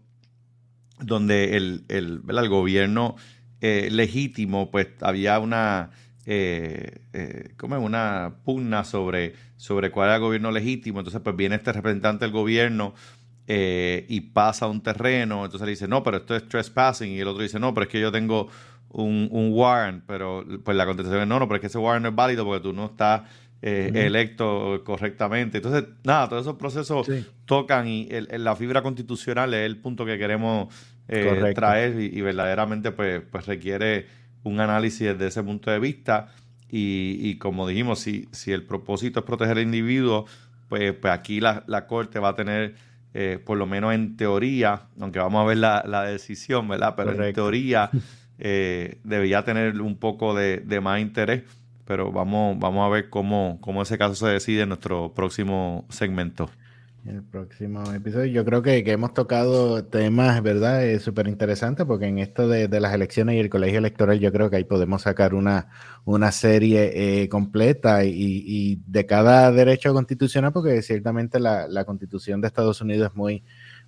donde 1.00 1.56
el, 1.58 1.86
el, 1.88 2.22
el 2.28 2.50
gobierno 2.50 3.16
eh, 3.64 3.90
legítimo, 3.92 4.72
pues 4.72 4.88
había 5.02 5.38
una 5.38 5.92
eh, 6.26 7.02
eh, 7.14 7.54
como 7.58 7.80
una 7.80 8.36
pugna 8.44 8.84
sobre, 8.84 9.34
sobre 9.58 9.92
cuál 9.92 10.08
era 10.08 10.16
el 10.16 10.22
gobierno 10.22 10.52
legítimo. 10.52 11.00
Entonces, 11.00 11.22
pues 11.22 11.36
viene 11.36 11.56
este 11.56 11.74
representante 11.74 12.26
del 12.26 12.32
gobierno 12.32 12.94
eh, 13.48 14.06
y 14.08 14.22
pasa 14.22 14.68
un 14.68 14.82
terreno. 14.82 15.46
Entonces 15.46 15.66
le 15.66 15.72
dice, 15.72 15.88
no, 15.88 16.04
pero 16.04 16.18
esto 16.18 16.36
es 16.36 16.48
trespassing. 16.48 17.12
Y 17.12 17.20
el 17.20 17.28
otro 17.28 17.42
dice, 17.42 17.60
no, 17.60 17.74
pero 17.74 17.86
es 17.86 17.90
que 17.90 18.00
yo 18.00 18.12
tengo 18.12 18.50
un, 18.90 19.28
un 19.32 19.52
warrant. 19.54 20.04
Pero 20.06 20.46
pues 20.64 20.78
la 20.78 20.86
contestación 20.86 21.24
es, 21.24 21.28
no, 21.28 21.40
no, 21.40 21.48
pero 21.48 21.56
es 21.56 21.62
que 21.62 21.68
ese 21.68 21.78
warrant 21.78 22.04
no 22.04 22.10
es 22.10 22.16
válido 22.16 22.46
porque 22.46 22.62
tú 22.62 22.74
no 22.74 22.86
estás 22.86 23.24
eh, 23.64 23.92
electo 23.94 24.82
correctamente. 24.84 25.58
Entonces, 25.58 25.86
nada, 26.04 26.30
todos 26.30 26.44
esos 26.44 26.58
procesos 26.58 27.08
tocan 27.46 27.88
y 27.88 28.10
la 28.38 28.56
fibra 28.56 28.82
constitucional 28.82 29.54
es 29.54 29.66
el 29.66 29.78
punto 29.78 30.06
que 30.06 30.18
queremos 30.18 30.74
eh, 31.08 31.52
traer 31.54 32.00
y, 32.00 32.22
verdaderamente 32.22 32.92
pues, 32.92 33.22
pues 33.30 33.46
requiere 33.46 34.08
un 34.44 34.60
análisis 34.60 35.08
desde 35.08 35.28
ese 35.28 35.44
punto 35.44 35.72
de 35.72 35.80
vista. 35.80 36.30
Y, 36.74 37.36
como 37.36 37.68
dijimos, 37.68 38.00
si, 38.00 38.30
si 38.32 38.54
el 38.54 38.64
propósito 38.64 39.20
es 39.20 39.26
proteger 39.26 39.58
al 39.58 39.64
individuo, 39.64 40.26
pues, 40.70 40.94
pues 40.94 41.14
aquí 41.14 41.42
la, 41.42 41.86
Corte 41.88 42.18
va 42.20 42.30
a 42.30 42.36
tener, 42.36 42.76
eh, 43.14 43.40
por 43.44 43.58
lo 43.58 43.66
menos 43.66 43.94
en 43.94 44.16
teoría, 44.16 44.84
aunque 45.00 45.20
vamos 45.20 45.42
a 45.42 45.46
ver 45.46 45.58
la, 45.58 46.04
decisión, 46.06 46.70
¿verdad? 46.70 46.94
Pero 46.96 47.12
en 47.12 47.34
teoría 47.34 47.90
debería 48.38 49.44
tener 49.44 49.82
un 49.82 49.98
poco 49.98 50.34
de, 50.34 50.58
de 50.60 50.80
más 50.80 51.02
interés 51.02 51.44
pero 51.92 52.10
vamos, 52.10 52.58
vamos 52.58 52.86
a 52.86 52.90
ver 52.90 53.10
cómo, 53.10 53.58
cómo 53.60 53.82
ese 53.82 53.98
caso 53.98 54.16
se 54.16 54.28
decide 54.28 54.62
en 54.62 54.70
nuestro 54.70 55.14
próximo 55.14 55.84
segmento. 55.90 56.50
El 57.04 57.24
próximo 57.24 57.82
episodio, 57.94 58.28
yo 58.28 58.46
creo 58.46 58.62
que, 58.62 58.84
hemos 58.86 59.16
tocado 59.16 59.84
temas, 59.84 60.44
¿verdad? 60.44 61.00
Súper 61.00 61.28
interesantes, 61.28 61.84
porque 61.88 62.06
en 62.06 62.20
esto 62.20 62.48
de, 62.48 62.68
las 62.80 62.94
elecciones 62.94 63.36
y 63.36 63.40
el 63.40 63.50
colegio 63.50 63.80
electoral, 63.80 64.20
yo 64.20 64.32
creo 64.32 64.52
que 64.52 64.58
ahí 64.58 64.66
podemos 64.66 65.02
sacar 65.02 65.34
una, 65.34 65.70
una 66.06 66.32
serie 66.32 67.24
eh, 67.24 67.28
completa 67.28 68.04
y, 68.06 68.80
de 68.86 69.06
cada 69.08 69.52
derecho 69.52 69.94
constitucional, 69.94 70.54
porque 70.54 70.80
ciertamente 70.84 71.40
la, 71.40 71.68
la 71.68 71.86
constitución 71.86 72.40
de 72.40 72.48
Estados 72.48 72.82
Unidos 72.82 73.10
es 73.10 73.18
muy, 73.18 73.44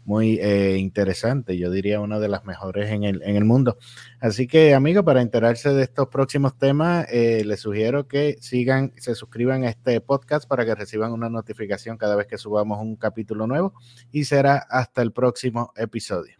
muy 0.05 0.39
eh, 0.39 0.77
interesante, 0.77 1.57
yo 1.57 1.71
diría 1.71 1.99
una 1.99 2.19
de 2.19 2.27
las 2.27 2.45
mejores 2.45 2.91
en 2.91 3.03
el, 3.03 3.21
en 3.23 3.35
el 3.35 3.45
mundo. 3.45 3.77
Así 4.19 4.47
que, 4.47 4.73
amigos, 4.73 5.03
para 5.03 5.21
enterarse 5.21 5.73
de 5.73 5.83
estos 5.83 6.07
próximos 6.07 6.57
temas, 6.57 7.05
eh, 7.11 7.43
les 7.45 7.59
sugiero 7.59 8.07
que 8.07 8.37
sigan, 8.41 8.93
se 8.97 9.15
suscriban 9.15 9.63
a 9.63 9.69
este 9.69 9.99
podcast 10.01 10.47
para 10.47 10.65
que 10.65 10.75
reciban 10.75 11.11
una 11.11 11.29
notificación 11.29 11.97
cada 11.97 12.15
vez 12.15 12.27
que 12.27 12.37
subamos 12.37 12.79
un 12.79 12.95
capítulo 12.95 13.47
nuevo 13.47 13.73
y 14.11 14.25
será 14.25 14.57
hasta 14.69 15.01
el 15.01 15.11
próximo 15.11 15.73
episodio. 15.75 16.35